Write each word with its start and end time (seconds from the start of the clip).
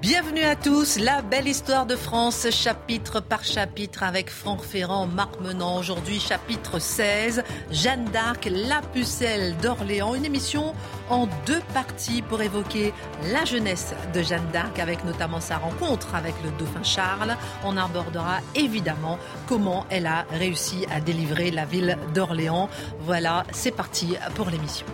Bienvenue 0.00 0.44
à 0.44 0.54
tous, 0.54 1.00
la 1.00 1.20
belle 1.20 1.48
histoire 1.48 1.84
de 1.84 1.96
France, 1.96 2.48
chapitre 2.50 3.18
par 3.18 3.42
chapitre 3.42 4.04
avec 4.04 4.30
Franck 4.30 4.62
Ferrand, 4.62 5.08
Marc 5.08 5.40
Menant. 5.40 5.78
Aujourd'hui, 5.78 6.20
chapitre 6.20 6.78
16, 6.78 7.42
Jeanne 7.72 8.04
d'Arc, 8.12 8.48
la 8.52 8.82
pucelle 8.82 9.56
d'Orléans. 9.56 10.14
Une 10.14 10.24
émission 10.24 10.74
en 11.10 11.26
deux 11.44 11.60
parties 11.74 12.22
pour 12.22 12.40
évoquer 12.40 12.94
la 13.32 13.44
jeunesse 13.44 13.94
de 14.14 14.22
Jeanne 14.22 14.48
d'Arc 14.52 14.78
avec 14.78 15.04
notamment 15.04 15.40
sa 15.40 15.58
rencontre 15.58 16.14
avec 16.14 16.34
le 16.44 16.52
dauphin 16.52 16.84
Charles. 16.84 17.36
On 17.64 17.76
abordera 17.76 18.38
évidemment 18.54 19.18
comment 19.48 19.86
elle 19.90 20.06
a 20.06 20.24
réussi 20.30 20.86
à 20.88 21.00
délivrer 21.00 21.50
la 21.50 21.64
ville 21.64 21.98
d'Orléans. 22.14 22.68
Voilà, 23.00 23.42
c'est 23.50 23.74
parti 23.74 24.14
pour 24.36 24.48
l'émission. 24.48 24.86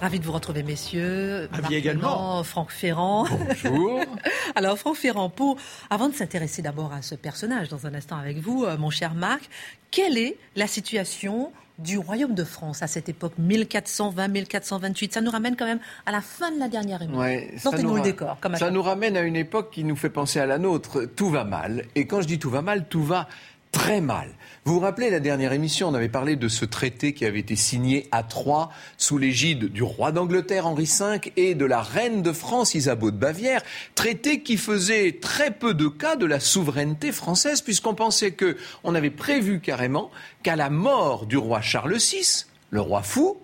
Ravi 0.00 0.20
de 0.20 0.24
vous 0.24 0.32
retrouver, 0.32 0.62
messieurs. 0.62 1.48
Ravi 1.50 1.74
également. 1.74 2.44
Franck 2.44 2.70
Ferrand. 2.70 3.26
Bonjour. 3.26 4.00
Alors, 4.54 4.78
Franck 4.78 4.96
Ferrand, 4.96 5.28
pour, 5.28 5.56
avant 5.90 6.08
de 6.08 6.14
s'intéresser 6.14 6.62
d'abord 6.62 6.92
à 6.92 7.02
ce 7.02 7.16
personnage, 7.16 7.68
dans 7.68 7.84
un 7.84 7.94
instant 7.94 8.16
avec 8.16 8.38
vous, 8.38 8.64
euh, 8.64 8.76
mon 8.78 8.90
cher 8.90 9.14
Marc, 9.14 9.48
quelle 9.90 10.16
est 10.16 10.36
la 10.54 10.68
situation 10.68 11.50
du 11.80 11.98
royaume 11.98 12.34
de 12.34 12.44
France 12.44 12.82
à 12.82 12.86
cette 12.86 13.08
époque 13.08 13.32
1420-1428 13.40 15.12
Ça 15.12 15.20
nous 15.20 15.32
ramène 15.32 15.56
quand 15.56 15.66
même 15.66 15.80
à 16.06 16.12
la 16.12 16.20
fin 16.20 16.52
de 16.52 16.60
la 16.60 16.68
dernière 16.68 17.02
époque. 17.02 17.16
Ouais, 17.16 17.52
nous 17.82 17.96
le 17.96 18.02
décor. 18.02 18.36
Comme 18.40 18.54
ça 18.54 18.70
nous 18.70 18.82
ramène 18.82 19.16
à 19.16 19.22
une 19.22 19.36
époque 19.36 19.70
qui 19.72 19.82
nous 19.82 19.96
fait 19.96 20.10
penser 20.10 20.38
à 20.38 20.46
la 20.46 20.58
nôtre. 20.58 21.06
Tout 21.16 21.30
va 21.30 21.42
mal. 21.42 21.84
Et 21.96 22.06
quand 22.06 22.20
je 22.20 22.28
dis 22.28 22.38
tout 22.38 22.50
va 22.50 22.62
mal, 22.62 22.86
tout 22.88 23.02
va 23.02 23.28
très 23.72 24.00
mal. 24.00 24.28
Vous 24.64 24.74
vous 24.74 24.80
rappelez 24.80 25.08
la 25.10 25.20
dernière 25.20 25.52
émission, 25.52 25.88
on 25.88 25.94
avait 25.94 26.08
parlé 26.08 26.36
de 26.36 26.48
ce 26.48 26.64
traité 26.64 27.14
qui 27.14 27.24
avait 27.24 27.38
été 27.38 27.56
signé 27.56 28.08
à 28.10 28.22
Troyes 28.22 28.70
sous 28.96 29.16
l'égide 29.16 29.72
du 29.72 29.82
roi 29.82 30.12
d'Angleterre 30.12 30.66
Henri 30.66 30.84
V 30.84 31.32
et 31.36 31.54
de 31.54 31.64
la 31.64 31.80
reine 31.80 32.22
de 32.22 32.32
France 32.32 32.74
Isabeau 32.74 33.10
de 33.10 33.16
Bavière, 33.16 33.62
traité 33.94 34.42
qui 34.42 34.56
faisait 34.56 35.18
très 35.20 35.50
peu 35.50 35.74
de 35.74 35.88
cas 35.88 36.16
de 36.16 36.26
la 36.26 36.40
souveraineté 36.40 37.12
française 37.12 37.62
puisqu'on 37.62 37.94
pensait 37.94 38.32
que 38.32 38.56
on 38.84 38.94
avait 38.94 39.10
prévu 39.10 39.60
carrément 39.60 40.10
qu'à 40.42 40.56
la 40.56 40.70
mort 40.70 41.26
du 41.26 41.36
roi 41.36 41.60
Charles 41.60 41.96
VI, 41.96 42.44
le 42.70 42.80
roi 42.80 43.02
fou, 43.02 43.38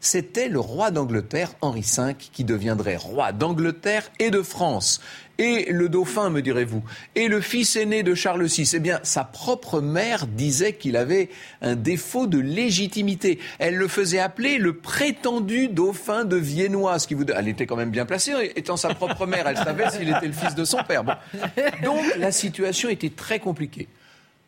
c'était 0.00 0.48
le 0.48 0.58
roi 0.58 0.90
d'Angleterre, 0.90 1.52
Henri 1.60 1.82
V, 1.82 2.14
qui 2.18 2.44
deviendrait 2.44 2.96
roi 2.96 3.32
d'Angleterre 3.32 4.10
et 4.18 4.30
de 4.30 4.42
France. 4.42 5.00
Et 5.38 5.72
le 5.72 5.88
dauphin, 5.88 6.28
me 6.28 6.42
direz-vous, 6.42 6.82
et 7.14 7.28
le 7.28 7.40
fils 7.40 7.76
aîné 7.76 8.02
de 8.02 8.14
Charles 8.14 8.44
VI, 8.44 8.70
eh 8.74 8.78
bien, 8.78 9.00
sa 9.02 9.24
propre 9.24 9.80
mère 9.80 10.26
disait 10.26 10.74
qu'il 10.74 10.98
avait 10.98 11.30
un 11.62 11.76
défaut 11.76 12.26
de 12.26 12.38
légitimité. 12.38 13.38
Elle 13.58 13.76
le 13.76 13.88
faisait 13.88 14.18
appeler 14.18 14.58
le 14.58 14.76
prétendu 14.76 15.68
dauphin 15.68 16.24
de 16.24 16.36
Viennois, 16.36 16.98
qui 16.98 17.14
vous... 17.14 17.24
Elle 17.24 17.48
était 17.48 17.64
quand 17.64 17.76
même 17.76 17.90
bien 17.90 18.04
placée, 18.04 18.52
étant 18.54 18.76
sa 18.76 18.94
propre 18.94 19.26
mère, 19.26 19.46
elle 19.46 19.56
savait 19.56 19.88
s'il 19.90 20.10
était 20.10 20.26
le 20.26 20.32
fils 20.32 20.54
de 20.54 20.64
son 20.64 20.82
père. 20.82 21.04
Donc, 21.82 22.04
la 22.18 22.32
situation 22.32 22.90
était 22.90 23.10
très 23.10 23.38
compliquée. 23.38 23.88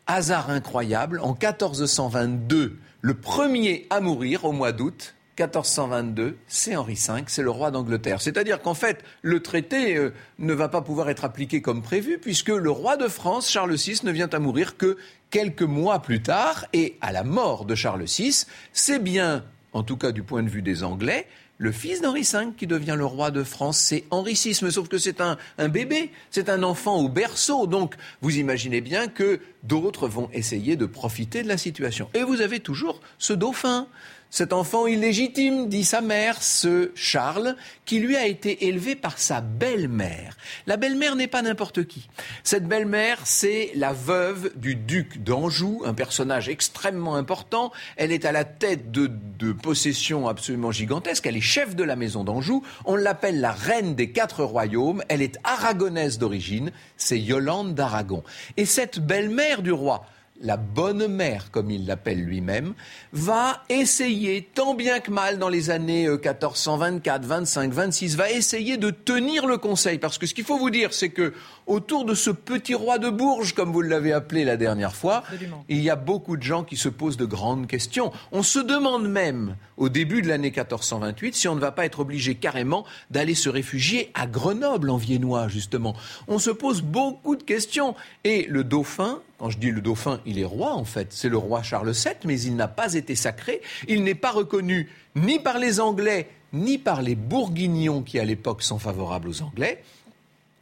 Hasard 0.05 0.51
incroyable, 0.51 1.19
en 1.23 1.31
1422, 1.31 2.77
le 3.01 3.13
premier 3.13 3.87
à 3.89 3.99
mourir 3.99 4.45
au 4.45 4.51
mois 4.51 4.73
d'août, 4.73 5.15
1422, 5.39 6.37
c'est 6.47 6.75
Henri 6.75 6.93
V, 6.93 7.23
c'est 7.27 7.41
le 7.41 7.49
roi 7.49 7.71
d'Angleterre. 7.71 8.21
C'est-à-dire 8.21 8.61
qu'en 8.61 8.75
fait, 8.75 9.03
le 9.23 9.41
traité 9.41 9.95
euh, 9.97 10.13
ne 10.37 10.53
va 10.53 10.69
pas 10.69 10.81
pouvoir 10.81 11.09
être 11.09 11.25
appliqué 11.25 11.61
comme 11.61 11.81
prévu, 11.81 12.19
puisque 12.19 12.49
le 12.49 12.69
roi 12.69 12.97
de 12.97 13.07
France, 13.07 13.49
Charles 13.49 13.73
VI, 13.73 13.99
ne 14.03 14.11
vient 14.11 14.29
à 14.29 14.39
mourir 14.39 14.77
que 14.77 14.97
quelques 15.31 15.63
mois 15.63 15.99
plus 15.99 16.21
tard, 16.21 16.67
et 16.73 16.97
à 17.01 17.11
la 17.11 17.23
mort 17.23 17.65
de 17.65 17.73
Charles 17.73 18.03
VI, 18.03 18.45
c'est 18.73 18.99
bien, 18.99 19.43
en 19.73 19.81
tout 19.81 19.97
cas 19.97 20.11
du 20.11 20.21
point 20.21 20.43
de 20.43 20.49
vue 20.49 20.61
des 20.61 20.83
Anglais, 20.83 21.25
le 21.57 21.71
fils 21.71 22.01
d'Henri 22.01 22.21
V 22.21 22.49
qui 22.57 22.67
devient 22.67 22.95
le 22.97 23.05
roi 23.05 23.31
de 23.31 23.43
France, 23.43 23.77
c'est 23.77 24.03
Henri 24.11 24.33
VI, 24.33 24.59
mais 24.63 24.71
sauf 24.71 24.87
que 24.87 24.97
c'est 24.97 25.21
un, 25.21 25.37
un 25.57 25.69
bébé, 25.69 26.11
c'est 26.29 26.49
un 26.49 26.61
enfant 26.61 26.97
au 26.97 27.09
berceau, 27.09 27.67
donc 27.67 27.95
vous 28.21 28.37
imaginez 28.37 28.81
bien 28.81 29.07
que 29.07 29.39
d'autres 29.63 30.07
vont 30.07 30.29
essayer 30.33 30.75
de 30.75 30.85
profiter 30.85 31.41
de 31.41 31.47
la 31.47 31.57
situation. 31.57 32.09
Et 32.13 32.23
vous 32.23 32.41
avez 32.41 32.59
toujours 32.59 33.01
ce 33.17 33.33
dauphin, 33.33 33.87
cet 34.33 34.51
enfant 34.51 34.87
illégitime, 34.87 35.69
dit 35.69 35.83
sa 35.83 36.01
mère, 36.01 36.41
ce 36.41 36.89
Charles, 36.95 37.55
qui 37.85 37.99
lui 37.99 38.15
a 38.15 38.25
été 38.25 38.65
élevé 38.65 38.95
par 38.95 39.19
sa 39.19 39.41
belle-mère. 39.41 40.37
La 40.65 40.75
belle-mère 40.75 41.15
n'est 41.15 41.27
pas 41.27 41.43
n'importe 41.43 41.85
qui. 41.85 42.09
Cette 42.43 42.67
belle-mère, 42.67 43.19
c'est 43.25 43.69
la 43.75 43.93
veuve 43.93 44.49
du 44.55 44.73
duc 44.73 45.23
d'Anjou, 45.23 45.83
un 45.85 45.93
personnage 45.93 46.49
extrêmement 46.49 47.13
important. 47.13 47.71
Elle 47.95 48.11
est 48.11 48.25
à 48.25 48.31
la 48.31 48.43
tête 48.43 48.89
de, 48.89 49.11
possessions 49.51 50.27
absolument 50.27 50.71
gigantesques. 50.71 51.27
Elle 51.27 51.37
est 51.37 51.41
chef 51.41 51.75
de 51.75 51.83
la 51.83 51.95
maison 51.95 52.23
d'Anjou. 52.23 52.63
On 52.85 52.95
l'appelle 52.95 53.39
la 53.39 53.51
reine 53.51 53.93
des 53.93 54.11
quatre 54.11 54.43
royaumes. 54.43 55.03
Elle 55.09 55.21
est 55.21 55.37
aragonaise 55.43 56.17
d'origine. 56.17 56.71
C'est 56.97 57.19
Yolande 57.19 57.75
d'Aragon. 57.75 58.23
Et 58.57 58.65
cette 58.65 58.99
belle-mère 58.99 59.61
du 59.61 59.71
roi, 59.71 60.07
la 60.41 60.57
bonne 60.57 61.07
mère, 61.07 61.51
comme 61.51 61.71
il 61.71 61.85
l'appelle 61.85 62.23
lui-même, 62.23 62.73
va 63.13 63.63
essayer, 63.69 64.49
tant 64.53 64.73
bien 64.73 64.99
que 64.99 65.11
mal 65.11 65.37
dans 65.37 65.49
les 65.49 65.69
années 65.69 66.07
1424, 66.07 67.23
25, 67.23 67.71
26, 67.71 68.15
va 68.15 68.31
essayer 68.31 68.77
de 68.77 68.89
tenir 68.89 69.45
le 69.45 69.57
conseil. 69.57 69.99
Parce 69.99 70.17
que 70.17 70.25
ce 70.25 70.33
qu'il 70.33 70.43
faut 70.43 70.57
vous 70.57 70.69
dire, 70.69 70.93
c'est 70.93 71.09
que 71.09 71.33
autour 71.67 72.03
de 72.03 72.13
ce 72.13 72.29
petit 72.29 72.73
roi 72.73 72.97
de 72.97 73.09
Bourges, 73.09 73.53
comme 73.53 73.71
vous 73.71 73.81
l'avez 73.81 74.11
appelé 74.11 74.43
la 74.43 74.57
dernière 74.57 74.95
fois, 74.95 75.23
il 75.69 75.81
y 75.81 75.89
a 75.89 75.95
beaucoup 75.95 76.35
de 76.35 76.43
gens 76.43 76.63
qui 76.63 76.77
se 76.77 76.89
posent 76.89 77.17
de 77.17 77.25
grandes 77.25 77.67
questions. 77.67 78.11
On 78.31 78.43
se 78.43 78.59
demande 78.59 79.07
même, 79.07 79.55
au 79.77 79.89
début 79.89 80.21
de 80.21 80.27
l'année 80.27 80.51
1428, 80.51 81.35
si 81.35 81.47
on 81.47 81.55
ne 81.55 81.61
va 81.61 81.71
pas 81.71 81.85
être 81.85 81.99
obligé 81.99 82.35
carrément 82.35 82.85
d'aller 83.11 83.35
se 83.35 83.49
réfugier 83.49 84.11
à 84.13 84.27
Grenoble, 84.27 84.89
en 84.89 84.97
viennois, 84.97 85.47
justement. 85.47 85.95
On 86.27 86.39
se 86.39 86.49
pose 86.49 86.81
beaucoup 86.81 87.35
de 87.35 87.43
questions. 87.43 87.95
Et 88.23 88.45
le 88.49 88.63
dauphin, 88.63 89.19
quand 89.43 89.49
je 89.49 89.57
dis 89.57 89.71
le 89.71 89.81
dauphin, 89.81 90.21
il 90.25 90.39
est 90.39 90.45
roi 90.45 90.73
en 90.73 90.85
fait. 90.85 91.11
C'est 91.11 91.27
le 91.27 91.35
roi 91.35 91.61
Charles 91.63 91.91
VII, 91.91 92.13
mais 92.23 92.39
il 92.39 92.55
n'a 92.55 92.69
pas 92.69 92.93
été 92.93 93.13
sacré. 93.13 93.61
Il 93.89 94.05
n'est 94.05 94.15
pas 94.15 94.31
reconnu 94.31 94.89
ni 95.17 95.37
par 95.37 95.59
les 95.59 95.81
Anglais, 95.81 96.29
ni 96.53 96.77
par 96.77 97.01
les 97.01 97.15
Bourguignons 97.15 98.03
qui 98.03 98.19
à 98.19 98.23
l'époque 98.23 98.63
sont 98.63 98.79
favorables 98.79 99.27
aux 99.27 99.41
Anglais. 99.41 99.83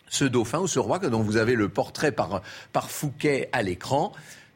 Ce 0.10 0.26
dauphin 0.26 0.58
ou 0.58 0.68
ce 0.68 0.80
roi 0.80 0.98
dont 0.98 1.22
vous 1.22 1.38
avez 1.38 1.54
le 1.54 1.70
portrait 1.70 2.12
par, 2.12 2.42
Fouquet 2.90 3.50
à 3.52 3.62
l'écran, 3.62 4.14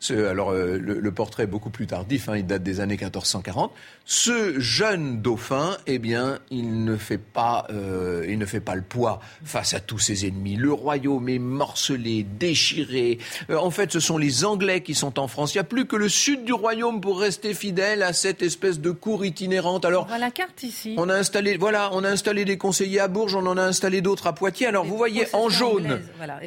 alors 0.09 0.49
euh, 0.49 0.79
le, 0.79 1.11
portrait 1.11 1.45
beaucoup 1.45 1.69
plus 1.69 1.85
tardif, 1.85 2.27
hein, 2.27 2.35
il 2.35 2.47
date 2.47 2.63
des 2.63 2.79
années 2.79 2.97
1440. 2.97 3.71
Ce 4.07 4.59
jeune 4.59 5.23
dauphin, 5.23 5.77
eh 5.87 5.97
bien, 5.97 6.37
il 6.51 6.83
ne 6.83 6.95
fait 6.95 7.17
pas, 7.17 7.65
euh, 7.71 8.23
il 8.29 8.37
ne 8.37 8.45
fait 8.45 8.59
pas 8.59 8.75
le 8.75 8.83
poids 8.83 9.19
face 9.43 9.73
à 9.73 9.79
tous 9.79 9.97
ses 9.97 10.27
ennemis. 10.27 10.57
Le 10.57 10.71
royaume 10.71 11.27
est 11.27 11.39
morcelé, 11.39 12.23
déchiré. 12.23 13.17
Euh, 13.49 13.57
en 13.57 13.71
fait, 13.71 13.91
ce 13.91 13.99
sont 13.99 14.19
les 14.19 14.45
Anglais 14.45 14.81
qui 14.81 14.93
sont 14.93 15.17
en 15.17 15.27
France. 15.27 15.55
Il 15.55 15.57
n'y 15.57 15.61
a 15.61 15.63
plus 15.63 15.87
que 15.87 15.95
le 15.95 16.07
sud 16.07 16.45
du 16.45 16.53
royaume 16.53 17.01
pour 17.01 17.19
rester 17.19 17.55
fidèle 17.55 18.03
à 18.03 18.13
cette 18.13 18.43
espèce 18.43 18.79
de 18.79 18.91
cour 18.91 19.25
itinérante. 19.25 19.85
Alors, 19.85 20.03
on 20.03 20.09
voit 20.09 20.19
la 20.19 20.29
carte 20.29 20.61
ici. 20.61 20.93
On 20.99 21.09
a 21.09 21.15
installé, 21.15 21.57
voilà, 21.57 21.89
on 21.93 22.03
a 22.03 22.09
installé 22.09 22.45
des 22.45 22.59
conseillers 22.59 22.99
à 22.99 23.07
Bourges, 23.07 23.33
on 23.33 23.47
en 23.47 23.57
a 23.57 23.63
installé 23.63 24.01
d'autres 24.01 24.27
à 24.27 24.33
Poitiers. 24.33 24.67
Alors, 24.67 24.85
vous 24.85 24.97
voyez 24.97 25.25
en 25.33 25.49
jaune, 25.49 25.99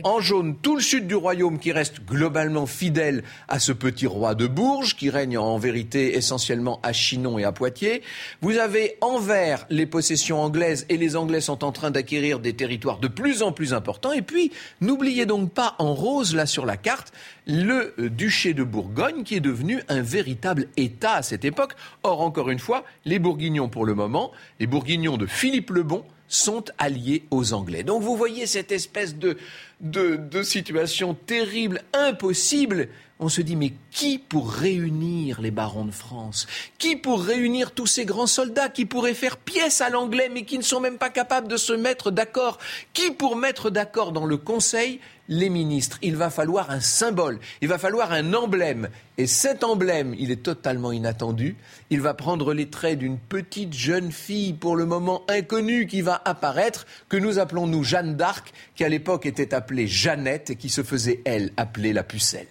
en 0.04 0.20
jaune, 0.20 0.54
tout 0.62 0.76
le 0.76 0.82
sud 0.82 1.08
du 1.08 1.16
royaume 1.16 1.58
qui 1.58 1.72
reste 1.72 2.04
globalement 2.06 2.66
fidèle 2.66 3.25
à 3.49 3.58
ce 3.58 3.72
petit 3.72 4.06
roi 4.06 4.37
de 4.37 4.46
Bourges 4.46 4.94
qui 4.94 5.11
règne 5.11 5.38
en 5.38 5.58
vérité 5.58 6.16
essentiellement 6.16 6.78
à 6.84 6.93
Chinon 6.93 7.37
et 7.37 7.47
à 7.47 7.47
Poitiers. 7.52 8.02
Vous 8.40 8.58
avez 8.58 8.96
en 9.00 9.18
vert 9.18 9.66
les 9.70 9.86
possessions 9.86 10.40
anglaises 10.40 10.86
et 10.88 10.96
les 10.96 11.16
Anglais 11.16 11.40
sont 11.40 11.64
en 11.64 11.72
train 11.72 11.90
d'acquérir 11.90 12.38
des 12.38 12.54
territoires 12.54 12.98
de 12.98 13.08
plus 13.08 13.42
en 13.42 13.52
plus 13.52 13.74
importants. 13.74 14.12
Et 14.12 14.22
puis, 14.22 14.52
n'oubliez 14.80 15.26
donc 15.26 15.52
pas 15.52 15.74
en 15.78 15.94
rose 15.94 16.34
là 16.34 16.46
sur 16.46 16.66
la 16.66 16.76
carte 16.76 17.12
le 17.46 17.94
euh, 17.98 18.10
duché 18.10 18.54
de 18.54 18.62
Bourgogne 18.62 19.24
qui 19.24 19.34
est 19.34 19.40
devenu 19.40 19.82
un 19.88 20.02
véritable 20.02 20.66
État 20.76 21.14
à 21.14 21.22
cette 21.22 21.44
époque. 21.44 21.72
Or, 22.02 22.20
encore 22.20 22.50
une 22.50 22.58
fois, 22.58 22.84
les 23.04 23.18
Bourguignons 23.18 23.68
pour 23.68 23.86
le 23.86 23.94
moment, 23.94 24.32
les 24.60 24.66
Bourguignons 24.66 25.16
de 25.16 25.26
Philippe 25.26 25.70
le 25.70 25.82
Bon, 25.82 26.04
sont 26.28 26.64
alliés 26.76 27.24
aux 27.30 27.54
Anglais. 27.54 27.82
Donc 27.82 28.02
vous 28.02 28.16
voyez 28.16 28.46
cette 28.46 28.70
espèce 28.70 29.16
de, 29.16 29.38
de, 29.80 30.16
de 30.16 30.42
situation 30.42 31.14
terrible, 31.14 31.82
impossible 31.92 32.88
on 33.20 33.28
se 33.28 33.40
dit 33.40 33.56
mais 33.56 33.72
qui 33.90 34.19
pour 34.19 34.52
réunir 34.52 35.40
les 35.40 35.50
barons 35.50 35.84
de 35.84 35.90
France? 35.90 36.46
Qui 36.78 36.94
pour 36.94 37.22
réunir 37.22 37.72
tous 37.72 37.86
ces 37.86 38.04
grands 38.04 38.28
soldats 38.28 38.69
qui 38.69 38.84
pourraient 38.84 39.14
faire 39.14 39.36
pièce 39.36 39.80
à 39.80 39.90
l'anglais 39.90 40.30
mais 40.32 40.44
qui 40.44 40.56
ne 40.56 40.62
sont 40.62 40.80
même 40.80 40.98
pas 40.98 41.10
capables 41.10 41.48
de 41.48 41.56
se 41.56 41.72
mettre 41.72 42.12
d'accord? 42.12 42.58
Qui 42.92 43.10
pour 43.10 43.36
mettre 43.36 43.70
d'accord 43.70 44.12
dans 44.12 44.26
le 44.26 44.36
Conseil? 44.36 45.00
Les 45.30 45.50
ministres. 45.50 45.98
Il 46.00 46.16
va 46.16 46.30
falloir 46.30 46.70
un 46.70 46.80
symbole, 46.80 47.38
il 47.60 47.69
va 47.69 47.76
falloir 47.76 48.12
un 48.12 48.32
emblème. 48.32 48.88
Et 49.19 49.26
cet 49.26 49.62
emblème, 49.62 50.14
il 50.19 50.30
est 50.30 50.42
totalement 50.42 50.90
inattendu. 50.90 51.56
Il 51.90 52.00
va 52.00 52.14
prendre 52.14 52.54
les 52.54 52.70
traits 52.70 52.98
d'une 52.98 53.19
petite 53.19 53.75
jeune 53.75 54.10
fille, 54.10 54.54
pour 54.54 54.75
le 54.75 54.86
moment 54.86 55.25
inconnue, 55.28 55.86
qui 55.86 56.00
va 56.00 56.22
apparaître, 56.25 56.86
que 57.10 57.19
nous 57.19 57.38
appelons 57.38 57.66
nous 57.66 57.84
Jeanne 57.84 58.16
d'Arc, 58.16 58.54
qui 58.75 58.84
à 58.84 58.88
l'époque 58.88 59.26
était 59.26 59.52
appelée 59.52 59.67
Jeannette 59.76 60.50
et 60.50 60.56
qui 60.56 60.68
se 60.68 60.82
faisait, 60.82 61.20
elle, 61.24 61.52
appeler 61.56 61.92
la 61.92 62.02
pucelle 62.02 62.48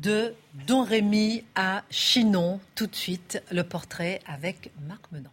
de 0.00 0.34
Don 0.66 0.84
Rémy 0.84 1.44
à 1.54 1.84
Chinon. 1.90 2.60
Tout 2.74 2.86
de 2.86 2.94
suite, 2.94 3.42
le 3.50 3.62
portrait 3.62 4.20
avec 4.26 4.70
Marc 4.88 5.02
Menant. 5.12 5.30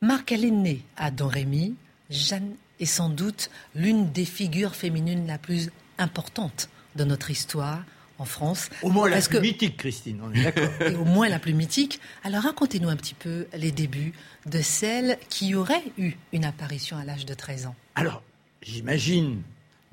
Marc, 0.00 0.32
elle 0.32 0.44
est 0.44 0.50
née 0.50 0.82
à 0.96 1.10
Don 1.10 1.28
Rémy. 1.28 1.74
Jeanne 2.08 2.54
est 2.80 2.86
sans 2.86 3.10
doute 3.10 3.50
l'une 3.74 4.10
des 4.10 4.24
figures 4.24 4.74
féminines 4.74 5.26
la 5.26 5.38
plus 5.38 5.70
importante 5.98 6.68
de 6.96 7.04
notre 7.04 7.30
histoire 7.30 7.84
en 8.18 8.24
France. 8.24 8.68
Au 8.82 8.90
moins 8.90 9.08
la 9.08 9.20
plus 9.20 9.40
mythique, 9.40 9.76
Christine, 9.78 10.20
on 10.22 10.32
est 10.32 10.42
d'accord. 10.42 10.68
au 11.00 11.04
moins 11.04 11.28
la 11.28 11.38
plus 11.38 11.54
mythique. 11.54 12.00
Alors 12.24 12.42
racontez-nous 12.42 12.88
un 12.88 12.96
petit 12.96 13.14
peu 13.14 13.46
les 13.56 13.72
débuts 13.72 14.12
de 14.46 14.60
celle 14.60 15.18
qui 15.28 15.54
aurait 15.54 15.84
eu 15.98 16.12
une 16.32 16.44
apparition 16.44 16.96
à 16.96 17.04
l'âge 17.04 17.26
de 17.26 17.34
13 17.34 17.66
ans. 17.66 17.74
Alors, 17.94 18.22
j'imagine, 18.62 19.42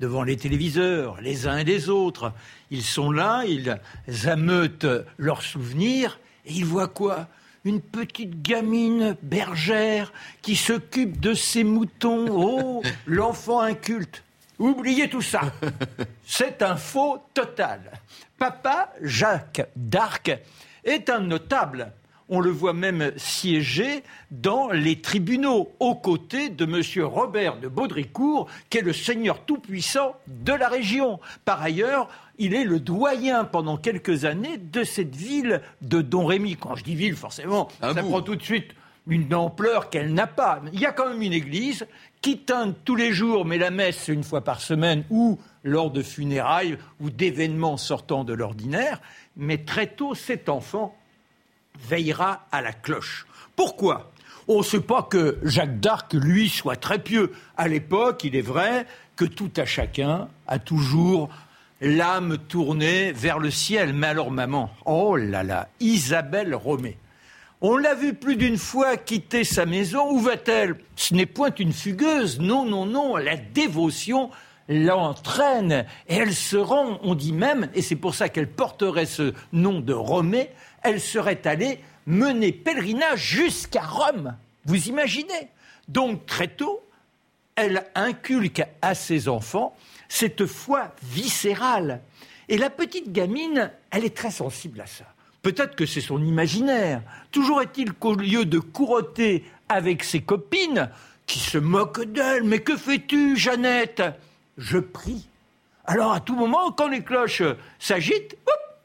devant 0.00 0.22
les 0.22 0.36
téléviseurs, 0.36 1.20
les 1.20 1.46
uns 1.46 1.58
et 1.58 1.64
les 1.64 1.88
autres. 1.88 2.32
Ils 2.70 2.82
sont 2.82 3.10
là, 3.10 3.44
ils 3.46 3.78
ameutent 4.28 4.86
leurs 5.18 5.42
souvenirs, 5.42 6.18
et 6.46 6.52
ils 6.52 6.64
voient 6.64 6.88
quoi? 6.88 7.28
Une 7.64 7.80
petite 7.80 8.40
gamine 8.40 9.16
bergère 9.22 10.12
qui 10.42 10.56
s'occupe 10.56 11.20
de 11.20 11.34
ses 11.34 11.64
moutons. 11.64 12.26
Oh, 12.30 12.82
l'enfant 13.06 13.60
inculte. 13.60 14.22
Oubliez 14.58 15.08
tout 15.08 15.22
ça. 15.22 15.40
C'est 16.26 16.62
un 16.62 16.76
faux 16.76 17.22
total. 17.34 17.80
Papa, 18.38 18.92
Jacques 19.02 19.66
d'Arc, 19.76 20.30
est 20.84 21.10
un 21.10 21.20
notable 21.20 21.92
on 22.28 22.40
le 22.40 22.50
voit 22.50 22.72
même 22.72 23.12
siéger 23.16 24.02
dans 24.30 24.70
les 24.70 25.00
tribunaux, 25.00 25.72
aux 25.80 25.94
côtés 25.94 26.48
de 26.50 26.64
M. 26.64 27.04
Robert 27.04 27.58
de 27.58 27.68
Baudricourt, 27.68 28.48
qui 28.70 28.78
est 28.78 28.82
le 28.82 28.92
seigneur 28.92 29.44
tout-puissant 29.44 30.14
de 30.26 30.52
la 30.52 30.68
région. 30.68 31.20
Par 31.44 31.62
ailleurs, 31.62 32.08
il 32.38 32.54
est 32.54 32.64
le 32.64 32.80
doyen 32.80 33.44
pendant 33.44 33.76
quelques 33.76 34.24
années 34.24 34.58
de 34.58 34.84
cette 34.84 35.16
ville 35.16 35.62
de 35.82 36.02
Don 36.02 36.26
Rémy. 36.26 36.56
Quand 36.56 36.76
je 36.76 36.84
dis 36.84 36.94
ville, 36.94 37.16
forcément, 37.16 37.68
ça 37.80 37.94
prend 37.94 38.20
tout 38.20 38.36
de 38.36 38.42
suite 38.42 38.72
une 39.06 39.32
ampleur 39.34 39.88
qu'elle 39.88 40.12
n'a 40.12 40.26
pas. 40.26 40.60
Il 40.72 40.80
y 40.80 40.86
a 40.86 40.92
quand 40.92 41.08
même 41.08 41.22
une 41.22 41.32
église 41.32 41.86
qui 42.20 42.38
teinte 42.38 42.76
tous 42.84 42.94
les 42.94 43.12
jours, 43.12 43.46
mais 43.46 43.56
la 43.56 43.70
messe 43.70 44.08
une 44.08 44.22
fois 44.22 44.42
par 44.42 44.60
semaine 44.60 45.04
ou 45.08 45.38
lors 45.62 45.90
de 45.90 46.02
funérailles 46.02 46.76
ou 47.00 47.10
d'événements 47.10 47.76
sortant 47.76 48.24
de 48.24 48.34
l'ordinaire. 48.34 49.00
Mais 49.36 49.58
très 49.58 49.86
tôt, 49.86 50.14
cet 50.14 50.48
enfant 50.48 50.97
veillera 51.78 52.46
à 52.52 52.62
la 52.62 52.72
cloche. 52.72 53.26
Pourquoi? 53.56 54.10
On 54.46 54.58
ne 54.58 54.62
sait 54.62 54.80
pas 54.80 55.02
que 55.02 55.38
Jacques 55.42 55.80
d'Arc, 55.80 56.14
lui, 56.14 56.48
soit 56.48 56.76
très 56.76 56.98
pieux. 56.98 57.32
À 57.56 57.68
l'époque, 57.68 58.24
il 58.24 58.34
est 58.34 58.40
vrai 58.40 58.86
que 59.14 59.24
tout 59.24 59.50
à 59.56 59.64
chacun 59.64 60.28
a 60.46 60.58
toujours 60.58 61.28
l'âme 61.80 62.38
tournée 62.48 63.12
vers 63.12 63.38
le 63.38 63.50
ciel. 63.50 63.92
Mais 63.92 64.06
alors, 64.06 64.30
maman, 64.30 64.70
oh 64.86 65.16
là 65.16 65.42
là, 65.42 65.68
Isabelle 65.80 66.54
Romé. 66.54 66.96
On 67.60 67.76
l'a 67.76 67.94
vu 67.94 68.14
plus 68.14 68.36
d'une 68.36 68.56
fois 68.56 68.96
quitter 68.96 69.44
sa 69.44 69.66
maison. 69.66 70.10
Où 70.12 70.20
va-t-elle? 70.20 70.76
Ce 70.96 71.12
n'est 71.12 71.26
point 71.26 71.52
une 71.58 71.72
fugueuse. 71.72 72.40
Non, 72.40 72.64
non, 72.64 72.86
non. 72.86 73.16
La 73.16 73.36
dévotion 73.36 74.30
l'entraîne 74.68 75.86
et 76.08 76.16
elle 76.16 76.34
se 76.34 76.56
rend, 76.56 77.00
on 77.02 77.14
dit 77.14 77.32
même, 77.32 77.68
et 77.74 77.82
c'est 77.82 77.96
pour 77.96 78.14
ça 78.14 78.28
qu'elle 78.28 78.50
porterait 78.50 79.06
ce 79.06 79.32
nom 79.52 79.80
de 79.80 79.94
Romée, 79.94 80.50
elle 80.82 81.00
serait 81.00 81.46
allée 81.46 81.80
mener 82.06 82.52
pèlerinage 82.52 83.22
jusqu'à 83.22 83.82
Rome. 83.82 84.36
Vous 84.64 84.88
imaginez? 84.88 85.50
Donc 85.88 86.26
très 86.26 86.48
tôt, 86.48 86.84
elle 87.56 87.84
inculque 87.94 88.62
à 88.82 88.94
ses 88.94 89.28
enfants 89.28 89.76
cette 90.08 90.46
foi 90.46 90.94
viscérale. 91.02 92.00
Et 92.48 92.56
la 92.56 92.70
petite 92.70 93.12
gamine, 93.12 93.70
elle 93.90 94.04
est 94.04 94.16
très 94.16 94.30
sensible 94.30 94.80
à 94.80 94.86
ça. 94.86 95.04
Peut-être 95.42 95.76
que 95.76 95.86
c'est 95.86 96.00
son 96.00 96.22
imaginaire. 96.22 97.02
Toujours 97.30 97.62
est-il 97.62 97.92
qu'au 97.92 98.14
lieu 98.14 98.44
de 98.44 98.58
couroter 98.58 99.44
avec 99.68 100.02
ses 100.02 100.20
copines, 100.20 100.90
qui 101.26 101.38
se 101.38 101.58
moquent 101.58 102.04
d'elle, 102.04 102.44
mais 102.44 102.60
que 102.60 102.76
fais-tu, 102.76 103.36
Jeannette? 103.36 104.02
Je 104.56 104.78
prie. 104.78 105.28
Alors 105.84 106.12
à 106.12 106.20
tout 106.20 106.34
moment, 106.34 106.72
quand 106.72 106.88
les 106.88 107.02
cloches 107.02 107.42
s'agitent, 107.78 108.36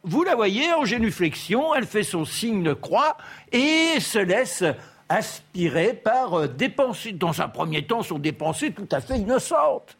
vous 0.03 0.23
la 0.23 0.35
voyez 0.35 0.73
en 0.73 0.83
génuflexion, 0.83 1.73
elle 1.73 1.85
fait 1.85 2.03
son 2.03 2.25
signe 2.25 2.61
de 2.63 2.73
croix 2.73 3.15
et 3.53 4.00
se 4.01 4.19
laisse 4.19 4.63
aspirer 5.07 5.94
par 5.94 6.33
euh, 6.33 6.47
des 6.47 6.69
pensées, 6.69 7.13
dans 7.13 7.41
un 7.41 7.47
premier 7.47 7.85
temps, 7.85 8.03
sont 8.03 8.19
des 8.19 8.31
pensées 8.31 8.71
tout 8.71 8.88
à 8.91 9.00
fait 9.00 9.17
innocentes. 9.17 9.97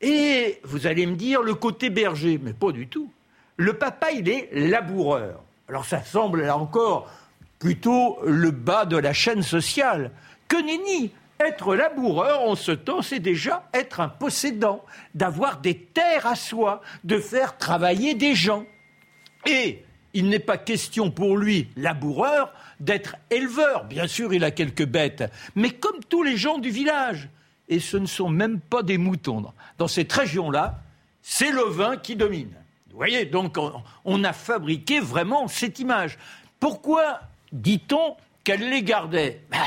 Et 0.00 0.60
vous 0.64 0.86
allez 0.86 1.06
me 1.06 1.16
dire 1.16 1.42
le 1.42 1.54
côté 1.54 1.90
berger, 1.90 2.40
mais 2.42 2.52
pas 2.52 2.72
du 2.72 2.86
tout. 2.86 3.10
Le 3.56 3.74
papa, 3.74 4.12
il 4.12 4.28
est 4.28 4.48
laboureur. 4.52 5.40
Alors 5.68 5.84
ça 5.84 6.02
semble 6.02 6.42
là 6.42 6.56
encore 6.56 7.10
plutôt 7.58 8.18
le 8.24 8.50
bas 8.50 8.86
de 8.86 8.96
la 8.96 9.12
chaîne 9.12 9.42
sociale. 9.42 10.12
Que 10.46 10.56
nenni 10.56 11.12
Être 11.40 11.74
laboureur 11.74 12.42
en 12.42 12.54
ce 12.54 12.72
temps, 12.72 13.02
c'est 13.02 13.18
déjà 13.18 13.68
être 13.74 14.00
un 14.00 14.08
possédant, 14.08 14.84
d'avoir 15.14 15.58
des 15.58 15.76
terres 15.76 16.26
à 16.26 16.34
soi, 16.34 16.80
de 17.04 17.18
faire 17.18 17.58
travailler 17.58 18.14
des 18.14 18.34
gens. 18.34 18.64
Et 19.46 19.84
il 20.14 20.28
n'est 20.28 20.38
pas 20.38 20.58
question 20.58 21.10
pour 21.10 21.36
lui, 21.36 21.68
laboureur, 21.76 22.52
d'être 22.80 23.16
éleveur. 23.30 23.84
Bien 23.84 24.06
sûr, 24.06 24.32
il 24.32 24.44
a 24.44 24.50
quelques 24.50 24.86
bêtes, 24.86 25.24
mais 25.54 25.70
comme 25.70 26.02
tous 26.08 26.22
les 26.22 26.36
gens 26.36 26.58
du 26.58 26.70
village. 26.70 27.28
Et 27.68 27.80
ce 27.80 27.96
ne 27.96 28.06
sont 28.06 28.30
même 28.30 28.60
pas 28.60 28.82
des 28.82 28.98
moutons. 28.98 29.44
Dans 29.76 29.88
cette 29.88 30.12
région-là, 30.12 30.80
c'est 31.22 31.50
le 31.50 31.64
vin 31.64 31.96
qui 31.98 32.16
domine. 32.16 32.54
Vous 32.90 32.96
voyez, 32.96 33.26
donc 33.26 33.58
on, 34.04 34.24
a 34.24 34.32
fabriqué 34.32 35.00
vraiment 35.00 35.46
cette 35.46 35.78
image. 35.78 36.18
Pourquoi 36.58 37.20
dit-on 37.52 38.16
qu'elle 38.42 38.70
les 38.70 38.82
gardait? 38.82 39.42
Bah, 39.50 39.58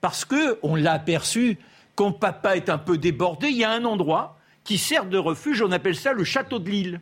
Parce 0.00 0.24
qu'on 0.24 0.74
l'a 0.74 0.94
aperçu, 0.94 1.58
quand 1.94 2.12
papa 2.12 2.56
est 2.56 2.70
un 2.70 2.78
peu 2.78 2.96
débordé, 2.96 3.48
il 3.48 3.56
y 3.56 3.64
a 3.64 3.70
un 3.70 3.84
endroit 3.84 4.38
qui 4.64 4.78
sert 4.78 5.04
de 5.04 5.18
refuge, 5.18 5.62
on 5.62 5.70
appelle 5.70 5.94
ça 5.94 6.12
le 6.12 6.24
château 6.24 6.58
de 6.58 6.70
Lille. 6.70 7.00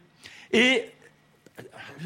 Et 0.52 0.90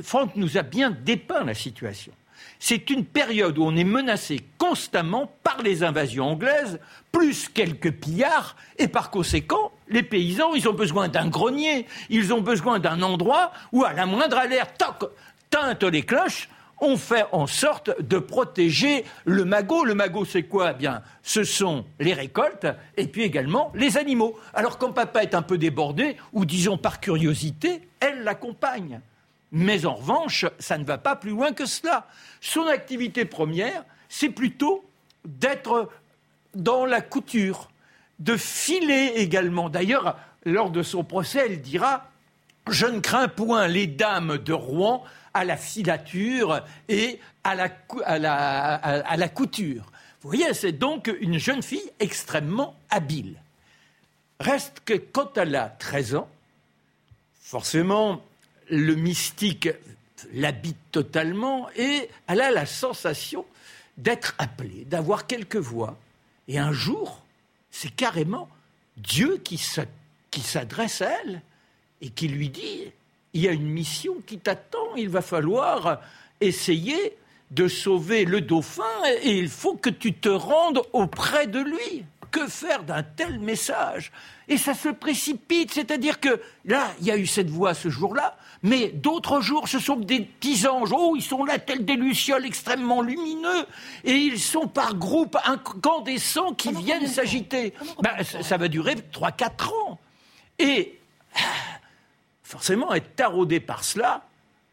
Franck 0.03 0.37
nous 0.37 0.59
a 0.59 0.63
bien 0.63 0.91
dépeint 0.91 1.45
la 1.45 1.55
situation. 1.55 2.13
C'est 2.61 2.91
une 2.91 3.05
période 3.05 3.59
où 3.59 3.65
on 3.65 3.77
est 3.77 3.85
menacé 3.85 4.41
constamment 4.59 5.33
par 5.43 5.63
les 5.63 5.83
invasions 5.83 6.27
anglaises, 6.27 6.81
plus 7.13 7.49
quelques 7.49 7.93
pillards, 7.93 8.57
et 8.79 8.89
par 8.89 9.11
conséquent, 9.11 9.73
les 9.89 10.03
paysans, 10.03 10.55
ils 10.55 10.69
ont 10.69 10.75
besoin 10.75 11.09
d'un 11.09 11.29
grenier, 11.29 11.87
ils 12.11 12.33
ont 12.33 12.41
besoin 12.41 12.79
d'un 12.79 13.03
endroit 13.03 13.53
où, 13.73 13.85
à 13.85 13.93
la 13.93 14.07
moindre 14.07 14.39
alerte, 14.39 14.77
toc, 14.79 15.11
teintent 15.51 15.85
les 15.85 16.03
cloches, 16.03 16.49
on 16.81 16.97
fait 16.97 17.25
en 17.33 17.47
sorte 17.47 18.01
de 18.01 18.19
protéger 18.19 19.05
le 19.25 19.45
magot. 19.45 19.85
Le 19.85 19.95
magot, 19.95 20.25
c'est 20.25 20.45
quoi? 20.45 20.73
Eh 20.73 20.79
Bien, 20.79 21.03
ce 21.23 21.43
sont 21.43 21.85
les 21.99 22.15
récoltes 22.15 22.67
et 22.97 23.09
puis 23.09 23.23
également 23.23 23.73
les 23.75 23.99
animaux. 23.99 24.39
Alors, 24.55 24.79
quand 24.79 24.93
papa 24.93 25.23
est 25.23 25.35
un 25.35 25.43
peu 25.43 25.59
débordé, 25.59 26.17
ou 26.33 26.45
disons 26.45 26.79
par 26.79 27.01
curiosité, 27.01 27.89
elle 27.99 28.23
l'accompagne. 28.23 29.01
Mais 29.53 29.87
en 29.87 29.95
revanche, 29.95 30.47
ça 30.59 30.79
ne 30.79 30.85
va 30.85 30.99
pas 30.99 31.17
plus 31.17 31.31
loin 31.31 31.53
que 31.53 31.67
cela. 31.67 32.07
Son 32.41 32.67
activité 32.67 33.25
première, 33.25 33.85
c'est 34.09 34.29
plutôt 34.29 34.85
d'être 35.25 35.91
dans 36.55 36.85
la 36.85 37.01
couture, 37.01 37.71
de 38.19 38.37
filer 38.37 39.13
également. 39.17 39.69
D'ailleurs, 39.69 40.19
lors 40.45 40.71
de 40.71 40.83
son 40.83 41.05
procès, 41.05 41.47
elle 41.47 41.61
dira 41.61 42.11
Je 42.69 42.87
ne 42.87 43.01
crains 43.01 43.29
point 43.29 43.69
les 43.69 43.87
dames 43.87 44.39
de 44.39 44.53
Rouen 44.53 45.05
à 45.35 45.45
la 45.45 45.57
filature 45.57 46.65
et 46.89 47.21
à 47.45 47.55
la, 47.55 47.69
couture. 49.29 49.85
Vous 50.21 50.31
voyez, 50.31 50.53
c'est 50.53 50.73
donc 50.73 51.15
une 51.21 51.39
jeune 51.39 51.63
fille 51.63 51.91
extrêmement 52.01 52.75
habile. 52.91 53.37
Reste 54.41 54.83
que 54.85 54.95
quand 54.95 55.37
elle 55.39 55.55
a 55.57 55.69
13 55.69 56.17
ans, 56.17 56.29
forcément, 57.41 58.21
le 58.71 58.95
mystique 58.95 59.69
l'habite 60.33 60.79
totalement 60.93 61.69
et 61.77 62.09
elle 62.27 62.41
a 62.41 62.51
la 62.51 62.67
sensation 62.67 63.45
d'être 63.97 64.35
appelée, 64.39 64.85
d'avoir 64.87 65.27
quelques 65.27 65.57
voix. 65.57 65.99
Et 66.49 66.59
un 66.59 66.73
jour, 66.73 67.23
c'est 67.71 67.95
carrément 67.95 68.49
Dieu 68.97 69.41
qui 69.43 69.59
s'adresse 69.59 71.03
à 71.03 71.11
elle 71.23 71.43
et 72.01 72.11
qui 72.11 72.29
lui 72.29 72.49
dit, 72.49 72.93
il 73.33 73.43
y 73.43 73.49
a 73.49 73.53
une 73.53 73.69
mission 73.69 74.17
qui 74.27 74.39
t'attend, 74.39 74.97
il 74.97 75.09
va 75.09 75.23
falloir 75.23 76.01
essayer 76.41 77.17
de 77.51 77.69
sauver 77.69 78.25
le 78.25 78.41
dauphin 78.41 78.85
et 79.23 79.39
il 79.39 79.49
faut 79.49 79.75
que 79.75 79.91
tu 79.91 80.13
te 80.13 80.29
rendes 80.29 80.83
auprès 80.93 81.47
de 81.47 81.61
lui. 81.61 82.05
Que 82.31 82.47
faire 82.47 82.83
d'un 82.83 83.03
tel 83.03 83.39
message? 83.39 84.13
Et 84.49 84.57
ça 84.57 84.75
se 84.75 84.89
précipite, 84.89 85.73
c'est-à-dire 85.73 86.21
que 86.21 86.41
là, 86.65 86.93
il 87.01 87.07
y 87.07 87.11
a 87.11 87.17
eu 87.17 87.27
cette 87.27 87.51
voix 87.51 87.75
ce 87.75 87.89
jour-là, 87.89 88.37
mais 88.63 88.89
d'autres 88.89 89.41
jours, 89.41 89.69
ce 89.69 89.79
sont 89.79 89.97
des 89.97 90.21
petits 90.21 90.67
anges. 90.67 90.91
Oh, 90.93 91.15
ils 91.17 91.23
sont 91.23 91.45
là, 91.45 91.59
tels 91.59 91.85
des 91.85 91.97
lucioles 91.97 92.47
extrêmement 92.47 93.03
lumineux, 93.03 93.67
et 94.05 94.15
ils 94.15 94.41
sont 94.41 94.67
par 94.67 94.95
groupe 94.95 95.37
incandescents 95.45 96.55
qui 96.55 96.73
viennent 96.73 97.07
s'agiter. 97.07 97.75
Ben, 98.03 98.23
ça, 98.25 98.57
va 98.57 98.69
durer 98.69 98.95
3-4 98.95 99.69
ans. 99.69 99.99
Et 100.59 100.99
forcément, 102.43 102.95
être 102.95 103.15
taraudé 103.15 103.61
par 103.61 103.85
cela, 103.85 104.27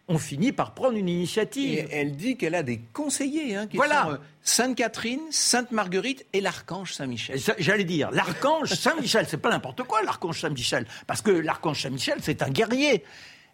on 0.07 0.17
finit 0.17 0.51
par 0.51 0.73
prendre 0.73 0.97
une 0.97 1.09
initiative. 1.09 1.79
Et 1.79 1.87
elle 1.91 2.15
dit 2.15 2.37
qu'elle 2.37 2.55
a 2.55 2.63
des 2.63 2.79
conseillers, 2.93 3.55
hein, 3.55 3.67
qui 3.67 3.77
sont 3.77 3.83
euh, 3.83 4.17
Sainte 4.43 4.75
Catherine, 4.75 5.21
Sainte 5.31 5.71
Marguerite 5.71 6.25
et 6.33 6.41
l'archange 6.41 6.93
Saint-Michel. 6.93 7.39
J'allais 7.57 7.83
dire, 7.83 8.11
l'archange 8.11 8.73
Saint-Michel, 8.73 9.25
c'est 9.27 9.37
pas 9.37 9.49
n'importe 9.49 9.83
quoi 9.83 10.03
l'archange 10.03 10.41
Saint-Michel, 10.41 10.85
parce 11.07 11.21
que 11.21 11.31
l'archange 11.31 11.81
Saint-Michel, 11.81 12.19
c'est 12.21 12.41
un 12.41 12.49
guerrier. 12.49 13.03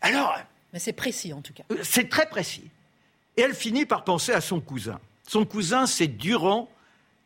Alors. 0.01 0.37
Mais 0.73 0.79
c'est 0.79 0.93
précis 0.93 1.33
en 1.33 1.41
tout 1.41 1.53
cas. 1.53 1.63
Euh, 1.71 1.77
c'est 1.83 2.09
très 2.09 2.27
précis. 2.27 2.69
Et 3.37 3.41
elle 3.41 3.55
finit 3.55 3.85
par 3.85 4.03
penser 4.03 4.33
à 4.33 4.41
son 4.41 4.59
cousin. 4.59 4.99
Son 5.27 5.45
cousin, 5.45 5.85
c'est 5.85 6.07
Durand 6.07 6.69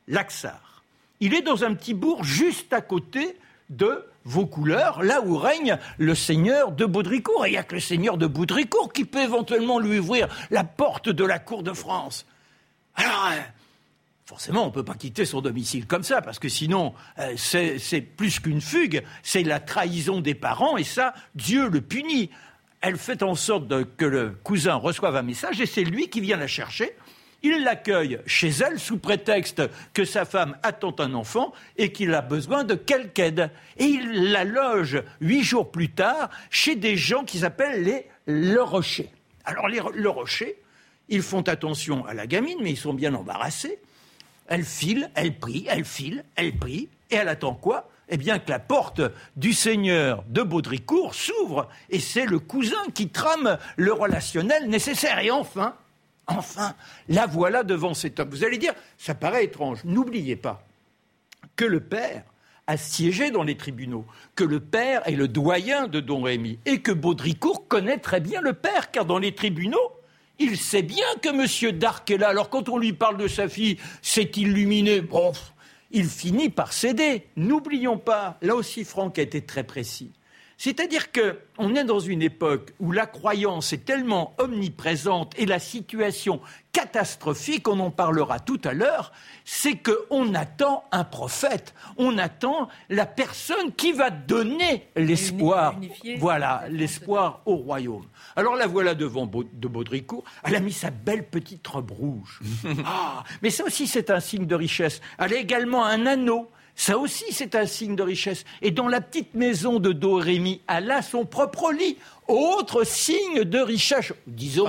Laxar. 0.07 0.83
Il 1.19 1.33
est 1.33 1.41
dans 1.41 1.63
un 1.63 1.73
petit 1.73 1.93
bourg 1.93 2.23
juste 2.23 2.73
à 2.73 2.81
côté 2.81 3.37
de 3.69 4.05
vos 4.25 4.47
couleurs, 4.47 5.03
là 5.03 5.21
où 5.21 5.37
règne 5.37 5.77
le 5.97 6.15
seigneur 6.15 6.71
de 6.71 6.85
Baudricourt. 6.85 7.45
Et 7.45 7.49
il 7.49 7.51
n'y 7.53 7.57
a 7.57 7.63
que 7.63 7.75
le 7.75 7.81
seigneur 7.81 8.17
de 8.17 8.27
Baudricourt 8.27 8.91
qui 8.91 9.05
peut 9.05 9.21
éventuellement 9.21 9.79
lui 9.79 9.99
ouvrir 9.99 10.27
la 10.49 10.63
porte 10.63 11.09
de 11.09 11.23
la 11.23 11.39
cour 11.39 11.63
de 11.63 11.71
France. 11.71 12.25
Alors, 12.95 13.29
euh, 13.31 13.41
forcément, 14.25 14.63
on 14.63 14.67
ne 14.67 14.71
peut 14.71 14.83
pas 14.83 14.95
quitter 14.95 15.25
son 15.25 15.41
domicile 15.41 15.85
comme 15.85 16.03
ça, 16.03 16.21
parce 16.21 16.39
que 16.39 16.49
sinon, 16.49 16.93
euh, 17.19 17.35
c'est 17.37 18.01
plus 18.01 18.39
qu'une 18.39 18.61
fugue, 18.61 19.03
c'est 19.21 19.43
la 19.43 19.59
trahison 19.59 20.21
des 20.21 20.35
parents, 20.35 20.77
et 20.77 20.83
ça, 20.83 21.13
Dieu 21.35 21.69
le 21.69 21.81
punit. 21.81 22.31
Elle 22.81 22.97
fait 22.97 23.23
en 23.23 23.35
sorte 23.35 23.67
que 23.95 24.05
le 24.05 24.31
cousin 24.43 24.75
reçoive 24.75 25.15
un 25.15 25.23
message, 25.23 25.61
et 25.61 25.65
c'est 25.65 25.83
lui 25.83 26.09
qui 26.09 26.21
vient 26.21 26.37
la 26.37 26.47
chercher 26.47 26.95
il 27.45 27.63
l'accueille 27.63 28.19
chez 28.25 28.49
elle 28.49 28.79
sous 28.79 28.97
prétexte 28.97 29.61
que 29.93 30.03
sa 30.03 30.25
femme 30.25 30.57
attend 30.63 30.95
un 30.97 31.13
enfant 31.13 31.53
et 31.77 31.91
qu'il 31.91 32.13
a 32.15 32.21
besoin 32.21 32.63
de 32.63 32.73
quelque 32.73 33.19
aide. 33.19 33.51
Et 33.77 33.85
il 33.85 34.31
la 34.31 34.43
loge 34.43 35.03
huit 35.21 35.43
jours 35.43 35.71
plus 35.71 35.91
tard 35.91 36.29
chez 36.49 36.75
des 36.75 36.97
gens 36.97 37.23
qui 37.23 37.39
s'appellent 37.39 37.83
les 37.83 38.07
Le 38.25 38.61
Rocher. 38.61 39.11
Alors 39.45 39.67
les 39.67 39.79
Le 39.93 40.09
Rocher, 40.09 40.57
ils 41.07 41.21
font 41.21 41.41
attention 41.41 42.03
à 42.07 42.15
la 42.15 42.25
gamine, 42.25 42.57
mais 42.61 42.71
ils 42.71 42.77
sont 42.77 42.95
bien 42.95 43.13
embarrassés. 43.13 43.77
Elle 44.47 44.63
file, 44.63 45.11
elle 45.13 45.37
prie, 45.37 45.67
elle 45.69 45.85
file, 45.85 46.23
elle 46.35 46.57
prie, 46.57 46.89
et 47.11 47.15
elle 47.15 47.29
attend 47.29 47.53
quoi? 47.53 47.89
Eh 48.09 48.17
bien 48.17 48.39
que 48.39 48.49
la 48.49 48.59
porte 48.59 49.01
du 49.35 49.53
seigneur 49.53 50.23
de 50.27 50.41
Baudricourt 50.41 51.15
s'ouvre, 51.15 51.69
et 51.89 51.99
c'est 51.99 52.25
le 52.25 52.39
cousin 52.39 52.83
qui 52.93 53.09
trame 53.09 53.57
le 53.77 53.93
relationnel 53.93 54.67
nécessaire. 54.67 55.19
Et 55.19 55.31
enfin, 55.31 55.75
Enfin, 56.27 56.75
la 57.07 57.27
voilà 57.27 57.63
devant 57.63 57.93
cet 57.93 58.19
homme. 58.19 58.29
Vous 58.29 58.43
allez 58.43 58.57
dire, 58.57 58.73
ça 58.97 59.13
paraît 59.15 59.45
étrange. 59.45 59.83
N'oubliez 59.83 60.35
pas 60.35 60.65
que 61.55 61.65
le 61.65 61.79
père 61.79 62.23
a 62.67 62.77
siégé 62.77 63.29
dans 63.29 63.43
les 63.43 63.57
tribunaux, 63.57 64.05
que 64.33 64.43
le 64.43 64.59
père 64.59 65.07
est 65.07 65.15
le 65.15 65.27
doyen 65.27 65.87
de 65.87 65.99
Don 65.99 66.23
Rémy, 66.23 66.57
et 66.65 66.81
que 66.81 66.91
Baudricourt 66.91 67.67
connaît 67.67 67.99
très 67.99 68.19
bien 68.19 68.41
le 68.41 68.53
père, 68.53 68.89
car 68.91 69.05
dans 69.05 69.19
les 69.19 69.35
tribunaux, 69.35 69.91
il 70.39 70.57
sait 70.57 70.81
bien 70.81 71.05
que 71.21 71.29
M. 71.29 71.77
Darc 71.77 72.09
est 72.09 72.17
là. 72.17 72.29
Alors 72.29 72.49
quand 72.49 72.67
on 72.69 72.77
lui 72.77 72.93
parle 72.93 73.17
de 73.17 73.27
sa 73.27 73.47
fille, 73.47 73.77
c'est 74.01 74.35
illuminé. 74.37 75.01
Bon, 75.01 75.31
il 75.91 76.07
finit 76.07 76.49
par 76.49 76.73
céder. 76.73 77.27
N'oublions 77.37 77.97
pas, 77.97 78.37
là 78.41 78.55
aussi 78.55 78.83
Franck 78.83 79.19
a 79.19 79.21
été 79.21 79.41
très 79.41 79.63
précis. 79.63 80.11
C'est-à-dire 80.57 81.07
qu'on 81.11 81.75
est 81.75 81.83
dans 81.83 81.99
une 81.99 82.21
époque 82.21 82.73
où 82.79 82.91
la 82.91 83.05
croyance 83.05 83.73
est 83.73 83.85
tellement 83.85 84.33
omniprésente 84.37 85.33
et 85.37 85.45
la 85.45 85.59
situation 85.59 86.39
catastrophique, 86.71 87.67
on 87.69 87.79
en 87.79 87.91
parlera 87.91 88.39
tout 88.39 88.59
à 88.65 88.73
l'heure, 88.73 89.13
c'est 89.45 89.77
qu'on 89.77 90.33
attend 90.33 90.83
un 90.91 91.05
prophète, 91.05 91.73
on 91.97 92.17
attend 92.17 92.67
la 92.89 93.05
personne 93.05 93.71
qui 93.77 93.93
va 93.93 94.09
donner 94.09 94.87
l'espoir, 94.95 95.75
voilà, 96.17 96.63
l'espoir 96.69 97.41
au 97.45 97.55
royaume. 97.55 98.05
Alors 98.35 98.55
la 98.55 98.67
voilà 98.67 98.93
devant 98.93 99.25
de 99.25 99.67
Baudricourt, 99.67 100.25
elle 100.43 100.55
a 100.55 100.59
mis 100.59 100.73
sa 100.73 100.89
belle 100.89 101.25
petite 101.25 101.65
robe 101.65 101.91
rouge. 101.91 102.41
ah, 102.85 103.23
mais 103.41 103.51
ça 103.51 103.63
aussi 103.63 103.87
c'est 103.87 104.09
un 104.09 104.19
signe 104.19 104.45
de 104.45 104.55
richesse. 104.55 104.99
Elle 105.17 105.33
a 105.33 105.37
également 105.37 105.85
un 105.85 106.05
anneau 106.05 106.49
ça 106.75 106.97
aussi, 106.97 107.25
c'est 107.31 107.55
un 107.55 107.65
signe 107.65 107.95
de 107.95 108.03
richesse. 108.03 108.43
Et 108.61 108.71
dans 108.71 108.87
la 108.87 108.99
petite 108.99 109.33
maison 109.33 109.79
de 109.79 109.93
Dorémy, 109.93 110.61
elle 110.67 110.91
a 110.91 111.01
son 111.01 111.25
propre 111.25 111.71
lit. 111.71 111.97
Autre 112.27 112.83
signe 112.83 113.43
de 113.43 113.59
richesse, 113.59 114.13
disons, 114.27 114.67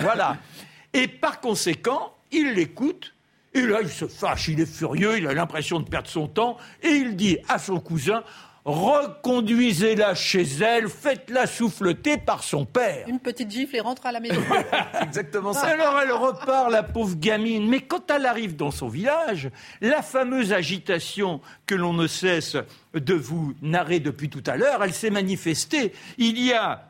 voilà. 0.00 0.38
Et 0.94 1.08
par 1.08 1.40
conséquent, 1.40 2.14
il 2.32 2.54
l'écoute. 2.54 3.12
Et 3.52 3.62
là, 3.62 3.80
il 3.82 3.88
se 3.88 4.06
fâche, 4.06 4.48
il 4.48 4.60
est 4.60 4.70
furieux, 4.70 5.18
il 5.18 5.26
a 5.26 5.34
l'impression 5.34 5.80
de 5.80 5.88
perdre 5.88 6.08
son 6.08 6.26
temps. 6.26 6.56
Et 6.82 6.88
il 6.88 7.16
dit 7.16 7.38
à 7.48 7.58
son 7.58 7.80
cousin 7.80 8.22
reconduisez-la 8.66 10.16
chez 10.16 10.42
elle, 10.42 10.88
faites-la 10.88 11.46
souffleter 11.46 12.18
par 12.18 12.42
son 12.42 12.64
père. 12.64 13.06
Une 13.06 13.20
petite 13.20 13.48
gifle 13.48 13.76
et 13.76 13.80
rentre 13.80 14.04
à 14.06 14.12
la 14.12 14.18
maison. 14.18 14.42
Exactement 15.02 15.52
ça. 15.52 15.68
Alors 15.68 16.00
elle 16.02 16.10
repart, 16.10 16.68
la 16.70 16.82
pauvre 16.82 17.14
gamine. 17.14 17.68
Mais 17.68 17.80
quand 17.80 18.10
elle 18.10 18.26
arrive 18.26 18.56
dans 18.56 18.72
son 18.72 18.88
village, 18.88 19.50
la 19.80 20.02
fameuse 20.02 20.52
agitation 20.52 21.40
que 21.66 21.76
l'on 21.76 21.92
ne 21.92 22.08
cesse 22.08 22.56
de 22.92 23.14
vous 23.14 23.54
narrer 23.62 24.00
depuis 24.00 24.28
tout 24.28 24.42
à 24.46 24.56
l'heure, 24.56 24.82
elle 24.82 24.94
s'est 24.94 25.10
manifestée. 25.10 25.92
Il 26.18 26.44
y 26.44 26.52
a 26.52 26.88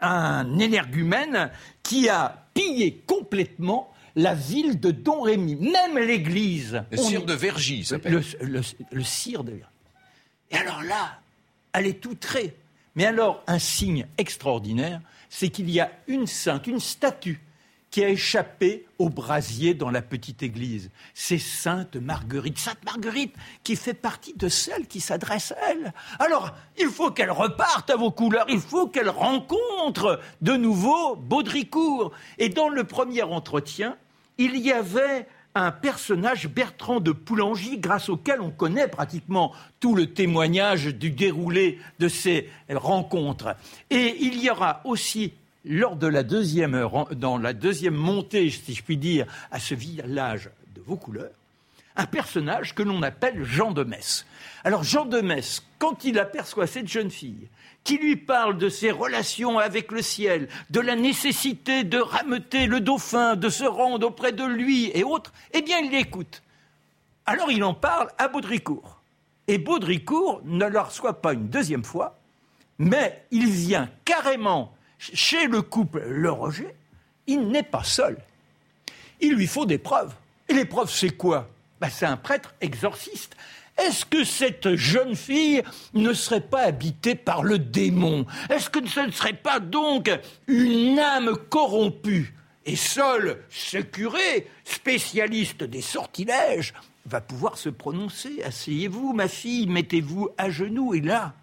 un 0.00 0.58
énergumène 0.58 1.52
qui 1.84 2.08
a 2.08 2.44
pillé 2.54 3.04
complètement 3.06 3.92
la 4.16 4.34
ville 4.34 4.80
de 4.80 4.90
Don 4.90 5.22
Rémy, 5.22 5.54
même 5.56 5.96
l'église. 5.96 6.82
Le 6.90 6.96
cire 6.96 7.24
de 7.24 7.34
Vergy, 7.34 7.84
s'appelle. 7.84 8.20
Le, 8.40 8.60
le 8.90 9.02
cire 9.04 9.44
de 9.44 9.52
Vergy. 9.52 9.73
Et 10.50 10.56
alors 10.56 10.82
là, 10.82 11.18
elle 11.72 11.86
est 11.86 12.04
outrée. 12.06 12.56
Mais 12.94 13.06
alors, 13.06 13.42
un 13.46 13.58
signe 13.58 14.06
extraordinaire, 14.18 15.00
c'est 15.28 15.48
qu'il 15.48 15.68
y 15.70 15.80
a 15.80 15.90
une 16.06 16.26
sainte, 16.26 16.66
une 16.66 16.80
statue 16.80 17.40
qui 17.90 18.04
a 18.04 18.08
échappé 18.08 18.86
au 18.98 19.08
brasier 19.08 19.72
dans 19.72 19.90
la 19.90 20.02
petite 20.02 20.42
église. 20.42 20.90
C'est 21.14 21.38
Sainte 21.38 21.94
Marguerite. 21.94 22.58
Sainte 22.58 22.84
Marguerite 22.84 23.36
qui 23.62 23.76
fait 23.76 23.94
partie 23.94 24.34
de 24.34 24.48
celles 24.48 24.88
qui 24.88 25.00
s'adressent 25.00 25.52
à 25.52 25.70
elle. 25.70 25.92
Alors, 26.18 26.50
il 26.76 26.88
faut 26.88 27.12
qu'elle 27.12 27.30
reparte 27.30 27.90
à 27.90 27.96
vos 27.96 28.10
couleurs, 28.10 28.46
il 28.48 28.60
faut 28.60 28.88
qu'elle 28.88 29.08
rencontre 29.08 30.20
de 30.40 30.54
nouveau 30.54 31.14
Baudricourt. 31.14 32.10
Et 32.38 32.48
dans 32.48 32.68
le 32.68 32.82
premier 32.82 33.22
entretien, 33.22 33.96
il 34.38 34.56
y 34.56 34.72
avait 34.72 35.28
un 35.54 35.70
personnage, 35.70 36.48
Bertrand 36.48 37.00
de 37.00 37.12
Poulangy, 37.12 37.78
grâce 37.78 38.08
auquel 38.08 38.40
on 38.40 38.50
connaît 38.50 38.88
pratiquement 38.88 39.52
tout 39.78 39.94
le 39.94 40.12
témoignage 40.12 40.86
du 40.86 41.10
déroulé 41.10 41.78
de 42.00 42.08
ces 42.08 42.50
rencontres. 42.70 43.56
Et 43.90 44.16
il 44.20 44.42
y 44.42 44.50
aura 44.50 44.80
aussi 44.84 45.32
lors 45.64 45.96
de 45.96 46.06
la 46.06 46.22
deuxième 46.22 46.88
dans 47.12 47.38
la 47.38 47.52
deuxième 47.52 47.94
montée, 47.94 48.50
si 48.50 48.74
je 48.74 48.82
puis 48.82 48.96
dire, 48.96 49.26
à 49.50 49.60
ce 49.60 49.74
village 49.74 50.50
de 50.74 50.82
vos 50.82 50.96
couleurs, 50.96 51.30
un 51.96 52.06
personnage 52.06 52.74
que 52.74 52.82
l'on 52.82 53.02
appelle 53.02 53.44
Jean 53.44 53.70
de 53.70 53.84
Metz. 53.84 54.26
Alors 54.64 54.82
Jean 54.82 55.06
de 55.06 55.20
Metz, 55.20 55.62
quand 55.78 56.04
il 56.04 56.18
aperçoit 56.18 56.66
cette 56.66 56.88
jeune 56.88 57.10
fille, 57.10 57.48
qui 57.84 57.98
lui 57.98 58.16
parle 58.16 58.56
de 58.56 58.70
ses 58.70 58.90
relations 58.90 59.58
avec 59.58 59.92
le 59.92 60.00
ciel, 60.00 60.48
de 60.70 60.80
la 60.80 60.96
nécessité 60.96 61.84
de 61.84 61.98
rameuter 61.98 62.66
le 62.66 62.80
dauphin, 62.80 63.36
de 63.36 63.50
se 63.50 63.64
rendre 63.64 64.06
auprès 64.06 64.32
de 64.32 64.44
lui 64.44 64.90
et 64.94 65.04
autres, 65.04 65.32
eh 65.52 65.60
bien 65.60 65.78
il 65.80 65.90
l'écoute. 65.90 66.42
Alors 67.26 67.52
il 67.52 67.62
en 67.62 67.74
parle 67.74 68.08
à 68.18 68.28
Baudricourt. 68.28 69.02
Et 69.46 69.58
Baudricourt 69.58 70.40
ne 70.44 70.64
le 70.64 70.80
reçoit 70.80 71.20
pas 71.20 71.34
une 71.34 71.48
deuxième 71.48 71.84
fois, 71.84 72.18
mais 72.78 73.24
il 73.30 73.50
vient 73.50 73.90
carrément 74.06 74.74
chez 74.98 75.46
le 75.46 75.60
couple 75.60 76.02
Le 76.06 76.30
Roger. 76.30 76.74
Il 77.26 77.48
n'est 77.48 77.62
pas 77.62 77.84
seul. 77.84 78.16
Il 79.20 79.34
lui 79.34 79.46
faut 79.46 79.66
des 79.66 79.78
preuves. 79.78 80.14
Et 80.48 80.54
les 80.54 80.64
preuves, 80.64 80.90
c'est 80.90 81.16
quoi? 81.16 81.48
Ben, 81.80 81.88
C'est 81.90 82.06
un 82.06 82.16
prêtre 82.16 82.54
exorciste. 82.60 83.36
Est-ce 83.76 84.04
que 84.04 84.24
cette 84.24 84.76
jeune 84.76 85.16
fille 85.16 85.62
ne 85.94 86.12
serait 86.12 86.40
pas 86.40 86.62
habitée 86.62 87.14
par 87.14 87.42
le 87.42 87.58
démon? 87.58 88.24
Est-ce 88.48 88.70
que 88.70 88.86
ce 88.86 89.00
ne 89.00 89.10
serait 89.10 89.32
pas 89.32 89.58
donc 89.58 90.10
une 90.46 90.98
âme 90.98 91.36
corrompue? 91.50 92.34
Et 92.66 92.76
seul 92.76 93.42
ce 93.50 93.78
curé, 93.78 94.48
spécialiste 94.64 95.64
des 95.64 95.82
sortilèges, 95.82 96.72
va 97.06 97.20
pouvoir 97.20 97.58
se 97.58 97.68
prononcer. 97.68 98.42
Asseyez-vous, 98.42 99.12
ma 99.12 99.28
fille, 99.28 99.66
mettez-vous 99.66 100.30
à 100.38 100.50
genoux. 100.50 100.94
Et 100.94 101.00
là, 101.00 101.34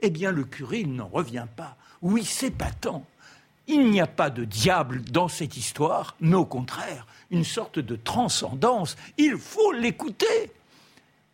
eh 0.00 0.10
bien, 0.10 0.32
le 0.32 0.44
curé, 0.44 0.84
n'en 0.84 1.08
revient 1.08 1.46
pas. 1.56 1.76
Oui, 2.02 2.24
c'est 2.24 2.54
tant. 2.80 3.04
Il 3.66 3.90
n'y 3.90 4.00
a 4.00 4.06
pas 4.06 4.30
de 4.30 4.44
diable 4.44 5.02
dans 5.02 5.28
cette 5.28 5.56
histoire, 5.56 6.16
mais 6.20 6.36
au 6.36 6.46
contraire, 6.46 7.06
une 7.30 7.44
sorte 7.44 7.78
de 7.78 7.96
transcendance. 7.96 8.96
Il 9.18 9.36
faut 9.36 9.72
l'écouter. 9.72 10.50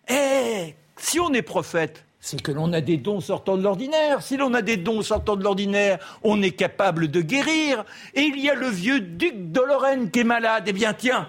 Eh, 0.09 0.75
si 0.97 1.21
on 1.21 1.33
est 1.33 1.43
prophète, 1.43 2.05
c'est 2.21 2.43
que 2.43 2.51
l'on 2.51 2.73
a 2.73 2.81
des 2.81 2.97
dons 2.97 3.21
sortant 3.21 3.57
de 3.57 3.63
l'ordinaire. 3.63 4.23
Si 4.23 4.37
l'on 4.37 4.53
a 4.55 4.63
des 4.63 4.77
dons 4.77 5.03
sortant 5.03 5.37
de 5.37 5.45
l'ordinaire, 5.45 5.99
on 6.25 6.43
est 6.43 6.51
capable 6.51 7.09
de 7.09 7.21
guérir. 7.21 7.85
Et 8.15 8.23
il 8.23 8.41
y 8.41 8.51
a 8.51 8.55
le 8.55 8.69
vieux 8.69 9.01
duc 9.01 9.53
de 9.53 9.61
Lorraine 9.61 10.11
qui 10.11 10.21
est 10.21 10.25
malade. 10.25 10.65
Eh 10.67 10.73
bien, 10.73 10.93
tiens, 10.93 11.29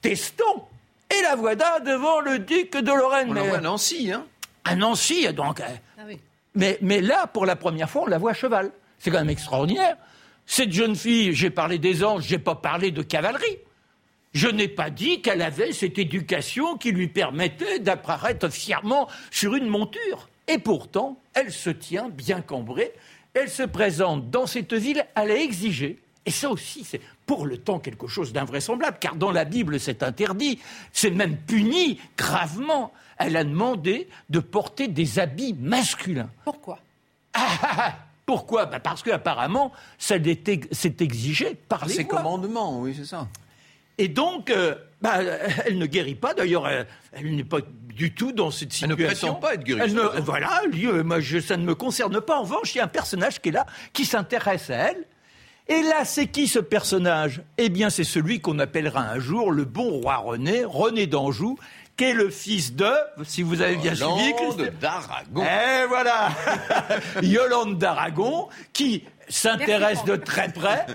testons. 0.00 0.62
Et 1.10 1.22
la 1.22 1.34
voilà 1.34 1.80
devant 1.80 2.20
le 2.20 2.38
duc 2.38 2.76
de 2.76 2.92
Lorraine. 2.92 3.30
On 3.30 3.34
la 3.34 3.42
voit 3.42 3.58
à 3.58 3.60
Nancy, 3.60 4.12
hein 4.12 4.26
À 4.64 4.76
Nancy, 4.76 5.32
donc. 5.32 5.60
Ah 5.60 6.02
mais, 6.54 6.78
mais 6.82 7.00
là, 7.00 7.26
pour 7.26 7.46
la 7.46 7.56
première 7.56 7.88
fois, 7.90 8.02
on 8.02 8.06
la 8.06 8.18
voit 8.18 8.32
à 8.32 8.34
cheval. 8.34 8.70
C'est 8.98 9.10
quand 9.10 9.18
même 9.18 9.30
extraordinaire. 9.30 9.96
Cette 10.46 10.72
jeune 10.72 10.96
fille, 10.96 11.34
j'ai 11.34 11.50
parlé 11.50 11.78
des 11.78 12.04
anges, 12.04 12.24
j'ai 12.24 12.38
pas 12.38 12.54
parlé 12.54 12.90
de 12.90 13.02
cavalerie. 13.02 13.58
Je 14.32 14.48
n'ai 14.48 14.68
pas 14.68 14.90
dit 14.90 15.22
qu'elle 15.22 15.42
avait 15.42 15.72
cette 15.72 15.98
éducation 15.98 16.76
qui 16.76 16.92
lui 16.92 17.08
permettait 17.08 17.78
d'apparaître 17.78 18.48
fièrement 18.50 19.08
sur 19.30 19.54
une 19.54 19.68
monture. 19.68 20.28
Et 20.46 20.58
pourtant, 20.58 21.18
elle 21.34 21.52
se 21.52 21.70
tient 21.70 22.08
bien 22.08 22.40
cambrée. 22.40 22.92
Elle 23.34 23.50
se 23.50 23.62
présente 23.62 24.30
dans 24.30 24.46
cette 24.46 24.74
ville, 24.74 25.06
elle 25.14 25.30
a 25.30 25.36
exigé. 25.36 25.98
Et 26.26 26.30
ça 26.30 26.50
aussi, 26.50 26.84
c'est 26.84 27.00
pour 27.24 27.46
le 27.46 27.56
temps 27.56 27.78
quelque 27.78 28.06
chose 28.06 28.32
d'invraisemblable, 28.32 28.98
car 29.00 29.16
dans 29.16 29.30
la 29.30 29.44
Bible, 29.44 29.80
c'est 29.80 30.02
interdit. 30.02 30.58
C'est 30.92 31.10
même 31.10 31.36
puni 31.36 31.98
gravement. 32.16 32.92
Elle 33.16 33.36
a 33.36 33.44
demandé 33.44 34.08
de 34.28 34.38
porter 34.38 34.88
des 34.88 35.18
habits 35.18 35.54
masculins. 35.58 36.30
Pourquoi? 36.44 36.78
Ah, 37.32 37.48
ah, 37.62 37.76
ah, 37.78 37.96
Pourquoi? 38.26 38.66
Bah 38.66 38.80
Parce 38.80 39.02
qu'apparemment, 39.02 39.72
c'est 39.98 41.00
exigé 41.00 41.54
par 41.68 41.86
les 41.86 41.94
Ces 41.94 42.04
commandements, 42.06 42.80
oui, 42.80 42.94
c'est 42.96 43.06
ça. 43.06 43.26
Et 43.98 44.08
donc, 44.08 44.50
euh, 44.50 44.74
bah, 45.02 45.18
elle 45.66 45.78
ne 45.78 45.86
guérit 45.86 46.14
pas. 46.14 46.34
D'ailleurs, 46.34 46.68
elle, 46.68 47.34
n'est 47.34 47.44
pas 47.44 47.58
du 47.94 48.14
tout 48.14 48.32
dans 48.32 48.50
cette 48.50 48.72
situation. 48.72 48.96
Elle 48.96 49.04
ne 49.04 49.08
prétend 49.08 49.34
pas 49.34 49.54
être 49.54 49.64
guérie. 49.64 49.94
voilà, 50.22 50.62
euh, 50.64 51.02
moi, 51.02 51.18
ça 51.40 51.56
ne 51.56 51.64
me 51.64 51.74
concerne 51.74 52.20
pas. 52.20 52.38
En 52.38 52.42
revanche, 52.42 52.74
il 52.74 52.78
y 52.78 52.80
a 52.80 52.84
un 52.84 52.88
personnage 52.88 53.40
qui 53.40 53.50
est 53.50 53.52
là, 53.52 53.66
qui 53.92 54.04
s'intéresse 54.04 54.70
à 54.70 54.90
elle. 54.90 55.04
Et 55.70 55.82
là, 55.82 56.04
c'est 56.04 56.28
qui 56.28 56.48
ce 56.48 56.60
personnage? 56.60 57.42
Eh 57.58 57.68
bien, 57.68 57.90
c'est 57.90 58.04
celui 58.04 58.40
qu'on 58.40 58.58
appellera 58.58 59.02
un 59.02 59.18
jour 59.18 59.52
le 59.52 59.64
bon 59.64 60.00
roi 60.00 60.16
René, 60.16 60.64
René 60.64 61.06
d'Anjou, 61.06 61.58
qui 61.94 62.04
est 62.04 62.14
le 62.14 62.30
fils 62.30 62.74
de, 62.74 62.90
si 63.24 63.42
vous 63.42 63.60
avez 63.60 63.76
bien 63.76 63.94
suivi, 63.94 64.30
Yolande 64.30 64.72
d'Aragon. 64.80 65.44
Eh 65.44 65.86
voilà, 65.88 66.30
Yolande 67.22 67.76
d'Aragon, 67.76 68.48
qui 68.72 69.04
s'intéresse 69.28 70.04
de 70.04 70.16
très 70.16 70.48
près 70.50 70.86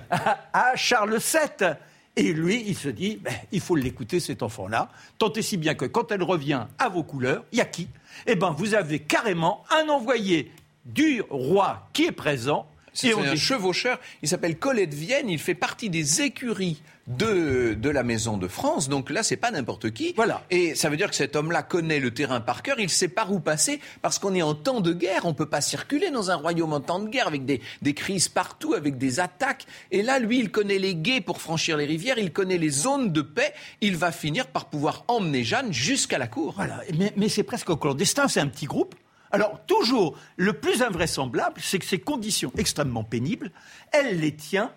à 0.54 0.72
Charles 0.76 1.18
VII. 1.18 1.76
Et 2.16 2.32
lui, 2.34 2.64
il 2.68 2.76
se 2.76 2.90
dit, 2.90 3.18
ben, 3.22 3.34
il 3.52 3.60
faut 3.60 3.76
l'écouter, 3.76 4.20
cet 4.20 4.44
enfant-là, 4.44 4.90
tant 5.18 5.34
et 5.34 5.42
si 5.42 5.58
bien 5.58 5.74
que 5.74 5.86
quand 5.86 6.12
elle 6.12 6.24
revient 6.24 6.66
à 6.78 6.90
vos 6.90 7.04
couleurs, 7.04 7.44
il 7.52 7.58
y 7.58 7.62
a 7.62 7.66
qui? 7.66 7.88
Eh 8.28 8.36
bien, 8.36 8.52
vous 8.52 8.76
avez 8.76 9.00
carrément 9.00 9.64
un 9.72 9.90
envoyé 9.90 10.52
du 10.86 11.24
roi 11.30 11.88
qui 11.94 12.06
est 12.06 12.12
présent, 12.12 12.68
c'est 12.94 13.14
un 13.14 13.36
chevaucheur. 13.36 14.00
Il 14.22 14.30
s'appelle 14.30 14.58
Collet 14.60 14.86
de 14.86 14.96
Vienne. 14.96 15.30
Il 15.30 15.40
fait 15.40 15.56
partie 15.56 15.90
des 15.90 16.22
écuries 16.22 16.82
de, 17.08 17.74
de 17.74 17.90
la 17.90 18.04
Maison 18.04 18.38
de 18.38 18.48
France. 18.48 18.88
Donc 18.88 19.10
là, 19.10 19.24
c'est 19.24 19.38
pas 19.38 19.52
n'importe 19.52 19.92
qui. 19.92 20.14
Voilà. 20.16 20.44
Et 20.50 20.76
ça 20.76 20.90
veut 20.90 20.98
dire 20.98 21.10
que 21.10 21.16
cet 21.16 21.36
homme-là 21.36 21.64
connaît 21.64 22.00
le 22.00 22.14
terrain 22.14 22.40
par 22.40 22.64
cœur. 22.64 22.80
Il 22.80 22.90
sait 22.90 23.08
par 23.08 23.32
où 23.32 23.40
passer 23.40 23.80
parce 24.02 24.20
qu'on 24.20 24.34
est 24.34 24.42
en 24.42 24.56
temps 24.56 24.82
de 24.82 24.94
guerre. 24.94 25.26
On 25.26 25.34
peut 25.34 25.50
pas 25.50 25.62
circuler 25.62 26.12
dans 26.12 26.32
un 26.32 26.36
royaume 26.36 26.74
en 26.74 26.80
temps 26.80 27.00
de 27.00 27.10
guerre 27.10 27.28
avec 27.28 27.46
des, 27.46 27.62
des 27.82 27.94
crises 27.94 28.30
partout, 28.30 28.74
avec 28.74 28.98
des 28.98 29.20
attaques. 29.20 29.66
Et 29.92 30.02
là, 30.02 30.20
lui, 30.20 30.40
il 30.40 30.52
connaît 30.52 30.80
les 30.80 30.96
guets 30.96 31.22
pour 31.22 31.42
franchir 31.42 31.78
les 31.78 31.86
rivières. 31.86 32.18
Il 32.18 32.32
connaît 32.32 32.58
les 32.58 32.70
zones 32.70 33.12
de 33.12 33.22
paix. 33.22 33.54
Il 33.82 33.98
va 33.98 34.12
finir 34.12 34.48
par 34.48 34.66
pouvoir 34.66 35.04
emmener 35.08 35.44
Jeanne 35.44 35.74
jusqu'à 35.74 36.18
la 36.18 36.28
cour. 36.28 36.54
Voilà. 36.56 36.80
Mais, 36.98 37.12
mais 37.18 37.30
c'est 37.30 37.44
presque 37.44 37.78
clandestin. 37.78 38.28
C'est 38.28 38.40
un 38.40 38.48
petit 38.48 38.66
groupe. 38.66 38.96
Alors, 39.32 39.60
toujours, 39.66 40.16
le 40.38 40.54
plus 40.54 40.84
invraisemblable, 40.84 41.60
c'est 41.60 41.80
que 41.80 41.86
ces 41.86 42.00
conditions 42.00 42.52
extrêmement 42.56 43.04
pénibles, 43.04 43.52
elle 43.92 44.20
les 44.20 44.36
tient 44.36 44.72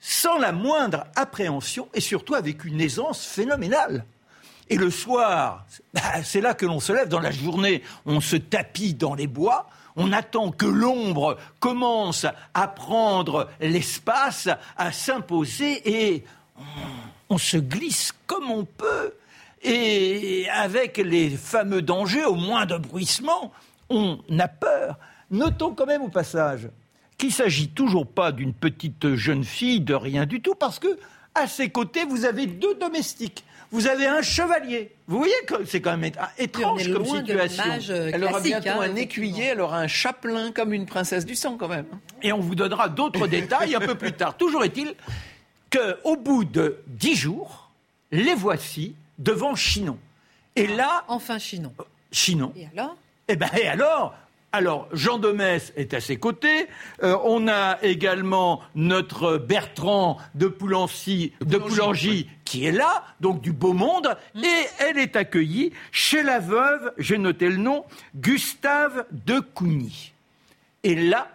sans 0.00 0.38
la 0.38 0.52
moindre 0.52 1.04
appréhension 1.14 1.88
et 1.94 2.00
surtout 2.00 2.34
avec 2.34 2.64
une 2.64 2.80
aisance 2.80 3.24
phénoménale. 3.24 4.04
Et 4.68 4.76
le 4.76 4.90
soir, 4.90 5.66
c'est 6.24 6.40
là 6.40 6.54
que 6.54 6.66
l'on 6.66 6.80
se 6.80 6.92
lève. 6.92 7.08
Dans 7.08 7.20
la 7.20 7.32
journée, 7.32 7.82
on 8.06 8.20
se 8.20 8.36
tapit 8.36 8.94
dans 8.94 9.14
les 9.14 9.26
bois. 9.26 9.68
On 9.96 10.12
attend 10.12 10.52
que 10.52 10.66
l'ombre 10.66 11.36
commence 11.58 12.24
à 12.54 12.68
prendre 12.68 13.48
l'espace, 13.60 14.48
à 14.76 14.92
s'imposer 14.92 15.82
et 15.84 16.24
on 17.28 17.38
se 17.38 17.56
glisse 17.56 18.12
comme 18.26 18.50
on 18.50 18.64
peut. 18.64 19.12
Et 19.62 20.48
avec 20.50 20.96
les 20.96 21.30
fameux 21.30 21.82
dangers, 21.82 22.24
au 22.24 22.36
moins 22.36 22.64
de 22.64 22.78
bruissement, 22.78 23.52
on 23.90 24.18
a 24.38 24.48
peur. 24.48 24.96
Notons 25.30 25.74
quand 25.74 25.86
même 25.86 26.02
au 26.02 26.08
passage 26.08 26.68
qu'il 27.20 27.32
s'agit 27.32 27.68
toujours 27.68 28.06
pas 28.06 28.32
d'une 28.32 28.54
petite 28.54 29.14
jeune 29.14 29.44
fille 29.44 29.80
de 29.80 29.94
rien 29.94 30.24
du 30.24 30.40
tout, 30.40 30.54
parce 30.54 30.78
que 30.78 30.98
à 31.34 31.46
ses 31.46 31.68
côtés, 31.68 32.04
vous 32.04 32.24
avez 32.24 32.46
deux 32.46 32.74
domestiques. 32.74 33.44
Vous 33.70 33.86
avez 33.86 34.06
un 34.06 34.22
chevalier. 34.22 34.90
Vous 35.06 35.18
voyez 35.18 35.34
que 35.46 35.64
c'est 35.64 35.80
quand 35.80 35.96
même 35.96 36.10
étrange 36.38 36.90
comme 36.90 37.04
situation. 37.04 37.62
Euh, 37.90 38.10
elle 38.12 38.24
aura 38.24 38.40
bientôt 38.40 38.70
hein, 38.70 38.90
un 38.90 38.96
écuyer, 38.96 39.44
elle 39.44 39.60
aura 39.60 39.78
un 39.78 39.86
chapelain 39.86 40.50
comme 40.50 40.72
une 40.72 40.86
princesse 40.86 41.24
du 41.24 41.36
sang 41.36 41.56
quand 41.56 41.68
même. 41.68 41.84
Et 42.22 42.32
on 42.32 42.40
vous 42.40 42.56
donnera 42.56 42.88
d'autres 42.88 43.26
détails 43.28 43.76
un 43.76 43.80
peu 43.80 43.94
plus 43.94 44.12
tard. 44.12 44.36
Toujours 44.36 44.64
est-il 44.64 44.94
qu'au 45.70 46.16
bout 46.16 46.44
de 46.44 46.78
dix 46.88 47.14
jours, 47.14 47.70
les 48.10 48.34
voici 48.34 48.96
devant 49.18 49.54
Chinon. 49.54 49.98
Et 50.56 50.66
là, 50.66 51.04
enfin 51.06 51.38
Chinon. 51.38 51.72
Chinon. 52.10 52.52
Et 52.56 52.66
alors? 52.72 52.96
Eh 53.28 53.36
bien, 53.36 53.50
et 53.56 53.68
alors 53.68 54.14
alors, 54.52 54.88
Jean 54.92 55.18
de 55.18 55.30
Metz 55.30 55.72
est 55.76 55.94
à 55.94 56.00
ses 56.00 56.16
côtés. 56.16 56.66
Euh, 57.04 57.16
on 57.24 57.46
a 57.46 57.78
également 57.82 58.60
notre 58.74 59.38
Bertrand 59.38 60.18
de 60.34 60.48
Poulancy, 60.48 61.32
de 61.40 61.56
Poulangy, 61.56 62.28
qui 62.44 62.64
est 62.64 62.72
là, 62.72 63.04
donc 63.20 63.40
du 63.42 63.52
beau 63.52 63.74
monde. 63.74 64.16
Mmh. 64.34 64.44
Et 64.44 64.66
elle 64.80 64.98
est 64.98 65.14
accueillie 65.14 65.72
chez 65.92 66.24
la 66.24 66.40
veuve, 66.40 66.92
j'ai 66.98 67.16
noté 67.16 67.48
le 67.48 67.58
nom, 67.58 67.84
Gustave 68.16 69.04
de 69.12 69.38
Cougny. 69.38 70.12
Et 70.82 70.96
là, 70.96 71.28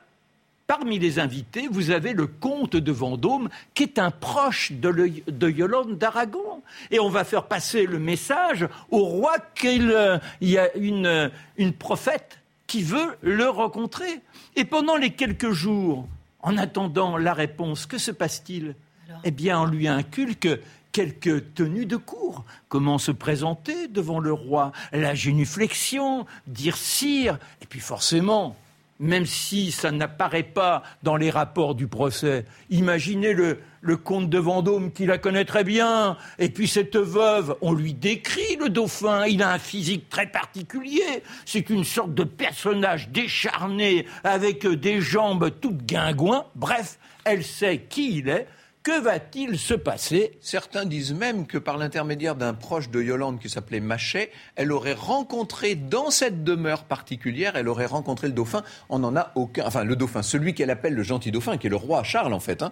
Parmi 0.67 0.97
les 0.97 1.19
invités, 1.19 1.67
vous 1.69 1.91
avez 1.91 2.13
le 2.13 2.25
comte 2.25 2.75
de 2.75 2.91
Vendôme, 2.91 3.49
qui 3.75 3.83
est 3.83 3.99
un 3.99 4.09
proche 4.09 4.71
de, 4.71 5.47
Yolande 5.47 5.99
d'Aragon. 5.99 6.63
Et 6.89 6.99
on 6.99 7.07
va 7.07 7.23
faire 7.23 7.43
passer 7.43 7.85
le 7.85 7.99
message 7.99 8.67
au 8.89 9.03
roi 9.05 9.35
qu'il 9.53 9.91
euh, 9.91 10.17
y 10.41 10.57
a 10.57 10.75
une, 10.75 11.29
une 11.57 11.71
prophète 11.71 12.39
qui 12.67 12.83
veut 12.83 13.17
le 13.21 13.47
rencontrer. 13.49 14.21
Et 14.55 14.65
pendant 14.65 14.97
les 14.97 15.11
quelques 15.11 15.51
jours, 15.51 16.07
en 16.41 16.57
attendant 16.57 17.17
la 17.17 17.33
réponse, 17.33 17.85
que 17.85 17.97
se 17.97 18.11
passe-t-il? 18.11 18.75
Eh 19.23 19.31
bien, 19.31 19.61
on 19.61 19.65
lui 19.65 19.87
inculque 19.87 20.47
quelques 20.91 21.53
tenues 21.53 21.85
de 21.85 21.97
cour. 21.97 22.45
Comment 22.69 22.97
se 22.97 23.11
présenter 23.11 23.87
devant 23.87 24.19
le 24.19 24.31
roi? 24.31 24.71
La 24.91 25.15
génuflexion, 25.15 26.25
dire 26.47 26.77
sire, 26.77 27.37
et 27.61 27.65
puis 27.65 27.79
forcément, 27.79 28.55
même 28.99 29.25
si 29.25 29.71
ça 29.71 29.91
n'apparaît 29.91 30.43
pas 30.43 30.83
dans 31.03 31.17
les 31.17 31.29
rapports 31.29 31.75
du 31.75 31.87
procès. 31.87 32.45
Imaginez 32.69 33.33
le, 33.33 33.59
comte 33.97 34.29
de 34.29 34.39
Vendôme 34.39 34.91
qui 34.91 35.05
la 35.05 35.17
connaît 35.17 35.45
très 35.45 35.63
bien, 35.63 36.17
et 36.39 36.49
puis 36.49 36.67
cette 36.67 36.95
veuve, 36.95 37.55
on 37.61 37.73
lui 37.73 37.93
décrit 37.93 38.55
le 38.59 38.69
dauphin, 38.69 39.25
il 39.25 39.43
a 39.43 39.51
un 39.51 39.59
physique 39.59 40.09
très 40.09 40.27
particulier, 40.27 41.23
c'est 41.45 41.69
une 41.69 41.83
sorte 41.83 42.13
de 42.13 42.23
personnage 42.23 43.09
décharné, 43.09 44.05
avec 44.23 44.65
des 44.65 45.01
jambes 45.01 45.51
toutes 45.61 45.85
guingouins, 45.85 46.45
bref, 46.55 46.97
elle 47.25 47.43
sait 47.43 47.85
qui 47.89 48.19
il 48.19 48.29
est, 48.29 48.47
que 48.85 49.01
va-t-il 49.01 49.57
se 49.57 49.73
passer 49.73 50.37
Certains 50.41 50.85
disent 50.85 51.15
même 51.15 51.47
que 51.47 51.57
par 51.57 51.77
l'intermédiaire 51.77 52.35
d'un 52.35 52.53
proche 52.53 52.91
de 52.91 53.01
Yolande 53.01 53.39
qui 53.39 53.49
s'appelait 53.49 53.79
Machet, 53.79 54.31
elle 54.55 54.71
aurait 54.71 54.93
rencontré 54.93 55.73
dans 55.73 56.11
cette 56.11 56.43
demeure 56.43 56.83
particulière, 56.83 57.55
elle 57.55 57.67
aurait 57.67 57.87
rencontré 57.87 58.27
le 58.27 58.33
dauphin. 58.33 58.61
On 58.89 58.99
n'en 58.99 59.15
a 59.15 59.31
aucun, 59.33 59.65
enfin 59.65 59.83
le 59.83 59.95
dauphin, 59.95 60.21
celui 60.21 60.53
qu'elle 60.53 60.69
appelle 60.69 60.93
le 60.93 61.01
gentil 61.01 61.31
dauphin, 61.31 61.57
qui 61.57 61.65
est 61.65 61.71
le 61.71 61.75
roi 61.75 62.03
Charles 62.03 62.31
en 62.31 62.39
fait. 62.39 62.61
Hein. 62.61 62.71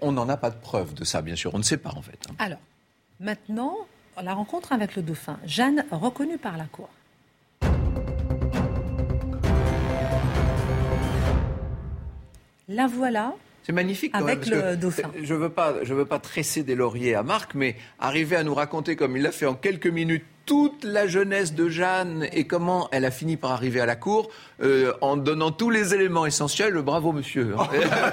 on 0.00 0.10
n'en 0.10 0.28
a 0.28 0.36
pas 0.36 0.50
de 0.50 0.56
preuve 0.56 0.92
de 0.94 1.04
ça, 1.04 1.22
bien 1.22 1.36
sûr. 1.36 1.54
On 1.54 1.58
ne 1.58 1.62
sait 1.62 1.76
pas 1.76 1.92
en 1.94 2.02
fait. 2.02 2.18
Hein. 2.28 2.34
Alors, 2.40 2.58
maintenant, 3.20 3.76
la 4.20 4.34
rencontre 4.34 4.72
avec 4.72 4.96
le 4.96 5.02
dauphin. 5.02 5.38
Jeanne 5.46 5.84
reconnue 5.92 6.38
par 6.38 6.56
la 6.56 6.64
cour. 6.64 6.88
La 12.66 12.88
voilà, 12.88 13.34
c'est 13.68 13.74
magnifique. 13.74 14.12
Avec 14.14 14.46
le 14.46 14.76
dauphin. 14.76 15.10
Je 15.22 15.34
veux 15.34 15.50
pas, 15.50 15.74
je 15.82 15.92
veux 15.92 16.06
pas 16.06 16.18
tresser 16.18 16.62
des 16.62 16.74
lauriers 16.74 17.14
à 17.14 17.22
Marc, 17.22 17.54
mais 17.54 17.76
arriver 17.98 18.34
à 18.34 18.42
nous 18.42 18.54
raconter 18.54 18.96
comme 18.96 19.14
il 19.14 19.22
l'a 19.22 19.30
fait 19.30 19.44
en 19.44 19.54
quelques 19.54 19.88
minutes 19.88 20.24
toute 20.46 20.82
la 20.84 21.06
jeunesse 21.06 21.52
de 21.52 21.68
Jeanne 21.68 22.26
et 22.32 22.46
comment 22.46 22.88
elle 22.90 23.04
a 23.04 23.10
fini 23.10 23.36
par 23.36 23.50
arriver 23.50 23.82
à 23.82 23.84
la 23.84 23.96
cour 23.96 24.30
euh, 24.62 24.94
en 25.02 25.18
donnant 25.18 25.50
tous 25.50 25.68
les 25.68 25.92
éléments 25.92 26.24
essentiels. 26.24 26.72
Bravo, 26.80 27.12
monsieur. 27.12 27.54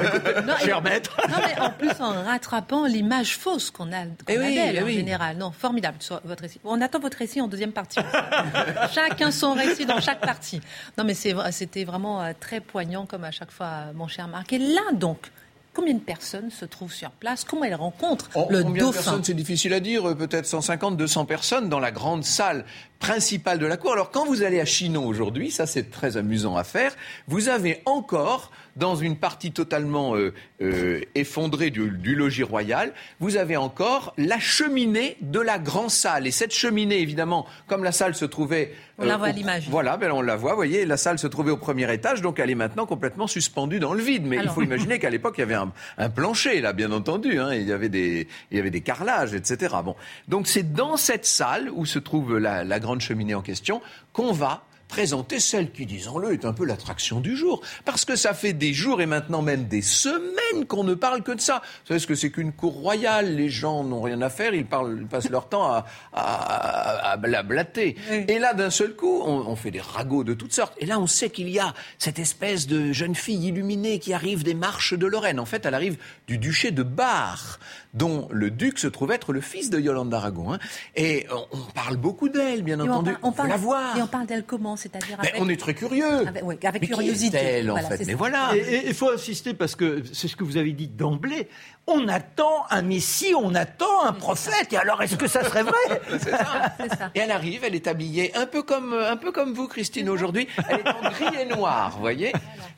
Cher 0.65 0.81
maître. 0.81 1.15
Non, 1.29 1.37
mais 1.47 1.61
en 1.61 1.69
plus, 1.69 2.01
en 2.01 2.11
rattrapant 2.25 2.85
l'image 2.85 3.37
fausse 3.37 3.71
qu'on 3.71 3.93
a, 3.93 4.03
qu 4.03 4.11
eh 4.27 4.37
d'elle, 4.37 4.75
eh 4.75 4.83
en 4.83 4.87
général. 4.87 5.37
Non, 5.37 5.51
formidable, 5.51 5.99
votre 6.25 6.41
récit. 6.41 6.59
On 6.65 6.81
attend 6.81 6.99
votre 6.99 7.17
récit 7.17 7.39
en 7.39 7.47
deuxième 7.47 7.71
partie. 7.71 8.01
Chacun 8.93 9.31
son 9.31 9.53
récit 9.53 9.85
dans 9.85 10.01
chaque 10.01 10.19
partie. 10.19 10.59
Non, 10.97 11.05
mais 11.05 11.13
c'était 11.13 11.85
vraiment 11.85 12.21
euh, 12.21 12.33
très 12.37 12.59
poignant, 12.59 13.05
comme 13.05 13.23
à 13.23 13.31
chaque 13.31 13.51
fois, 13.51 13.93
mon 13.93 14.09
cher 14.09 14.27
Marc. 14.27 14.51
Et 14.51 14.57
là, 14.57 14.81
donc, 14.91 15.31
Combien 15.75 15.93
de 15.93 15.99
personnes 15.99 16.51
se 16.51 16.63
trouvent 16.63 16.93
sur 16.93 17.11
place? 17.11 17.43
Comment 17.43 17.65
elles 17.65 17.75
rencontrent 17.75 18.29
le 18.49 18.63
combien 18.63 18.88
de 18.88 18.93
personnes, 18.93 19.23
c'est 19.25 19.33
difficile 19.33 19.73
à 19.73 19.81
dire. 19.81 20.09
Euh, 20.09 20.15
peut-être 20.15 20.45
150, 20.45 20.95
200 20.95 21.25
personnes 21.25 21.67
dans 21.67 21.81
la 21.81 21.91
grande 21.91 22.23
salle 22.23 22.63
principale 22.99 23.59
de 23.59 23.65
la 23.65 23.75
cour. 23.75 23.91
Alors 23.91 24.09
quand 24.09 24.25
vous 24.25 24.41
allez 24.41 24.61
à 24.61 24.65
Chinon 24.65 25.05
aujourd'hui, 25.05 25.51
ça 25.51 25.65
c'est 25.65 25.91
très 25.91 26.15
amusant 26.15 26.55
à 26.55 26.63
faire, 26.63 26.95
vous 27.27 27.49
avez 27.49 27.81
encore 27.85 28.51
dans 28.75 28.95
une 28.95 29.15
partie 29.15 29.51
totalement 29.51 30.15
euh, 30.15 30.33
euh, 30.61 31.01
effondrée 31.15 31.69
du, 31.69 32.15
logis 32.15 32.43
royal, 32.43 32.93
vous 33.19 33.38
avez 33.38 33.57
encore 33.57 34.13
la 34.17 34.39
cheminée 34.39 35.17
de 35.21 35.39
la 35.39 35.59
grande 35.59 35.89
salle. 35.89 36.27
Et 36.27 36.31
cette 36.31 36.53
cheminée, 36.53 36.99
évidemment, 36.99 37.45
comme 37.67 37.83
la 37.83 37.91
salle 37.91 38.15
se 38.15 38.25
trouvait... 38.25 38.73
On 38.97 39.05
la 39.05 39.17
voit 39.17 39.27
à 39.27 39.31
l'image. 39.31 39.67
Voilà, 39.69 39.97
ben 39.97 40.11
on 40.11 40.21
la 40.21 40.35
voit, 40.35 40.51
vous 40.51 40.57
voyez, 40.57 40.85
la 40.85 40.97
salle 40.97 41.19
se 41.19 41.27
trouvait 41.27 41.51
au 41.51 41.57
premier 41.57 41.91
étage, 41.93 42.21
donc 42.21 42.39
elle 42.39 42.49
est 42.49 42.55
maintenant 42.55 42.85
complètement 42.85 43.27
suspendue 43.27 43.79
dans 43.79 43.93
le 43.93 44.01
vide. 44.01 44.25
Mais 44.25 44.38
il 44.41 44.49
faut 44.49 44.61
imaginer 44.61 44.99
qu'à 44.99 45.09
l'époque, 45.09 45.35
il 45.38 45.41
y 45.41 45.43
avait 45.43 45.55
un, 45.97 46.09
plancher, 46.09 46.61
là, 46.61 46.71
bien 46.71 46.91
entendu. 46.91 47.39
Hein, 47.39 47.53
il, 47.53 47.63
y 47.63 47.73
avait 47.73 47.89
des, 47.89 48.27
il 48.51 48.57
y 48.57 48.59
avait 48.59 48.71
des 48.71 48.81
carrelages, 48.81 49.33
etc. 49.33 49.75
Bon. 49.83 49.95
Donc 50.29 50.47
c'est 50.47 50.73
dans 50.73 50.95
cette 50.95 51.25
salle 51.25 51.69
où 51.73 51.85
se 51.85 51.99
trouve 51.99 52.38
la, 52.38 52.63
la 52.63 52.79
grande 52.79 53.01
cheminée 53.01 53.35
en 53.35 53.41
question 53.41 53.81
qu'on 54.13 54.31
va 54.31 54.63
présenter 54.95 55.41
celle 55.41 55.73
qui, 55.73 55.86
disons-le, 55.86 56.31
est 56.31 56.45
un 56.45 56.53
peu 56.53 56.63
l'attraction 56.63 57.19
du 57.19 57.36
jour. 57.36 57.62
Parce 57.84 58.05
que 58.05 58.15
ça 58.15 58.34
fait 58.34 58.53
des 58.53 58.73
jours 58.73 59.01
et 59.01 59.05
maintenant 59.05 59.41
même 59.41 59.65
des 59.65 59.81
semaines 59.81 60.65
qu'on 60.69 60.86
ne 60.86 60.93
parle 60.93 61.21
que 61.21 61.34
de 61.34 61.41
ça. 61.41 61.62
Vous 61.81 61.89
savez 61.89 61.99
ce 61.99 62.08
que 62.08 62.15
c'est 62.15 62.31
qu'une 62.31 62.53
cour 62.53 62.75
royale? 62.75 63.36
Les 63.36 63.49
gens 63.49 63.84
n'ont 63.84 64.01
rien 64.01 64.21
à 64.21 64.29
faire, 64.29 64.53
ils, 64.53 64.65
parlent, 64.65 65.05
passent 65.05 65.29
leur 65.29 65.49
temps 65.49 65.65
à, 65.65 65.86
à, 66.13 67.12
à 67.12 67.17
blablater. 67.17 67.97
Et 68.10 68.39
là, 68.39 68.53
d'un 68.53 68.69
seul 68.69 68.95
coup, 68.95 69.21
on, 69.25 69.45
on, 69.49 69.58
fait 69.58 69.71
des 69.71 69.81
ragots 69.81 70.23
de 70.23 70.34
toutes 70.34 70.53
sortes. 70.53 70.73
Et 70.77 70.86
là, 70.86 70.97
on 70.97 71.08
sait 71.08 71.29
qu'il 71.29 71.49
y 71.49 71.60
a 71.60 71.73
cette 71.97 72.19
espèce 72.19 72.65
de 72.65 72.93
jeune 72.93 73.15
fille 73.15 73.49
illuminée 73.49 73.99
qui 73.99 74.13
arrive 74.13 74.43
des 74.43 74.53
marches 74.53 74.93
de 74.93 75.05
Lorraine. 75.05 75.41
En 75.41 75.45
fait, 75.45 75.65
elle 75.65 75.75
arrive 75.75 75.97
du 76.27 76.38
duché 76.38 76.71
de 76.71 76.84
Bar, 76.84 77.60
dont 77.93 78.29
le 78.31 78.49
duc 78.49 78.79
se 78.79 78.88
trouve 78.88 79.12
être 79.12 79.34
le 79.34 79.41
fils 79.41 79.69
de 79.69 79.77
Yolande 79.77 80.10
d'Aragon. 80.10 80.53
Hein. 80.53 80.60
Et 80.95 81.27
on, 81.51 81.60
parle 81.73 81.97
beaucoup 81.97 82.29
d'elle, 82.29 82.63
bien 82.63 82.79
entendu. 82.79 83.12
On, 83.23 83.34
parle, 83.34 83.49
la 83.49 83.58
voir. 83.58 83.97
Et 83.97 84.01
on 84.01 84.08
parle 84.08 84.25
d'elle 84.25 84.45
comment? 84.45 84.77
C'est-à-dire 84.86 85.17
On 85.39 85.50
est 85.50 85.60
très 85.60 85.74
curieux. 85.74 86.28
Avec, 86.28 86.65
avec 86.65 86.88
curiosité. 86.88 87.38
elle, 87.38 87.71
en 87.71 87.78
fait 87.78 88.06
Mais 88.06 88.13
voilà. 88.13 88.52
Et 88.56 88.88
il 88.88 88.93
faut 88.93 89.10
insister 89.10 89.54
parce 89.54 89.76
que 89.76 90.04
c'est 90.13 90.28
ce 90.28 90.36
que 90.36 90.43
vous 90.43 90.58
avez 90.58 90.74
dit 90.74 90.88
d'emblée. 90.88 91.48
On 91.88 92.08
attend 92.08 92.65
un 92.69 92.82
messie, 92.82 93.34
on 93.36 93.54
attend 93.56 94.06
un 94.06 94.13
prophète. 94.13 94.74
Et 94.74 94.78
alors, 94.78 95.02
est-ce 95.02 95.15
que 95.15 95.28
ça 95.28 95.43
serait 95.43 95.63
vrai 95.63 95.74
C'est 96.10 96.32
ça. 96.32 96.76
ça. 96.98 97.12
Et 97.15 97.19
elle 97.19 97.32
arrive, 97.32 97.63
elle 97.63 97.76
est 97.76 97.88
habillée 97.88 98.36
un 98.36 98.45
peu 98.45 98.63
comme, 98.63 98.93
un 98.93 99.17
peu 99.17 99.32
comme 99.32 99.54
vous, 99.54 99.67
Christine, 99.67 100.10
aujourd'hui. 100.10 100.48
Elle 100.69 100.80
est 100.80 100.89
en 100.89 101.10
gris 101.10 101.41
et 101.41 101.45
noir, 101.45 101.91
vous 101.91 102.00
voyez 102.00 102.32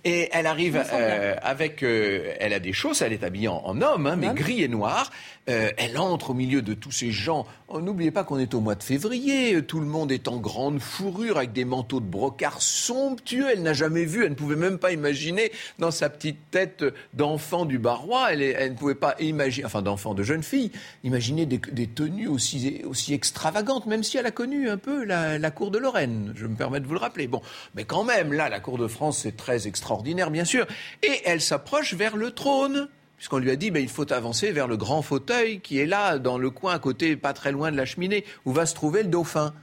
Et 0.04 0.30
elle 0.32 0.48
arrive 0.48 0.84
euh, 0.94 1.36
avec... 1.42 1.84
Euh, 1.84 2.34
elle 2.40 2.54
a 2.54 2.60
des 2.60 2.74
chausses, 2.74 3.02
elle 3.02 3.14
est 3.14 3.24
habillée 3.24 3.48
en, 3.48 3.82
homme, 3.82 4.08
hein, 4.08 4.16
mais 4.18 4.34
gris 4.34 4.62
et 4.62 4.68
noir. 4.68 5.10
Euh, 5.50 5.70
elle 5.78 5.98
entre 5.98 6.32
au 6.32 6.34
milieu 6.34 6.62
de 6.62 6.74
tous 6.74 6.92
ces 6.92 7.12
gens. 7.12 7.46
Oh, 7.70 7.80
n'oubliez 7.80 8.12
pas 8.12 8.26
qu'on 8.26 8.38
est 8.38 8.54
au 8.54 8.60
mois 8.60 8.76
de 8.76 8.84
février. 8.84 9.64
Tout 9.64 9.80
le 9.80 9.86
monde 9.86 10.12
est 10.12 10.28
en 10.28 10.38
grande 10.38 10.80
fourrure 10.80 11.38
avec 11.38 11.54
des 11.54 11.64
manteaux 11.64 11.87
de 11.96 12.06
brocart 12.06 12.62
somptueux. 12.62 13.48
Elle 13.52 13.64
n'a 13.64 13.74
jamais 13.74 14.06
vu, 14.06 14.24
elle 14.24 14.32
ne 14.32 14.36
pouvait 14.36 14.56
même 14.56 14.78
pas 14.78 14.92
imaginer 14.92 15.52
dans 15.80 15.92
sa 15.92 16.10
petite 16.10 16.38
tête 16.52 16.86
d'enfant 17.14 17.66
du 17.66 17.80
barois. 17.80 18.34
Elle, 18.34 18.72
ne 18.72 18.78
pouvait 18.78 18.96
pas 18.96 19.16
imaginer, 19.20 19.66
enfin 19.66 19.82
d'enfant, 19.82 20.14
de 20.14 20.24
jeune 20.24 20.44
fille, 20.44 20.72
imaginer 21.04 21.46
des, 21.46 21.88
tenues 21.88 22.28
aussi, 22.28 22.82
extravagantes, 23.12 23.86
même 23.86 24.04
si 24.04 24.18
elle 24.18 24.26
a 24.26 24.32
connu 24.32 24.70
un 24.70 24.78
peu 24.78 25.04
la, 25.04 25.38
la, 25.38 25.52
cour 25.52 25.72
de 25.72 25.78
Lorraine. 25.78 26.34
Je 26.36 26.46
me 26.46 26.56
permets 26.56 26.80
de 26.80 26.86
vous 26.86 26.94
le 26.94 27.00
rappeler. 27.00 27.28
Bon, 27.28 27.42
mais 27.76 27.86
quand 27.86 28.04
même, 28.04 28.34
là, 28.34 28.50
la 28.50 28.60
cour 28.60 28.78
de 28.78 28.88
France, 28.88 29.20
c'est 29.20 29.36
très 29.36 29.68
extraordinaire, 29.68 30.30
bien 30.30 30.46
sûr. 30.46 30.68
Et 31.02 31.22
elle 31.26 31.42
s'approche 31.42 31.94
vers 31.94 32.16
le 32.16 32.32
trône 32.32 32.90
puisqu'on 33.18 33.40
lui 33.40 33.52
a 33.52 33.56
dit 33.56 33.72
ben, 33.72 33.82
il 33.82 33.90
faut 33.90 34.12
avancer 34.14 34.52
vers 34.52 34.68
le 34.68 34.78
grand 34.78 35.02
fauteuil 35.02 35.60
qui 35.60 35.80
est 35.80 35.86
là, 35.86 36.20
dans 36.20 36.38
le 36.38 36.50
coin 36.50 36.76
à 36.76 36.80
côté, 36.80 37.18
pas 37.18 37.34
très 37.34 37.52
loin 37.52 37.72
de 37.72 37.78
la 37.78 37.86
cheminée, 37.86 38.24
où 38.46 38.54
va 38.54 38.66
se 38.66 38.76
trouver 38.76 39.04
le 39.04 39.10
dauphin. 39.10 39.54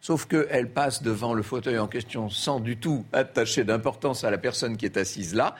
Sauf 0.00 0.26
qu'elle 0.26 0.70
passe 0.70 1.02
devant 1.02 1.34
le 1.34 1.42
fauteuil 1.42 1.78
en 1.78 1.86
question 1.86 2.30
sans 2.30 2.60
du 2.60 2.76
tout 2.76 3.04
attacher 3.12 3.64
d'importance 3.64 4.24
à 4.24 4.30
la 4.30 4.38
personne 4.38 4.76
qui 4.76 4.86
est 4.86 4.96
assise 4.96 5.34
là, 5.34 5.54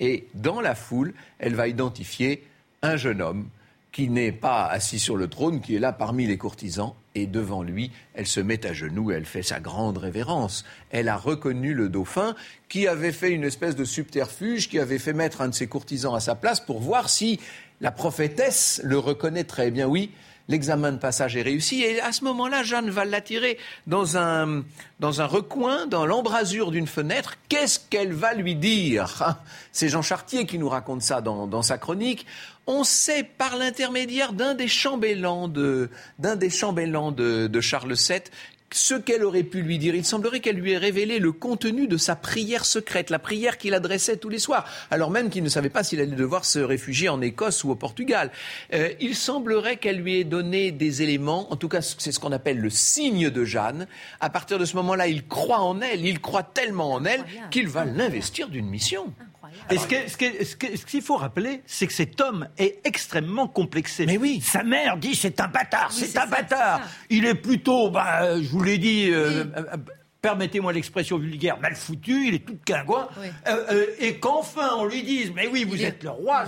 et 0.00 0.26
dans 0.34 0.60
la 0.60 0.74
foule, 0.74 1.14
elle 1.38 1.54
va 1.54 1.68
identifier 1.68 2.46
un 2.82 2.96
jeune 2.96 3.22
homme 3.22 3.48
qui 3.92 4.10
n'est 4.10 4.32
pas 4.32 4.66
assis 4.66 4.98
sur 4.98 5.16
le 5.16 5.26
trône, 5.26 5.62
qui 5.62 5.74
est 5.74 5.78
là 5.78 5.90
parmi 5.90 6.26
les 6.26 6.36
courtisans, 6.36 6.92
et 7.14 7.26
devant 7.26 7.62
lui, 7.62 7.90
elle 8.12 8.26
se 8.26 8.40
met 8.40 8.66
à 8.66 8.74
genoux 8.74 9.10
elle 9.10 9.24
fait 9.24 9.42
sa 9.42 9.58
grande 9.58 9.96
révérence. 9.96 10.66
Elle 10.90 11.08
a 11.08 11.16
reconnu 11.16 11.72
le 11.72 11.88
dauphin 11.88 12.34
qui 12.68 12.86
avait 12.86 13.12
fait 13.12 13.30
une 13.30 13.44
espèce 13.44 13.74
de 13.74 13.86
subterfuge, 13.86 14.68
qui 14.68 14.78
avait 14.78 14.98
fait 14.98 15.14
mettre 15.14 15.40
un 15.40 15.48
de 15.48 15.54
ses 15.54 15.66
courtisans 15.66 16.14
à 16.14 16.20
sa 16.20 16.34
place 16.34 16.60
pour 16.60 16.80
voir 16.80 17.08
si 17.08 17.40
la 17.80 17.90
prophétesse 17.90 18.82
le 18.84 18.98
reconnaîtrait. 18.98 19.68
Eh 19.68 19.70
bien 19.70 19.86
oui, 19.86 20.10
l'examen 20.48 20.92
de 20.92 20.98
passage 20.98 21.36
est 21.36 21.42
réussi. 21.42 21.82
Et 21.82 22.00
à 22.00 22.12
ce 22.12 22.24
moment-là, 22.24 22.62
Jeanne 22.62 22.90
va 22.90 23.04
l'attirer 23.04 23.58
dans 23.86 24.16
un, 24.16 24.64
recoin, 25.00 25.86
dans 25.86 26.06
l'embrasure 26.06 26.70
d'une 26.70 26.86
fenêtre. 26.86 27.34
Qu'est-ce 27.48 27.80
qu'elle 27.90 28.12
va 28.12 28.34
lui 28.34 28.54
dire? 28.54 29.16
Ah, 29.20 29.38
C'est 29.72 29.88
Jean 29.88 30.02
Chartier 30.02 30.46
qui 30.46 30.58
nous 30.58 30.68
raconte 30.68 31.02
ça 31.02 31.20
dans, 31.20 31.62
sa 31.62 31.78
chronique 31.78 32.26
on 32.68 32.82
sait 32.82 33.22
par 33.22 33.56
l'intermédiaire 33.56 34.32
d'un 34.32 34.54
des 34.54 34.66
chambellans 34.66 35.46
de, 35.46 35.88
d'un 36.18 36.34
des 36.34 36.50
chambellans 36.50 37.12
de, 37.12 37.46
de 37.46 37.60
Charles 37.60 37.94
VII 37.94 38.22
ce 38.72 38.94
qu'elle 38.94 39.24
aurait 39.24 39.42
pu 39.42 39.62
lui 39.62 39.78
dire. 39.78 39.94
Il 39.94 40.04
semblerait 40.04 40.40
qu'elle 40.40 40.56
lui 40.56 40.72
ait 40.72 40.78
révélé 40.78 41.18
le 41.18 41.32
contenu 41.32 41.86
de 41.86 41.96
sa 41.96 42.16
prière 42.16 42.64
secrète, 42.64 43.10
la 43.10 43.18
prière 43.18 43.58
qu'il 43.58 43.74
adressait 43.74 44.16
tous 44.16 44.28
les 44.28 44.38
soirs, 44.38 44.64
alors 44.90 45.10
même 45.10 45.30
qu'il 45.30 45.42
ne 45.42 45.48
savait 45.48 45.70
pas 45.70 45.84
s'il 45.84 46.00
allait 46.00 46.16
devoir 46.16 46.44
se 46.44 46.58
réfugier 46.58 47.08
en 47.08 47.20
Écosse 47.20 47.64
ou 47.64 47.70
au 47.70 47.74
Portugal. 47.74 48.30
Euh, 48.72 48.90
il 49.00 49.14
semblerait 49.14 49.76
qu'elle 49.76 49.98
lui 49.98 50.20
ait 50.20 50.24
donné 50.24 50.72
des 50.72 51.02
éléments, 51.02 51.52
en 51.52 51.56
tout 51.56 51.68
cas 51.68 51.80
c'est 51.80 52.12
ce 52.12 52.18
qu'on 52.18 52.32
appelle 52.32 52.58
le 52.58 52.70
signe 52.70 53.30
de 53.30 53.44
Jeanne. 53.44 53.86
À 54.20 54.30
partir 54.30 54.58
de 54.58 54.64
ce 54.64 54.76
moment-là, 54.76 55.06
il 55.06 55.26
croit 55.26 55.60
en 55.60 55.80
elle, 55.80 56.04
il 56.04 56.20
croit 56.20 56.42
tellement 56.42 56.92
en 56.92 57.04
elle 57.04 57.24
qu'il 57.50 57.68
va 57.68 57.84
l'investir 57.84 58.48
d'une 58.48 58.66
mission. 58.66 59.12
Et 59.70 59.78
ce 59.78 60.86
qu'il 60.86 61.02
faut 61.02 61.16
rappeler, 61.16 61.62
c'est 61.66 61.86
que 61.86 61.92
cet 61.92 62.20
homme 62.20 62.48
est 62.58 62.80
extrêmement 62.84 63.48
complexé. 63.48 64.06
Mais 64.06 64.16
oui. 64.16 64.40
Sa 64.40 64.62
mère 64.62 64.96
dit 64.96 65.14
c'est 65.14 65.40
un 65.40 65.48
bâtard, 65.48 65.92
c'est 65.92 66.16
un 66.16 66.26
bâtard. 66.26 66.80
Il 67.10 67.26
est 67.26 67.34
plutôt, 67.34 67.90
bah, 67.90 68.40
je 68.40 68.48
vous 68.48 68.62
l'ai 68.62 68.78
dit. 68.78 69.10
Euh, 69.10 69.44
euh, 69.56 69.64
permettez-moi 70.26 70.72
l'expression 70.72 71.18
vulgaire, 71.18 71.56
mal 71.60 71.76
foutu, 71.76 72.26
il 72.26 72.34
est 72.34 72.44
tout 72.44 72.58
quingouin, 72.64 73.08
euh, 73.46 73.86
et 74.00 74.16
qu'enfin 74.16 74.70
on 74.76 74.84
lui 74.84 75.04
dise, 75.04 75.30
mais 75.32 75.46
oui, 75.46 75.62
vous 75.62 75.80
êtes 75.80 76.02
le 76.02 76.10
roi. 76.10 76.44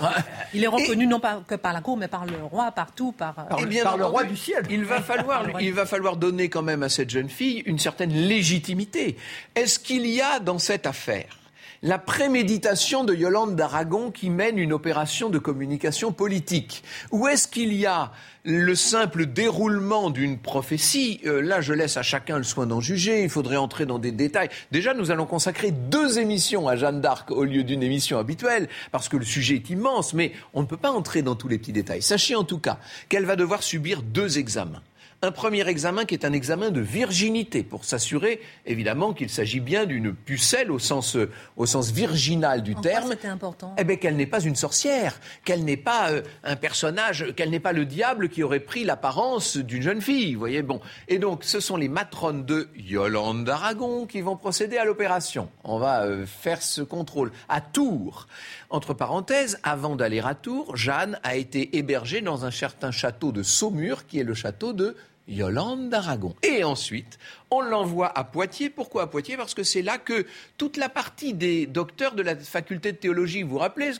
Il 0.53 0.65
est 0.65 0.69
reconnu 0.69 1.07
non 1.07 1.21
pas 1.21 1.43
que 1.47 1.55
par 1.55 1.73
la 1.73 1.81
cour, 1.81 1.97
mais 1.97 2.09
par 2.09 2.27
le 2.27 2.43
roi, 2.43 2.73
partout, 2.73 3.13
par, 3.13 3.35
par, 3.35 3.97
le 3.97 4.05
roi 4.05 4.25
du 4.25 4.37
ciel. 4.37 4.65
Il 4.69 4.85
va, 4.85 5.01
falloir, 5.01 5.45
il 5.61 5.73
va 5.73 5.87
falloir 5.87 6.17
donner 6.17 6.49
quand 6.49 6.63
même 6.63 6.83
à 6.83 6.89
cette 6.89 7.11
jeune 7.11 7.29
fille 7.29 7.63
une 7.67 7.79
certaine 7.79 8.13
légitimité. 8.13 9.17
Est-ce 9.55 9.79
qu'il 9.79 10.07
y 10.07 10.21
a 10.21 10.41
dans 10.41 10.59
cette 10.59 10.87
affaire 10.87 11.39
la 11.83 11.99
préméditation 11.99 13.05
de 13.05 13.15
Yolande 13.15 13.55
d'Aragon 13.55 14.11
qui 14.11 14.31
mène 14.31 14.59
une 14.59 14.73
opération 14.73 15.31
de 15.31 15.39
communication 15.39 16.13
politique 16.13 16.83
Ou 17.13 17.29
est-ce 17.29 17.47
qu'il 17.47 17.73
y 17.75 17.87
a 17.87 18.13
le 18.45 18.75
simple 18.75 19.27
déroulement 19.27 20.11
d'une 20.11 20.39
prophétie? 20.39 21.21
Euh, 21.27 21.41
Là, 21.41 21.61
je 21.61 21.73
laisse 21.73 21.97
à 21.97 22.03
chacun 22.03 22.39
le 22.39 22.45
soin 22.45 22.67
d'en 22.67 22.81
juger. 22.81 23.23
Il 23.23 23.31
faudrait 23.31 23.57
entrer 23.57 23.87
dans 23.87 23.99
des 23.99 24.13
détails. 24.13 24.49
Déjà, 24.73 24.95
nous 24.95 25.11
allons 25.11 25.27
consacrer 25.27 25.71
deux 25.71 26.19
émissions 26.19 26.69
à 26.69 26.77
Jeanne 26.77 27.01
d'Arc 27.01 27.31
au 27.31 27.45
lieu 27.45 27.63
d'une 27.63 27.83
émission 27.83 28.19
habituelle, 28.19 28.69
parce 28.91 29.09
que 29.09 29.17
le 29.17 29.25
sujet 29.25 29.57
est 29.57 29.71
immense, 29.71 30.15
mais 30.15 30.33
on 30.55 30.63
ne 30.63 30.67
peut 30.67 30.77
pas 30.77 30.91
entrer 30.91 31.23
dans 31.23 31.37
tous 31.37 31.49
les 31.49 31.59
petits 31.59 31.73
détails. 31.73 32.03
Sachez 32.03 32.35
en 32.35 32.45
tout 32.45 32.59
cas 32.59 32.79
qu'elle 33.09 33.25
va 33.25 33.37
devoir 33.37 33.63
subir 33.63 34.03
deux 34.03 34.39
examens 34.39 34.83
un 35.21 35.33
premier 35.33 35.67
examen 35.67 36.05
qui 36.05 36.15
est 36.15 36.25
un 36.25 36.33
examen 36.33 36.71
de 36.71 36.81
virginité, 36.81 37.65
pour 37.65 37.85
s'assurer 37.85 38.41
évidemment 38.67 39.13
qu'il 39.13 39.31
s'agit 39.31 39.59
bien 39.59 39.85
d'une 39.85 40.15
pucelle 40.15 40.71
au 40.71 40.79
sens, 40.79 41.17
au 41.57 41.67
sens 41.67 41.91
virginal 41.91 42.63
du 42.63 42.77
terme. 42.77 43.11
C'était 43.11 43.29
important? 43.29 43.75
Eh 43.79 43.85
bien, 43.85 43.97
qu'elle 43.97 44.17
n'est 44.17 44.27
pas 44.27 44.41
une 44.41 44.55
sorcière, 44.55 45.19
qu'elle 45.45 45.65
n'est 45.65 45.77
pas 45.77 46.11
euh, 46.11 46.23
un 46.45 46.55
personnage, 46.55 47.35
qu'elle 47.35 47.51
n'est 47.51 47.59
pas 47.59 47.73
le 47.73 47.85
diable 47.85 48.29
qui 48.29 48.45
aurait 48.45 48.61
pris 48.61 48.85
l'apparence 48.85 49.57
d'une 49.57 49.83
jeune 49.83 50.01
fille. 50.01 50.35
Vous 50.35 50.39
voyez, 50.39 50.63
bon. 50.63 50.81
Et 51.09 51.19
donc, 51.19 51.43
ce 51.43 51.59
sont 51.59 51.77
les 51.77 51.89
matrones 51.89 52.45
de 52.45 52.69
Yolande 52.77 53.45
d'Aragon 53.45 54.07
qui 54.07 54.21
vont 54.21 54.37
procéder 54.37 54.79
à 54.79 54.85
l'opération. 54.85 55.49
On 55.65 55.79
va 55.79 56.03
euh, 56.03 56.27
faire 56.27 56.63
ce 56.63 56.83
contrôle 56.83 57.33
à 57.49 57.61
Tours. 57.61 58.29
Entre 58.71 58.95
parenthèses, 58.95 59.59
avant 59.65 59.97
d'aller 59.97 60.21
à 60.21 60.35
Tours, 60.35 60.77
Jeanne 60.77 61.19
a 61.25 61.35
été 61.35 61.77
hébergée 61.77 62.21
dans 62.21 62.45
un 62.45 62.51
certain 62.53 62.93
château 62.93 63.33
de 63.33 63.43
Saumur, 63.43 64.07
qui 64.07 64.21
est 64.21 64.25
le 64.25 64.35
château 64.35 64.73
de 64.73 64.95
Yolande 65.29 65.91
d'Aragon. 65.91 66.35
Et 66.43 66.65
ensuite, 66.65 67.19
on 67.51 67.61
l'envoie 67.61 68.17
à 68.17 68.25
Poitiers. 68.25 68.71
Pourquoi 68.71 69.03
à 69.03 69.07
Poitiers? 69.07 69.37
Parce 69.37 69.55
que 69.55 69.63
c'est 69.63 69.83
là 69.83 69.99
que 69.99 70.27
toute 70.57 70.77
la 70.77 70.89
partie 70.89 71.35
des 71.35 71.67
docteurs 71.67 72.15
de 72.15 72.23
la 72.23 72.37
faculté 72.37 72.93
de 72.93 72.97
théologie, 72.97 73.43
vous 73.43 73.51
vous 73.51 73.59
rappelez 73.59 73.93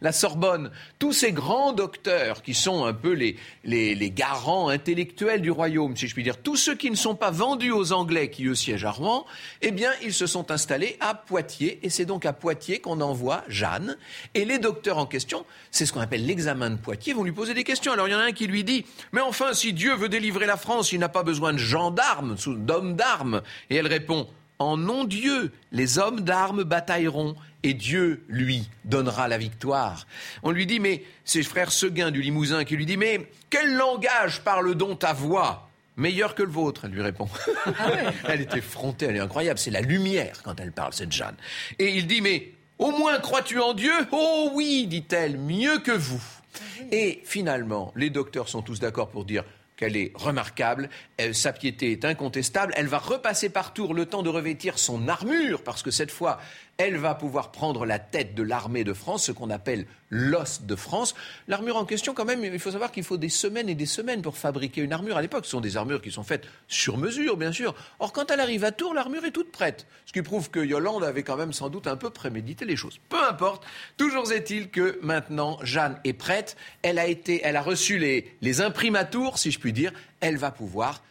la 0.00 0.12
Sorbonne, 0.12 0.70
tous 0.98 1.12
ces 1.12 1.32
grands 1.32 1.72
docteurs 1.72 2.42
qui 2.42 2.54
sont 2.54 2.84
un 2.84 2.92
peu 2.92 3.12
les, 3.12 3.36
les, 3.64 4.10
garants 4.10 4.68
intellectuels 4.68 5.42
du 5.42 5.50
royaume, 5.50 5.96
si 5.96 6.08
je 6.08 6.14
puis 6.14 6.22
dire, 6.22 6.38
tous 6.38 6.56
ceux 6.56 6.74
qui 6.74 6.90
ne 6.90 6.96
sont 6.96 7.14
pas 7.14 7.30
vendus 7.30 7.70
aux 7.70 7.92
Anglais 7.92 8.30
qui 8.30 8.46
eux 8.46 8.54
siègent 8.54 8.84
à 8.84 8.90
Rouen, 8.90 9.26
eh 9.62 9.70
bien, 9.70 9.90
ils 10.02 10.14
se 10.14 10.26
sont 10.26 10.50
installés 10.50 10.96
à 11.00 11.14
Poitiers. 11.14 11.78
Et 11.82 11.90
c'est 11.90 12.04
donc 12.04 12.26
à 12.26 12.32
Poitiers 12.32 12.80
qu'on 12.80 13.00
envoie 13.00 13.44
Jeanne. 13.48 13.96
Et 14.34 14.44
les 14.44 14.58
docteurs 14.58 14.98
en 14.98 15.06
question, 15.06 15.44
c'est 15.70 15.86
ce 15.86 15.92
qu'on 15.92 16.00
appelle 16.00 16.26
l'examen 16.26 16.70
de 16.70 16.76
Poitiers, 16.76 17.12
vont 17.12 17.24
lui 17.24 17.32
poser 17.32 17.54
des 17.54 17.64
questions. 17.64 17.92
Alors 17.92 18.08
il 18.08 18.12
y 18.12 18.14
en 18.14 18.18
a 18.18 18.24
un 18.24 18.32
qui 18.32 18.46
lui 18.46 18.64
dit, 18.64 18.84
mais 19.12 19.20
enfin, 19.20 19.52
si 19.52 19.72
Dieu 19.72 19.94
veut 19.94 20.08
délivrer 20.08 20.46
la 20.46 20.56
France, 20.56 20.92
il 20.92 20.98
n'a 20.98 21.08
pas 21.08 21.22
besoin 21.22 21.52
de 21.52 21.58
gendarmes, 21.58 22.36
d'hommes 22.46 22.95
d'armes. 22.96 23.42
Et 23.70 23.76
elle 23.76 23.86
répond 23.86 24.28
En 24.58 24.76
nom 24.76 25.04
Dieu, 25.04 25.52
les 25.72 25.98
hommes 25.98 26.22
d'armes 26.22 26.64
batailleront 26.64 27.36
et 27.62 27.74
Dieu, 27.74 28.22
lui, 28.28 28.68
donnera 28.84 29.26
la 29.26 29.38
victoire. 29.38 30.06
On 30.44 30.52
lui 30.52 30.66
dit 30.66 30.78
Mais 30.78 31.02
c'est 31.24 31.42
frère 31.42 31.72
Seguin 31.72 32.10
du 32.10 32.22
Limousin 32.22 32.64
qui 32.64 32.76
lui 32.76 32.86
dit 32.86 32.96
Mais 32.96 33.28
quel 33.50 33.74
langage 33.74 34.42
parle 34.42 34.74
donc 34.74 35.00
ta 35.00 35.12
voix? 35.12 35.68
Meilleur 35.96 36.34
que 36.34 36.42
le 36.42 36.50
vôtre, 36.50 36.84
elle 36.84 36.92
lui 36.92 37.02
répond. 37.02 37.28
Ah 37.64 37.90
elle 38.28 38.42
était 38.42 38.60
frontée, 38.60 39.06
elle 39.06 39.16
est 39.16 39.20
incroyable. 39.20 39.58
C'est 39.58 39.70
la 39.70 39.80
lumière 39.80 40.42
quand 40.44 40.60
elle 40.60 40.70
parle, 40.70 40.92
cette 40.92 41.10
Jeanne. 41.10 41.36
Et 41.78 41.96
il 41.96 42.06
dit 42.06 42.20
Mais 42.20 42.52
au 42.78 42.92
moins 42.92 43.18
crois-tu 43.18 43.58
en 43.58 43.74
Dieu? 43.74 43.94
Oh 44.12 44.50
oui, 44.54 44.86
dit-elle, 44.86 45.38
mieux 45.38 45.78
que 45.78 45.92
vous. 45.92 46.22
Ah 46.54 46.84
et 46.92 47.20
finalement, 47.24 47.92
les 47.96 48.10
docteurs 48.10 48.48
sont 48.48 48.62
tous 48.62 48.78
d'accord 48.78 49.08
pour 49.08 49.24
dire 49.24 49.42
qu'elle 49.76 49.96
est 49.96 50.12
remarquable, 50.14 50.88
sa 51.32 51.52
piété 51.52 51.92
est 51.92 52.04
incontestable, 52.04 52.72
elle 52.76 52.86
va 52.86 52.98
repasser 52.98 53.48
par 53.48 53.72
tour 53.72 53.94
le 53.94 54.06
temps 54.06 54.22
de 54.22 54.30
revêtir 54.30 54.78
son 54.78 55.08
armure, 55.08 55.62
parce 55.62 55.82
que 55.82 55.90
cette 55.90 56.10
fois, 56.10 56.40
elle 56.78 56.96
va 56.96 57.14
pouvoir 57.14 57.52
prendre 57.52 57.86
la 57.86 57.98
tête 57.98 58.34
de 58.34 58.42
l'armée 58.42 58.84
de 58.84 58.92
France, 58.92 59.24
ce 59.24 59.32
qu'on 59.32 59.50
appelle 59.50 59.86
l'os 60.10 60.62
de 60.62 60.76
France. 60.76 61.14
L'armure 61.48 61.76
en 61.76 61.84
question, 61.84 62.14
quand 62.14 62.24
même, 62.24 62.44
il 62.44 62.58
faut 62.58 62.70
savoir 62.70 62.92
qu'il 62.92 63.02
faut 63.02 63.16
des 63.16 63.28
semaines 63.28 63.68
et 63.68 63.74
des 63.74 63.86
semaines 63.86 64.22
pour 64.22 64.36
fabriquer 64.36 64.82
une 64.82 64.92
armure. 64.92 65.16
À 65.16 65.22
l'époque, 65.22 65.46
ce 65.46 65.52
sont 65.52 65.60
des 65.60 65.76
armures 65.76 66.02
qui 66.02 66.10
sont 66.10 66.22
faites 66.22 66.46
sur 66.68 66.98
mesure, 66.98 67.36
bien 67.36 67.52
sûr. 67.52 67.74
Or, 67.98 68.12
quand 68.12 68.30
elle 68.30 68.40
arrive 68.40 68.64
à 68.64 68.72
Tours, 68.72 68.94
l'armure 68.94 69.24
est 69.24 69.30
toute 69.30 69.50
prête. 69.50 69.86
Ce 70.04 70.12
qui 70.12 70.22
prouve 70.22 70.50
que 70.50 70.60
Yolande 70.60 71.04
avait 71.04 71.22
quand 71.22 71.36
même 71.36 71.52
sans 71.52 71.70
doute 71.70 71.86
un 71.86 71.96
peu 71.96 72.10
prémédité 72.10 72.64
les 72.64 72.76
choses. 72.76 73.00
Peu 73.08 73.22
importe. 73.24 73.64
Toujours 73.96 74.30
est-il 74.32 74.70
que 74.70 74.98
maintenant, 75.02 75.58
Jeanne 75.62 75.98
est 76.04 76.12
prête. 76.12 76.56
Elle 76.82 76.98
a 76.98 77.06
été, 77.06 77.40
elle 77.42 77.56
a 77.56 77.62
reçu 77.62 77.98
les, 77.98 78.36
les 78.42 78.60
imprimatours, 78.60 79.38
si 79.38 79.50
je 79.50 79.58
puis 79.58 79.72
dire. 79.72 79.92
Elle 80.20 80.36
va 80.36 80.50
pouvoir 80.50 81.02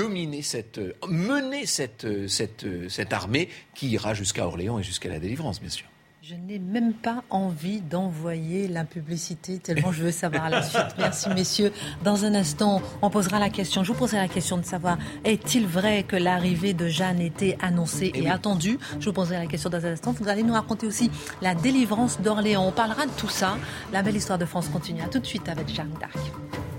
dominer 0.00 0.42
cette, 0.42 0.78
euh, 0.78 0.94
mener 1.08 1.66
cette, 1.66 2.04
euh, 2.04 2.26
cette, 2.26 2.64
euh, 2.64 2.88
cette 2.88 3.12
armée 3.12 3.48
qui 3.74 3.88
ira 3.90 4.14
jusqu'à 4.14 4.46
Orléans 4.46 4.78
et 4.78 4.82
jusqu'à 4.82 5.10
la 5.10 5.18
délivrance, 5.18 5.60
bien 5.60 5.68
sûr. 5.68 5.86
Je 6.22 6.34
n'ai 6.34 6.58
même 6.58 6.94
pas 6.94 7.22
envie 7.28 7.80
d'envoyer 7.80 8.68
la 8.68 8.84
publicité, 8.84 9.58
tellement 9.58 9.90
je 9.90 10.04
veux 10.04 10.12
savoir 10.12 10.48
la 10.48 10.62
suite. 10.62 10.86
Merci, 10.98 11.28
messieurs. 11.30 11.72
Dans 12.04 12.24
un 12.24 12.34
instant, 12.34 12.80
on 13.02 13.10
posera 13.10 13.38
la 13.38 13.50
question. 13.50 13.82
Je 13.84 13.92
vous 13.92 13.98
poserai 13.98 14.18
la 14.18 14.28
question 14.28 14.56
de 14.56 14.64
savoir 14.64 14.96
est-il 15.24 15.66
vrai 15.66 16.04
que 16.04 16.16
l'arrivée 16.16 16.72
de 16.72 16.88
Jeanne 16.88 17.20
était 17.20 17.58
annoncée 17.60 18.12
et, 18.14 18.30
attendue? 18.30 18.78
Je 19.00 19.06
vous 19.06 19.12
poserai 19.12 19.38
la 19.38 19.46
question 19.46 19.70
dans 19.70 19.84
un 19.84 19.92
instant. 19.92 20.12
Vous 20.12 20.28
allez 20.28 20.44
nous 20.44 20.54
raconter 20.54 20.86
aussi 20.86 21.10
la 21.42 21.54
délivrance 21.54 22.20
d'Orléans. 22.20 22.66
On 22.66 22.72
parlera 22.72 23.06
de 23.06 23.12
tout 23.12 23.28
ça. 23.28 23.56
La 23.92 24.02
belle 24.02 24.16
histoire 24.16 24.38
de 24.38 24.46
France 24.46 24.68
continue. 24.68 25.02
À 25.02 25.08
tout 25.08 25.18
de 25.18 25.26
suite 25.26 25.48
avec 25.48 25.68
Jeanne 25.68 25.92
d'Arc. 26.00 26.69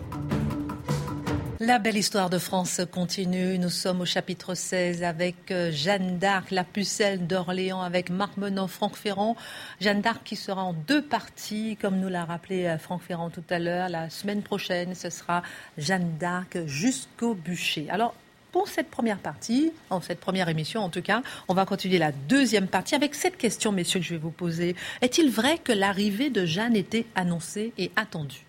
La 1.63 1.77
belle 1.77 1.97
histoire 1.97 2.31
de 2.31 2.39
France 2.39 2.81
continue. 2.91 3.59
Nous 3.59 3.69
sommes 3.69 4.01
au 4.01 4.05
chapitre 4.05 4.55
16 4.55 5.03
avec 5.03 5.51
euh, 5.51 5.69
Jeanne 5.71 6.17
d'Arc, 6.17 6.49
la 6.49 6.63
pucelle 6.63 7.27
d'Orléans, 7.27 7.83
avec 7.83 8.09
Marc 8.09 8.35
Menon, 8.37 8.65
Franck 8.65 8.95
Ferrand. 8.95 9.35
Jeanne 9.79 10.01
d'Arc 10.01 10.23
qui 10.23 10.35
sera 10.35 10.63
en 10.63 10.73
deux 10.73 11.03
parties, 11.03 11.77
comme 11.79 11.99
nous 11.99 12.09
l'a 12.09 12.25
rappelé 12.25 12.65
euh, 12.65 12.79
Franck 12.79 13.03
Ferrand 13.03 13.29
tout 13.29 13.43
à 13.51 13.59
l'heure. 13.59 13.89
La 13.89 14.09
semaine 14.09 14.41
prochaine, 14.41 14.95
ce 14.95 15.11
sera 15.11 15.43
Jeanne 15.77 16.17
d'Arc 16.17 16.57
jusqu'au 16.65 17.35
bûcher. 17.35 17.87
Alors, 17.91 18.15
pour 18.51 18.67
cette 18.67 18.89
première 18.89 19.19
partie, 19.19 19.71
en 19.91 20.01
cette 20.01 20.19
première 20.19 20.49
émission 20.49 20.81
en 20.81 20.89
tout 20.89 21.03
cas, 21.03 21.21
on 21.47 21.53
va 21.53 21.67
continuer 21.67 21.99
la 21.99 22.11
deuxième 22.11 22.69
partie 22.69 22.95
avec 22.95 23.13
cette 23.13 23.37
question, 23.37 23.71
messieurs, 23.71 23.99
que 23.99 24.05
je 24.07 24.15
vais 24.15 24.19
vous 24.19 24.31
poser. 24.31 24.75
Est-il 25.01 25.29
vrai 25.29 25.59
que 25.59 25.73
l'arrivée 25.73 26.31
de 26.31 26.43
Jeanne 26.43 26.75
était 26.75 27.05
annoncée 27.13 27.71
et 27.77 27.91
attendue? 27.95 28.47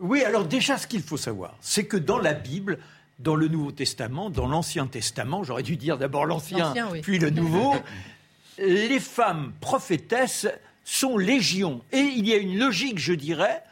Oui, 0.00 0.24
alors 0.24 0.46
déjà, 0.46 0.78
ce 0.78 0.86
qu'il 0.86 1.02
faut 1.02 1.18
savoir, 1.18 1.54
c'est 1.60 1.84
que 1.84 1.98
dans 1.98 2.18
la 2.18 2.32
Bible, 2.32 2.78
dans 3.18 3.34
le 3.34 3.48
Nouveau 3.48 3.70
Testament, 3.70 4.30
dans 4.30 4.48
l'Ancien 4.48 4.86
Testament, 4.86 5.44
j'aurais 5.44 5.62
dû 5.62 5.76
dire 5.76 5.98
d'abord 5.98 6.24
l'Ancien, 6.24 6.72
puis 7.02 7.18
le 7.18 7.28
Nouveau, 7.28 7.74
les 8.58 8.98
femmes 8.98 9.52
prophétesses 9.60 10.48
sont 10.84 11.18
légion. 11.18 11.82
Et 11.92 11.98
il 11.98 12.26
y 12.26 12.32
a 12.32 12.38
une 12.38 12.58
logique, 12.58 12.98
je 12.98 13.12
dirais, 13.12 13.62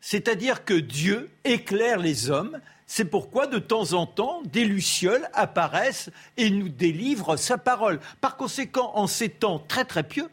c'est-à-dire 0.00 0.64
que 0.64 0.74
Dieu 0.74 1.30
éclaire 1.44 1.98
les 1.98 2.30
hommes. 2.30 2.58
C'est 2.86 3.04
pourquoi, 3.04 3.46
de 3.46 3.58
temps 3.58 3.92
en 3.92 4.06
temps, 4.06 4.42
des 4.44 4.64
lucioles 4.64 5.28
apparaissent 5.34 6.10
et 6.36 6.50
nous 6.50 6.68
délivrent 6.68 7.36
sa 7.36 7.58
parole. 7.58 8.00
Par 8.20 8.36
conséquent, 8.36 8.92
en 8.94 9.06
ces 9.06 9.28
temps 9.28 9.58
très 9.58 9.84
très 9.84 10.02
pieux, 10.02 10.28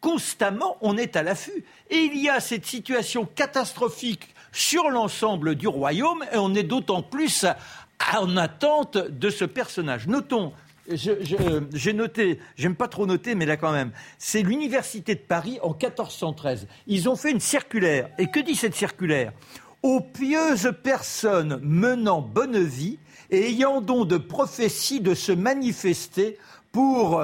constamment, 0.00 0.76
on 0.80 0.96
est 0.96 1.14
à 1.14 1.22
l'affût. 1.22 1.64
Et 1.90 1.96
il 1.96 2.16
y 2.20 2.28
a 2.28 2.40
cette 2.40 2.66
situation 2.66 3.24
catastrophique 3.24 4.34
sur 4.52 4.90
l'ensemble 4.90 5.54
du 5.54 5.68
royaume 5.68 6.24
et 6.32 6.38
on 6.38 6.54
est 6.54 6.62
d'autant 6.62 7.02
plus 7.02 7.46
en 8.16 8.36
attente 8.36 8.96
de 8.96 9.30
ce 9.30 9.44
personnage. 9.44 10.06
Notons 10.06 10.52
j'ai 10.92 11.92
noté, 11.92 12.38
j'aime 12.56 12.74
pas 12.74 12.88
trop 12.88 13.06
noter, 13.06 13.34
mais 13.34 13.46
là 13.46 13.56
quand 13.56 13.72
même, 13.72 13.92
c'est 14.18 14.42
l'Université 14.42 15.14
de 15.14 15.20
Paris 15.20 15.58
en 15.62 15.70
1413. 15.70 16.66
Ils 16.86 17.08
ont 17.08 17.16
fait 17.16 17.30
une 17.30 17.40
circulaire. 17.40 18.08
Et 18.18 18.26
que 18.26 18.40
dit 18.40 18.56
cette 18.56 18.74
circulaire? 18.74 19.32
Aux 19.82 20.00
pieuses 20.00 20.72
personnes 20.82 21.60
menant 21.62 22.20
bonne 22.20 22.62
vie 22.62 22.98
et 23.30 23.48
ayant 23.48 23.80
don 23.80 24.04
de 24.04 24.18
prophétie 24.18 25.00
de 25.00 25.14
se 25.14 25.32
manifester 25.32 26.38
pour 26.72 27.22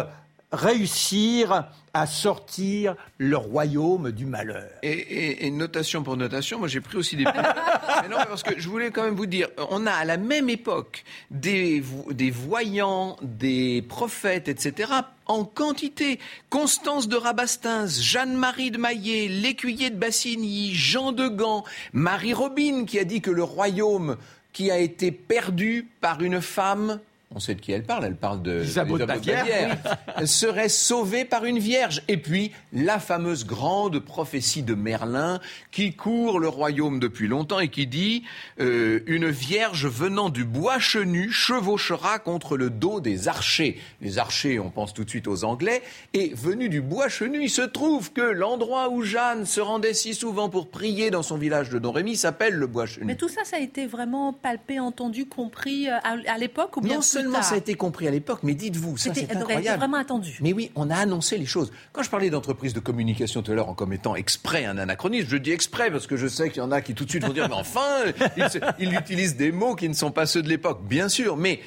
réussir 0.57 1.69
à 1.95 2.07
sortir 2.07 2.95
le 3.17 3.37
royaume 3.37 4.13
du 4.13 4.27
malheur. 4.27 4.69
Et, 4.83 5.51
notation 5.51 6.03
pour 6.03 6.17
notation, 6.17 6.59
moi 6.59 6.69
j'ai 6.69 6.81
pris 6.81 6.99
aussi 6.99 7.17
des 7.17 7.25
Mais 8.03 8.09
non, 8.09 8.19
parce 8.29 8.43
que 8.43 8.59
je 8.59 8.69
voulais 8.69 8.91
quand 8.91 9.05
même 9.05 9.15
vous 9.15 9.27
dire, 9.27 9.49
on 9.71 9.87
a 9.87 9.93
à 9.93 10.05
la 10.05 10.19
même 10.19 10.51
époque 10.51 11.05
des, 11.31 11.83
des 12.11 12.31
voyants, 12.31 13.17
des 13.23 13.83
prophètes, 13.89 14.49
etc., 14.49 14.93
en 15.27 15.45
quantité. 15.45 16.19
Constance 16.51 17.09
de 17.09 17.17
Rabastins, 17.17 17.87
Jeanne-Marie 17.87 18.71
de 18.71 18.79
Maillet, 18.79 19.29
l'écuyer 19.29 19.91
de 19.91 19.97
Bassigny, 19.97 20.75
Jean 20.75 21.13
de 21.13 21.29
Gand, 21.29 21.65
Marie 21.93 22.35
Robine 22.35 22.85
qui 22.87 22.99
a 22.99 23.05
dit 23.05 23.21
que 23.21 23.31
le 23.31 23.43
royaume 23.43 24.17
qui 24.53 24.71
a 24.71 24.79
été 24.79 25.11
perdu 25.13 25.89
par 26.01 26.23
une 26.23 26.41
femme 26.41 27.01
on 27.35 27.41
sait 27.41 27.55
de 27.57 27.61
qui 27.61 27.73
elle 27.73 27.83
parle, 27.83 28.05
elle 28.05 28.17
parle 28.17 28.41
de 28.41 28.63
Isabeau 28.63 28.99
de 28.99 29.05
Bavière, 29.05 29.77
serait 30.25 30.69
sauvée 30.69 31.25
par 31.25 31.45
une 31.45 31.59
vierge. 31.59 32.03
Et 32.07 32.17
puis, 32.17 32.53
la 32.73 33.01
fameuse 33.01 33.45
grande 33.45 33.99
prophétie 33.99 34.63
de 34.63 34.75
Merlin 34.75 35.41
qui 35.73 35.93
court 35.93 36.39
le 36.39 36.49
royaume 36.49 37.01
depuis 37.01 37.27
longtemps 37.27 37.59
et 37.59 37.69
qui 37.69 37.87
dit 37.89 38.23
euh, 38.61 39.01
Une 39.07 39.29
vierge 39.29 39.87
venant 39.87 40.31
du 40.31 40.45
bois 40.45 40.79
chenu 40.79 41.31
chevauchera 41.31 42.21
contre 42.21 42.57
le 42.57 42.71
dos 42.71 43.01
des 43.01 43.27
archers. 43.27 43.81
Les 44.01 44.19
archers, 44.19 44.61
on 44.61 44.71
pense 44.71 44.95
tout 44.95 45.05
de 45.05 45.11
suite 45.11 45.27
aux 45.27 45.45
Anglais. 45.45 45.83
Et 46.15 46.33
venu 46.35 46.69
du 46.69 46.81
bois 46.81 47.09
chenu, 47.09 47.43
il 47.43 47.51
se 47.51 47.63
trouve 47.63 48.13
que 48.13 48.23
l'endroit 48.23 48.89
où 48.89 49.03
Jeanne 49.03 49.47
se 49.47 49.61
rendait 49.61 49.95
si 49.95 50.15
souvent 50.15 50.49
pour 50.49 50.69
prier 50.69 51.11
dans 51.11 51.23
son 51.23 51.37
village 51.37 51.71
de 51.71 51.81
Don 51.81 51.91
Rémy 51.91 52.17
s'appelle 52.17 52.55
le 52.55 52.69
bois 52.69 52.87
chenu. 52.87 53.05
Mais 53.05 53.17
tout 53.17 53.29
ça, 53.29 53.45
ça 53.45 53.57
a 53.57 53.61
été 53.61 53.87
vraiment 53.87 54.33
palpé, 54.33 54.79
entendu, 54.79 55.27
compris 55.27 55.89
euh, 55.89 55.97
à, 56.03 56.39
l'époque 56.39 56.77
ou 56.77 56.81
bien 56.81 57.03
seulement 57.21 57.43
ça 57.43 57.55
a 57.55 57.59
été 57.59 57.75
compris 57.75 58.09
à 58.09 58.11
l'époque, 58.11 58.41
mais 58.43 58.55
dites-vous, 58.55 58.97
ça 58.97 59.15
c'est 59.15 59.31
incroyable. 59.35 59.79
vraiment 59.79 59.99
attendu. 59.99 60.39
Mais 60.41 60.53
oui, 60.53 60.71
on 60.75 60.91
a 60.91 60.97
annoncé 60.97 61.39
les 61.39 61.47
choses. 61.47 61.73
Quand 61.93 62.03
je 62.03 62.11
parlais 62.11 62.31
d'entreprise 62.31 62.75
de 62.75 62.81
communication 62.81 63.43
tout 63.43 63.53
à 63.53 63.55
l'heure 63.55 63.69
en 63.69 63.75
comme 63.75 63.93
étant 63.93 64.17
exprès 64.17 64.65
un 64.65 64.79
anachronisme, 64.79 65.29
je 65.31 65.37
dis 65.37 65.53
exprès 65.53 65.91
parce 65.91 66.07
que 66.07 66.17
je 66.17 66.27
sais 66.27 66.51
qu'il 66.51 66.63
y 66.63 66.65
en 66.65 66.73
a 66.73 66.81
qui 66.81 66.95
tout 66.95 67.05
de 67.05 67.11
suite 67.11 67.25
vont 67.25 67.33
dire 67.33 67.49
mais 67.49 67.55
enfin, 67.55 68.05
ils, 68.37 68.47
ils 68.79 68.95
utilisent 68.95 69.37
des 69.37 69.53
mots 69.53 69.75
qui 69.75 69.89
ne 69.89 69.95
sont 69.95 70.11
pas 70.11 70.27
ceux 70.27 70.43
de 70.43 70.49
l'époque, 70.49 70.81
bien 70.85 71.09
sûr, 71.09 71.37
mais 71.37 71.61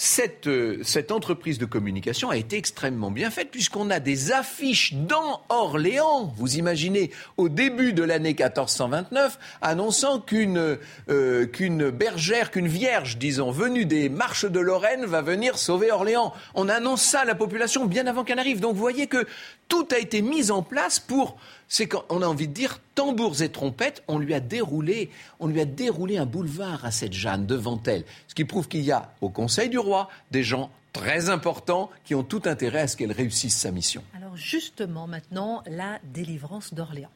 cette, 0.00 0.46
euh, 0.46 0.78
cette, 0.84 1.10
entreprise 1.10 1.58
de 1.58 1.64
communication 1.64 2.30
a 2.30 2.36
été 2.36 2.56
extrêmement 2.56 3.10
bien 3.10 3.32
faite 3.32 3.50
puisqu'on 3.50 3.90
a 3.90 3.98
des 3.98 4.30
affiches 4.30 4.94
dans 4.94 5.42
Orléans, 5.48 6.32
vous 6.36 6.56
imaginez, 6.56 7.10
au 7.36 7.48
début 7.48 7.92
de 7.92 8.04
l'année 8.04 8.28
1429, 8.28 9.40
annonçant 9.60 10.20
qu'une 10.20 10.78
euh, 11.10 11.46
qu'une 11.46 11.90
bergère, 11.90 12.52
qu'une 12.52 12.68
vierge, 12.68 13.18
disons, 13.18 13.50
venue 13.50 13.86
des 13.86 14.08
marches 14.08 14.44
de 14.44 14.60
Lorraine 14.60 15.04
va 15.04 15.20
venir 15.20 15.58
sauver 15.58 15.90
Orléans. 15.90 16.32
On 16.54 16.68
annonce 16.68 17.02
ça 17.02 17.22
à 17.22 17.24
la 17.24 17.34
population 17.34 17.84
bien 17.84 18.06
avant 18.06 18.22
qu'elle 18.22 18.38
arrive. 18.38 18.60
Donc 18.60 18.74
vous 18.74 18.80
voyez 18.80 19.08
que 19.08 19.26
tout 19.68 19.86
a 19.92 19.98
été 19.98 20.22
mis 20.22 20.50
en 20.50 20.62
place 20.62 20.98
pour 20.98 21.36
c'est 21.68 21.86
qu'on 21.86 22.22
a 22.22 22.26
envie 22.26 22.48
de 22.48 22.54
dire 22.54 22.80
tambours 22.94 23.42
et 23.42 23.50
trompettes, 23.50 24.02
on 24.08 24.18
lui 24.18 24.32
a 24.34 24.40
déroulé, 24.40 25.10
on 25.38 25.46
lui 25.46 25.60
a 25.60 25.66
déroulé 25.66 26.16
un 26.16 26.24
boulevard 26.24 26.84
à 26.84 26.90
cette 26.90 27.12
Jeanne 27.12 27.46
devant 27.46 27.80
elle, 27.86 28.04
ce 28.26 28.34
qui 28.34 28.44
prouve 28.44 28.68
qu'il 28.68 28.80
y 28.80 28.90
a 28.90 29.12
au 29.20 29.28
Conseil 29.28 29.68
du 29.68 29.78
roi 29.78 30.08
des 30.30 30.42
gens 30.42 30.70
très 30.94 31.28
importants 31.28 31.90
qui 32.04 32.14
ont 32.14 32.24
tout 32.24 32.42
intérêt 32.46 32.80
à 32.80 32.88
ce 32.88 32.96
qu'elle 32.96 33.12
réussisse 33.12 33.56
sa 33.56 33.70
mission. 33.70 34.02
Alors 34.16 34.36
justement 34.36 35.06
maintenant 35.06 35.62
la 35.66 35.98
délivrance 36.02 36.72
d'Orléans. 36.72 37.10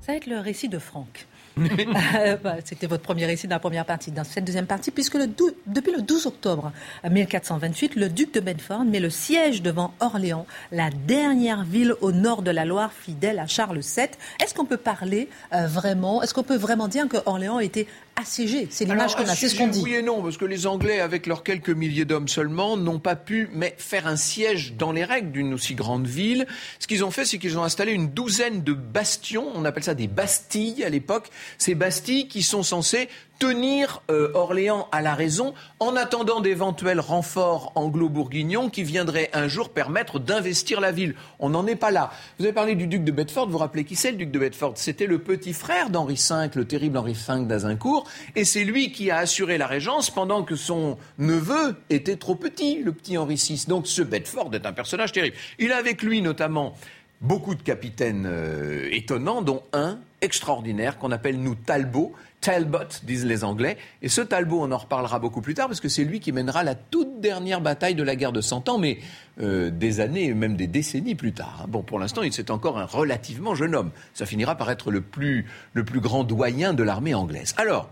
Ça 0.00 0.12
va 0.12 0.18
être 0.18 0.26
le 0.26 0.38
récit 0.38 0.68
de 0.68 0.78
Franck. 0.78 1.26
Bah, 2.42 2.56
c'était 2.64 2.86
votre 2.86 3.02
premier 3.02 3.24
récit 3.26 3.48
dans 3.48 3.56
la 3.56 3.60
première 3.60 3.86
partie. 3.86 4.10
Dans 4.10 4.24
cette 4.24 4.44
deuxième 4.44 4.66
partie, 4.66 4.90
puisque 4.90 5.14
le 5.14 5.26
depuis 5.66 5.92
le 5.92 6.02
12 6.02 6.26
octobre 6.26 6.72
1428, 7.08 7.96
le 7.96 8.08
duc 8.08 8.32
de 8.34 8.40
Bedford 8.40 8.84
met 8.84 9.00
le 9.00 9.10
siège 9.10 9.62
devant 9.62 9.94
Orléans, 10.00 10.46
la 10.70 10.90
dernière 10.90 11.64
ville 11.64 11.94
au 12.00 12.12
nord 12.12 12.42
de 12.42 12.50
la 12.50 12.64
Loire 12.64 12.92
fidèle 12.92 13.38
à 13.38 13.46
Charles 13.46 13.80
VII. 13.80 14.08
Est-ce 14.42 14.54
qu'on 14.54 14.66
peut 14.66 14.76
parler 14.76 15.28
euh, 15.54 15.66
vraiment, 15.66 16.22
est-ce 16.22 16.34
qu'on 16.34 16.42
peut 16.42 16.56
vraiment 16.56 16.88
dire 16.88 17.08
que 17.08 17.16
Orléans 17.24 17.56
a 17.56 17.64
été 17.64 17.86
assiégé? 18.16 18.68
C'est 18.70 18.84
l'image 18.84 19.14
qu'on 19.16 19.24
a, 19.24 19.34
c'est 19.34 19.48
ce 19.48 19.56
qu'on 19.56 19.68
dit. 19.68 19.82
Oui 19.82 19.94
et 19.94 20.02
non, 20.02 20.22
parce 20.22 20.36
que 20.36 20.44
les 20.44 20.66
Anglais, 20.66 21.00
avec 21.00 21.26
leurs 21.26 21.42
quelques 21.42 21.70
milliers 21.70 22.04
d'hommes 22.04 22.28
seulement, 22.28 22.76
n'ont 22.76 22.98
pas 22.98 23.16
pu 23.16 23.48
mais 23.52 23.74
faire 23.78 24.06
un 24.06 24.16
siège 24.16 24.74
dans 24.74 24.92
les 24.92 25.04
règles 25.04 25.32
d'une 25.32 25.54
aussi 25.54 25.74
grande 25.74 26.06
ville. 26.06 26.46
Ce 26.78 26.86
qu'ils 26.86 27.04
ont 27.04 27.10
fait, 27.10 27.24
c'est 27.24 27.38
qu'ils 27.38 27.58
ont 27.58 27.64
installé 27.64 27.92
une 27.92 28.10
douzaine 28.10 28.62
de 28.62 28.72
bastions, 28.72 29.46
on 29.54 29.64
appelle 29.64 29.84
ça 29.84 29.94
des 29.94 30.08
bastilles 30.08 30.84
à 30.84 30.88
l'époque, 30.88 31.30
ces 31.58 31.74
bastilles 31.74 32.28
qui 32.28 32.42
sont 32.42 32.62
censées 32.62 33.08
tenir 33.38 34.02
euh, 34.10 34.30
Orléans 34.34 34.88
à 34.92 35.02
la 35.02 35.14
raison 35.14 35.54
en 35.78 35.96
attendant 35.96 36.40
d'éventuels 36.40 37.00
renforts 37.00 37.72
anglo-bourguignons 37.74 38.70
qui 38.70 38.82
viendraient 38.82 39.30
un 39.32 39.48
jour 39.48 39.70
permettre 39.70 40.18
d'investir 40.18 40.80
la 40.80 40.92
ville. 40.92 41.14
On 41.38 41.50
n'en 41.50 41.66
est 41.66 41.76
pas 41.76 41.90
là. 41.90 42.10
Vous 42.38 42.44
avez 42.44 42.54
parlé 42.54 42.74
du 42.74 42.86
duc 42.86 43.04
de 43.04 43.12
Bedford, 43.12 43.46
vous 43.46 43.52
vous 43.52 43.58
rappelez 43.58 43.84
qui 43.84 43.96
c'est 43.96 44.10
le 44.10 44.16
duc 44.16 44.30
de 44.30 44.38
Bedford? 44.38 44.74
C'était 44.76 45.06
le 45.06 45.18
petit 45.18 45.52
frère 45.52 45.90
d'Henri 45.90 46.14
V, 46.14 46.50
le 46.54 46.64
terrible 46.64 46.96
Henri 46.96 47.12
V 47.12 47.44
d'Azincourt, 47.44 48.06
et 48.34 48.44
c'est 48.44 48.64
lui 48.64 48.92
qui 48.92 49.10
a 49.10 49.18
assuré 49.18 49.58
la 49.58 49.66
régence 49.66 50.10
pendant 50.10 50.42
que 50.42 50.56
son 50.56 50.96
neveu 51.18 51.76
était 51.90 52.16
trop 52.16 52.34
petit, 52.34 52.82
le 52.82 52.92
petit 52.92 53.18
Henri 53.18 53.36
VI. 53.36 53.64
Donc 53.68 53.86
ce 53.86 54.02
Bedford 54.02 54.50
est 54.54 54.66
un 54.66 54.72
personnage 54.72 55.12
terrible. 55.12 55.36
Il 55.58 55.72
a 55.72 55.76
avec 55.76 56.02
lui 56.02 56.22
notamment 56.22 56.74
beaucoup 57.20 57.54
de 57.54 57.62
capitaines 57.62 58.26
euh, 58.26 58.88
étonnants, 58.92 59.42
dont 59.42 59.62
un 59.72 59.98
extraordinaire 60.20 60.98
qu'on 60.98 61.12
appelle 61.12 61.40
nous 61.40 61.54
Talbot. 61.54 62.12
Talbot, 62.40 62.78
disent 63.02 63.24
les 63.24 63.44
Anglais. 63.44 63.76
Et 64.02 64.08
ce 64.08 64.20
Talbot, 64.20 64.62
on 64.62 64.70
en 64.70 64.76
reparlera 64.76 65.18
beaucoup 65.18 65.40
plus 65.40 65.54
tard, 65.54 65.66
parce 65.66 65.80
que 65.80 65.88
c'est 65.88 66.04
lui 66.04 66.20
qui 66.20 66.32
mènera 66.32 66.62
la 66.62 66.74
toute 66.74 67.20
dernière 67.20 67.60
bataille 67.60 67.94
de 67.94 68.02
la 68.02 68.14
guerre 68.14 68.32
de 68.32 68.40
Cent 68.40 68.68
Ans, 68.68 68.78
mais 68.78 68.98
euh, 69.40 69.70
des 69.70 70.00
années, 70.00 70.32
même 70.34 70.56
des 70.56 70.66
décennies 70.66 71.14
plus 71.14 71.32
tard. 71.32 71.66
Bon, 71.68 71.82
pour 71.82 71.98
l'instant, 71.98 72.22
il 72.22 72.32
c'est 72.32 72.50
encore 72.50 72.78
un 72.78 72.84
relativement 72.84 73.54
jeune 73.54 73.74
homme. 73.74 73.90
Ça 74.14 74.26
finira 74.26 74.54
par 74.54 74.70
être 74.70 74.90
le 74.90 75.00
plus, 75.00 75.46
le 75.72 75.84
plus 75.84 76.00
grand 76.00 76.24
doyen 76.24 76.74
de 76.74 76.82
l'armée 76.82 77.14
anglaise. 77.14 77.54
Alors, 77.56 77.88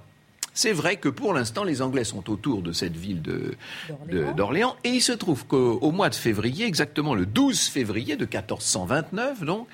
c'est 0.54 0.72
vrai 0.72 0.96
que 0.96 1.08
pour 1.08 1.34
l'instant, 1.34 1.64
les 1.64 1.82
Anglais 1.82 2.04
sont 2.04 2.30
autour 2.30 2.62
de 2.62 2.70
cette 2.70 2.96
ville 2.96 3.22
d'Orléans. 4.36 4.76
Et 4.84 4.90
il 4.90 5.02
se 5.02 5.10
trouve 5.10 5.46
qu'au 5.46 5.90
mois 5.90 6.08
de 6.10 6.14
février, 6.14 6.64
exactement 6.64 7.16
le 7.16 7.26
12 7.26 7.60
février 7.60 8.14
de 8.14 8.24
1429, 8.24 9.42
donc, 9.42 9.66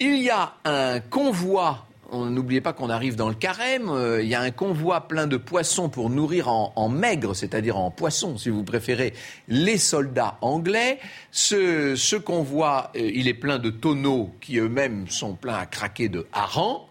il 0.00 0.22
y 0.22 0.30
a 0.30 0.54
un 0.64 1.00
convoi 1.00 1.88
N'oubliez 2.10 2.62
pas 2.62 2.72
qu'on 2.72 2.88
arrive 2.88 3.16
dans 3.16 3.28
le 3.28 3.34
carême. 3.34 3.90
Euh, 3.90 4.22
il 4.22 4.28
y 4.28 4.34
a 4.34 4.40
un 4.40 4.50
convoi 4.50 5.08
plein 5.08 5.26
de 5.26 5.36
poissons 5.36 5.90
pour 5.90 6.08
nourrir 6.08 6.48
en, 6.48 6.88
maigre, 6.88 7.34
c'est-à-dire 7.34 7.76
en 7.76 7.90
poisson, 7.90 8.38
si 8.38 8.48
vous 8.48 8.64
préférez, 8.64 9.12
les 9.46 9.76
soldats 9.76 10.38
anglais. 10.40 11.00
Ce, 11.32 12.16
convoi, 12.16 12.90
euh, 12.96 13.10
il 13.14 13.28
est 13.28 13.34
plein 13.34 13.58
de 13.58 13.68
tonneaux 13.68 14.30
qui 14.40 14.56
eux-mêmes 14.56 15.06
sont 15.08 15.34
pleins 15.34 15.58
à 15.58 15.66
craquer 15.66 16.08
de 16.08 16.26
harengs. 16.32 16.86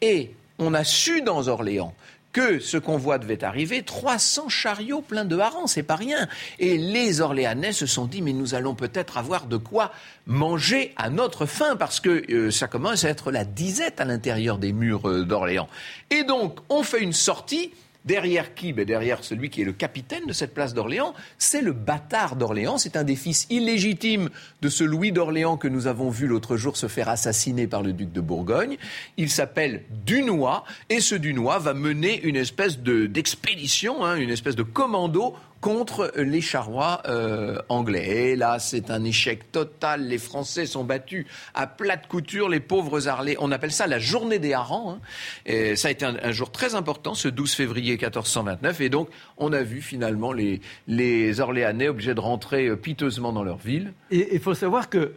Et 0.00 0.30
on 0.60 0.74
a 0.74 0.84
su 0.84 1.22
dans 1.22 1.48
Orléans 1.48 1.92
que 2.32 2.58
ce 2.58 2.76
convoi 2.76 3.18
devait 3.18 3.44
arriver, 3.44 3.82
300 3.82 4.48
chariots 4.48 5.02
pleins 5.02 5.24
de 5.24 5.38
harengs, 5.38 5.66
c'est 5.66 5.82
pas 5.82 5.96
rien. 5.96 6.28
Et 6.58 6.78
les 6.78 7.20
Orléanais 7.20 7.72
se 7.72 7.86
sont 7.86 8.06
dit, 8.06 8.22
mais 8.22 8.32
nous 8.32 8.54
allons 8.54 8.74
peut-être 8.74 9.18
avoir 9.18 9.46
de 9.46 9.56
quoi 9.56 9.92
manger 10.26 10.92
à 10.96 11.10
notre 11.10 11.46
faim, 11.46 11.76
parce 11.76 12.00
que 12.00 12.24
euh, 12.32 12.50
ça 12.50 12.68
commence 12.68 13.04
à 13.04 13.10
être 13.10 13.30
la 13.30 13.44
disette 13.44 14.00
à 14.00 14.04
l'intérieur 14.04 14.58
des 14.58 14.72
murs 14.72 15.08
euh, 15.08 15.24
d'Orléans. 15.24 15.68
Et 16.10 16.24
donc, 16.24 16.58
on 16.68 16.82
fait 16.82 17.02
une 17.02 17.12
sortie 17.12 17.72
Derrière 18.04 18.54
qui? 18.54 18.72
Ben 18.72 18.84
Derrière 18.84 19.22
celui 19.22 19.48
qui 19.48 19.62
est 19.62 19.64
le 19.64 19.72
capitaine 19.72 20.26
de 20.26 20.32
cette 20.32 20.54
place 20.54 20.74
d'Orléans, 20.74 21.14
c'est 21.38 21.62
le 21.62 21.72
bâtard 21.72 22.36
d'Orléans. 22.36 22.78
C'est 22.78 22.96
un 22.96 23.04
des 23.04 23.16
fils 23.16 23.46
illégitimes 23.50 24.28
de 24.60 24.68
ce 24.68 24.82
Louis 24.82 25.12
d'Orléans 25.12 25.56
que 25.56 25.68
nous 25.68 25.86
avons 25.86 26.10
vu 26.10 26.26
l'autre 26.26 26.56
jour 26.56 26.76
se 26.76 26.88
faire 26.88 27.08
assassiner 27.08 27.66
par 27.66 27.82
le 27.82 27.92
duc 27.92 28.12
de 28.12 28.20
Bourgogne. 28.20 28.76
Il 29.16 29.30
s'appelle 29.30 29.84
Dunois 30.04 30.64
et 30.88 31.00
ce 31.00 31.14
Dunois 31.14 31.58
va 31.58 31.74
mener 31.74 32.20
une 32.22 32.36
espèce 32.36 32.78
d'expédition, 32.78 34.04
hein, 34.04 34.16
une 34.16 34.30
espèce 34.30 34.56
de 34.56 34.64
commando 34.64 35.36
contre 35.62 36.12
les 36.16 36.40
charrois 36.40 37.02
euh, 37.06 37.56
anglais. 37.68 38.32
Et 38.32 38.36
là, 38.36 38.58
c'est 38.58 38.90
un 38.90 39.04
échec 39.04 39.52
total. 39.52 40.08
Les 40.08 40.18
Français 40.18 40.66
sont 40.66 40.82
battus 40.82 41.24
à 41.54 41.68
plate 41.68 42.08
couture. 42.08 42.48
Les 42.48 42.58
pauvres 42.60 43.08
Arlés, 43.08 43.36
on 43.38 43.52
appelle 43.52 43.70
ça 43.70 43.86
la 43.86 44.00
journée 44.00 44.40
des 44.40 44.52
harengs. 44.52 44.98
Hein. 45.46 45.74
Ça 45.76 45.88
a 45.88 45.90
été 45.92 46.04
un, 46.04 46.32
jour 46.32 46.50
très 46.50 46.74
important, 46.74 47.14
ce 47.14 47.28
12 47.28 47.54
février 47.54 47.92
1429. 47.92 48.80
Et 48.80 48.88
donc, 48.88 49.08
on 49.38 49.52
a 49.52 49.62
vu 49.62 49.80
finalement 49.80 50.32
les, 50.32 50.60
les 50.88 51.40
Orléanais 51.40 51.88
obligés 51.88 52.14
de 52.14 52.20
rentrer 52.20 52.66
euh, 52.66 52.76
piteusement 52.76 53.32
dans 53.32 53.44
leur 53.44 53.58
ville. 53.58 53.92
Et 54.10 54.34
il 54.34 54.40
faut 54.40 54.54
savoir 54.54 54.90
que 54.90 55.14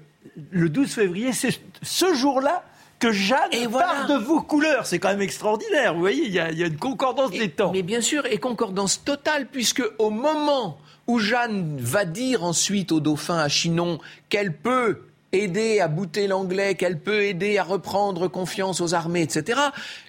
le 0.51 0.69
12 0.69 0.93
février, 0.93 1.33
c'est 1.33 1.59
ce 1.81 2.13
jour-là 2.13 2.63
que 3.05 3.11
Jeanne 3.11 3.51
et 3.51 3.67
part 3.67 4.07
de 4.07 4.15
vos 4.15 4.41
couleurs. 4.41 4.87
C'est 4.87 4.97
quand 4.97 5.09
même 5.09 5.21
extraordinaire. 5.21 5.93
Vous 5.93 5.99
voyez, 5.99 6.25
il 6.25 6.33
y, 6.33 6.39
a, 6.39 6.49
une 6.49 6.77
concordance 6.77 7.29
des 7.29 7.49
temps. 7.49 7.71
Mais 7.71 7.83
bien 7.83 8.01
sûr, 8.01 8.25
et 8.25 8.39
concordance 8.39 9.03
totale, 9.03 9.45
puisque 9.45 9.83
au 9.99 10.09
moment 10.09 10.79
où 11.05 11.19
Jeanne 11.19 11.77
va 11.79 12.05
dire 12.05 12.43
ensuite 12.43 12.91
au 12.91 12.99
dauphin 12.99 13.37
à 13.37 13.47
Chinon 13.47 13.99
qu'elle 14.29 14.53
peut 14.53 15.01
aider 15.31 15.81
à 15.81 15.87
bouter 15.87 16.25
l'anglais, 16.25 16.73
qu'elle 16.73 16.99
peut 16.99 17.25
aider 17.25 17.59
à 17.59 17.63
reprendre 17.63 18.27
confiance 18.27 18.81
aux 18.81 18.95
armées, 18.95 19.21
etc 19.21 19.59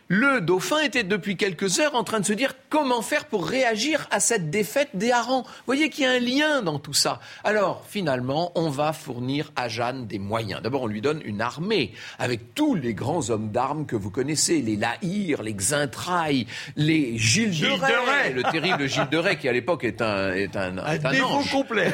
le 0.08 0.40
dauphin 0.40 0.78
était 0.80 1.02
depuis 1.02 1.36
quelques 1.36 1.80
heures 1.80 1.96
en 1.96 2.04
train 2.04 2.20
de 2.20 2.24
se 2.24 2.32
dire 2.32 2.54
comment 2.70 3.02
faire 3.02 3.24
pour 3.24 3.46
réagir 3.46 4.06
à 4.12 4.20
cette 4.20 4.50
défaite 4.50 4.90
des 4.94 5.10
harengs. 5.10 5.42
Vous 5.42 5.62
voyez 5.66 5.90
qu'il 5.90 6.04
y 6.04 6.06
a 6.06 6.12
un 6.12 6.20
lien 6.20 6.62
dans 6.62 6.78
tout 6.78 6.92
ça. 6.92 7.18
Alors, 7.42 7.84
finalement, 7.88 8.52
on 8.54 8.70
va 8.70 8.92
fournir 8.92 9.50
à 9.56 9.68
Jeanne 9.68 10.06
des 10.06 10.20
moyens. 10.20 10.62
D'abord, 10.62 10.82
on 10.82 10.86
lui 10.86 11.00
donne 11.00 11.20
une 11.24 11.40
armée 11.40 11.92
avec 12.20 12.54
tous 12.54 12.76
les 12.76 12.94
grands 12.94 13.30
hommes 13.30 13.50
d'armes 13.50 13.84
que 13.86 13.96
vous 13.96 14.10
connaissez, 14.10 14.62
les 14.62 14.76
Lahire, 14.76 15.42
les 15.42 15.54
Xintrailles, 15.54 16.46
les 16.76 17.18
Gilles, 17.18 17.58
de, 17.60 17.66
Rais, 17.66 18.32
le 18.32 18.44
terrible 18.44 18.86
Gilles 18.86 19.08
de 19.10 19.16
Rais 19.16 19.38
qui 19.38 19.48
à 19.48 19.52
l'époque 19.52 19.82
est 19.82 20.02
un 20.02 20.32
est 20.32 20.54
un, 20.56 20.78
un, 20.78 20.98
dévot 20.98 21.42
complet. 21.50 21.92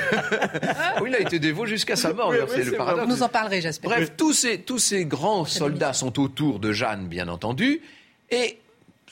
oui, 1.01 1.09
il 1.09 1.14
a 1.14 1.20
été 1.20 1.38
dévot 1.38 1.64
jusqu'à 1.64 1.96
sa 1.96 2.12
mort. 2.12 2.33
c'est 2.48 2.64
le 2.64 2.72
paradoxe. 2.72 3.07
Vous 3.07 3.14
nous 3.14 3.22
en 3.22 3.29
parlerez, 3.29 3.62
j'espère. 3.62 3.90
Bref, 3.90 4.12
tous 4.16 4.35
ces 4.35 4.59
tous 4.59 4.79
ces 4.79 5.07
grands 5.07 5.46
soldats 5.46 5.94
sont 5.94 6.20
autour 6.20 6.59
de 6.59 6.72
Jeanne, 6.72 7.07
bien 7.07 7.29
entendu. 7.29 7.81
Et 8.33 8.62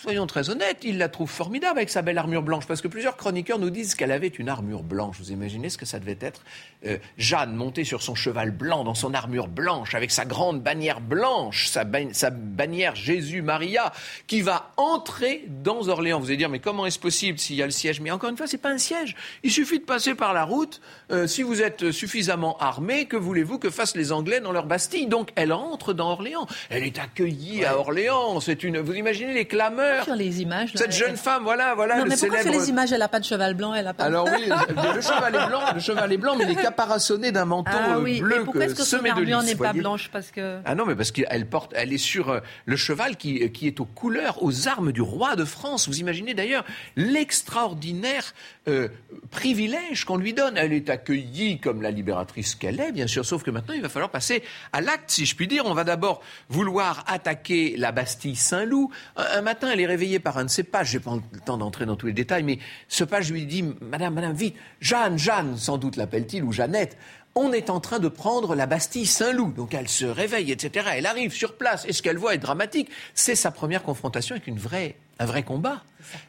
soyons 0.01 0.27
très 0.27 0.49
honnêtes, 0.49 0.79
il 0.83 0.97
la 0.99 1.09
trouve 1.09 1.31
formidable 1.31 1.79
avec 1.79 1.91
sa 1.91 2.01
belle 2.01 2.17
armure 2.17 2.43
blanche, 2.43 2.67
parce 2.67 2.81
que 2.81 2.89
plusieurs 2.89 3.17
chroniqueurs 3.17 3.59
nous 3.59 3.69
disent 3.69 3.95
qu'elle 3.95 4.13
avait 4.13 4.29
une 4.29 4.49
armure 4.49 4.83
blanche. 4.83 5.17
Vous 5.19 5.31
imaginez 5.31 5.69
ce 5.69 5.77
que 5.77 5.85
ça 5.85 5.99
devait 5.99 6.19
être 6.21 6.41
euh, 6.87 6.97
Jeanne 7.19 7.55
montée 7.55 7.85
sur 7.85 8.03
son 8.03 8.15
cheval 8.15 8.51
blanc, 8.51 8.85
dans 8.85 8.95
son 8.95 9.13
armure 9.13 9.49
blanche, 9.49 9.95
avec 9.95 10.11
sa 10.11 10.25
grande 10.25 10.63
bannière 10.63 11.01
blanche, 11.01 11.69
sa, 11.69 11.85
bannière 11.85 12.95
Jésus-Maria, 12.97 13.93
qui 14.27 14.41
va 14.41 14.73
entrer 14.79 15.45
dans 15.49 15.89
Orléans. 15.89 16.19
Vous 16.19 16.29
allez 16.29 16.39
dire, 16.39 16.49
mais 16.49 16.61
comment 16.61 16.87
est-ce 16.87 16.99
possible 16.99 17.39
s'il 17.39 17.57
y 17.57 17.63
a 17.63 17.67
le 17.67 17.73
siège? 17.73 18.01
Mais 18.01 18.11
encore 18.11 18.31
une 18.31 18.37
fois, 18.39 18.47
c'est 18.47 18.59
pas 18.59 18.71
un 18.71 18.79
siège. 18.79 19.17
Il 19.43 19.51
suffit 19.51 19.81
de 19.81 19.85
passer 19.85 20.15
par 20.15 20.33
la 20.33 20.45
route. 20.45 20.81
Euh, 21.11 21.27
si 21.27 21.43
vous 21.43 21.61
êtes 21.61 21.91
suffisamment 21.91 22.57
armé, 22.59 23.05
que 23.05 23.17
voulez-vous 23.17 23.59
que 23.59 23.69
fassent 23.69 23.97
les 23.97 24.13
Anglais 24.13 24.41
dans 24.41 24.53
leur 24.53 24.65
Bastille? 24.65 25.09
Donc, 25.09 25.31
elle 25.37 25.53
entre 25.53 25.93
dans 25.93 26.11
Orléans. 26.11 26.47
Elle 26.71 26.85
est 26.85 26.99
accueillie 26.99 27.67
à 27.67 27.79
Orléans. 27.79 28.41
C'est 28.41 28.65
une. 28.65 28.79
Vous 28.79 28.95
imaginez 28.95 29.35
les 29.35 29.45
clameurs 29.45 29.90
Sur 30.05 30.15
les 30.15 30.41
images. 30.43 30.73
Cette 30.75 30.93
jeune 30.93 31.17
femme, 31.17 31.43
voilà, 31.43 31.75
voilà. 31.75 31.99
Non, 31.99 32.05
mais 32.07 32.17
pourquoi 32.17 32.43
sur 32.43 32.53
les 32.53 32.69
images, 32.69 32.93
elle 32.93 32.99
n'a 33.01 33.09
pas 33.09 33.21
de 33.21 33.25
cheval 33.25 33.55
blanc, 33.55 33.75
elle 33.75 33.87
a 33.87 33.95
pas. 33.95 34.05
Alors 34.05 34.27
oui, 34.27 34.49
le 34.95 35.01
cheval 35.01 35.35
est 35.35 35.47
blanc, 35.47 35.61
le 35.75 35.81
cheval 35.81 36.13
est 36.13 36.17
blanc, 36.17 36.37
mais 36.37 36.45
les 36.45 36.55
caparaçonné 36.55 37.33
d'un 37.33 37.45
manteau 37.45 37.71
ah, 37.75 37.97
euh, 37.97 38.03
oui. 38.03 38.21
bleu 38.21 38.45
pourquoi 38.45 38.65
est-ce 38.65 38.75
que 38.75 38.85
son 38.85 39.05
armure 39.05 39.43
n'est 39.43 39.55
pas 39.55 39.73
blanche 39.73 40.11
parce 40.13 40.31
que 40.31 40.61
Ah 40.65 40.75
non, 40.75 40.87
mais 40.87 40.95
parce 40.95 41.11
qu'elle 41.11 41.47
porte, 41.47 41.73
elle 41.75 41.93
est 41.93 41.99
sur 41.99 42.31
euh, 42.31 42.41
le 42.67 42.77
cheval 42.77 43.17
qui, 43.17 43.51
qui 43.51 43.67
est 43.67 43.81
aux 43.81 43.85
couleurs, 43.85 44.43
aux 44.43 44.69
armes 44.69 44.93
du 44.93 45.03
roi 45.03 45.37
de 45.37 45.45
France. 45.45 45.89
Vous 45.89 46.01
imaginez 46.01 46.35
d'ailleurs 46.35 46.65
l'extraordinaire 46.97 48.35
euh, 48.69 48.89
privilège 49.31 50.05
qu'on 50.05 50.17
lui 50.17 50.33
donne. 50.33 50.57
Elle 50.57 50.73
est 50.73 50.91
accueillie 50.91 51.59
comme 51.59 51.83
la 51.83 51.91
libératrice 51.91 52.55
qu'elle 52.55 52.81
est, 52.81 52.93
bien 52.93 53.07
sûr, 53.07 53.25
sauf 53.25 53.43
que 53.43 53.51
maintenant 53.51 53.75
il 53.75 53.83
va 53.83 53.89
falloir 53.89 54.11
passer 54.11 54.43
à 54.73 54.81
l'acte, 54.81 55.11
si 55.11 55.27
je 55.27 55.35
puis 55.35 55.47
dire. 55.47 55.65
On 55.67 55.75
va 55.75 55.85
d'abord 55.85 56.21
vouloir 56.49 57.05
attaquer 57.07 57.77
la 57.77 57.93
Bastille 57.93 58.37
Saint-Loup. 58.37 58.91
Un, 59.17 59.23
matin, 59.23 59.43
matin, 59.43 59.71
elle 59.73 59.80
est 59.81 59.87
réveillée 59.87 60.19
par 60.19 60.39
un 60.39 60.45
de 60.45 60.51
ses 60.51 60.63
pages. 60.63 60.91
J'ai 60.91 61.01
pas 61.01 61.15
le 61.15 61.41
temps 61.41 61.59
d'entrer 61.59 61.87
dans 61.87 61.97
tous 61.97 62.07
les 62.07 62.13
détails, 62.13 62.43
mais 62.43 62.59
ce 62.89 63.05
page 63.05 63.31
lui 63.33 63.47
dit 63.47 63.65
Madame, 63.81 64.15
Madame, 64.15 64.35
vite, 64.35 64.57
Jeanne, 64.81 65.19
Jeanne, 65.19 65.57
sans 65.57 65.79
doute 65.79 65.97
l'appelle-t-il, 65.97 66.45
ou 66.45 66.53
Jeannette, 66.53 66.97
on 67.35 67.53
est 67.53 67.71
en 67.71 67.81
train 67.81 67.99
de 67.99 68.09
prendre 68.09 68.55
la 68.55 68.67
Bastille 68.67 69.07
Saint-Loup. 69.07 69.53
Donc 69.53 69.75
elle 69.75 69.89
se 69.89 70.05
réveille, 70.05 70.51
etc. 70.51 70.89
Elle 70.95 71.07
arrive 71.07 71.33
sur 71.33 71.57
place. 71.57 71.85
Et 71.87 71.93
ce 71.93 72.03
qu'elle 72.03 72.19
voit 72.19 72.35
est 72.35 72.39
dramatique. 72.39 72.91
C'est 73.15 73.35
sa 73.35 73.51
première 73.51 73.83
confrontation 73.83 74.35
avec 74.35 74.47
une 74.47 74.59
vraie 74.59 74.97
un 75.21 75.27
vrai 75.27 75.43
combat. 75.43 75.83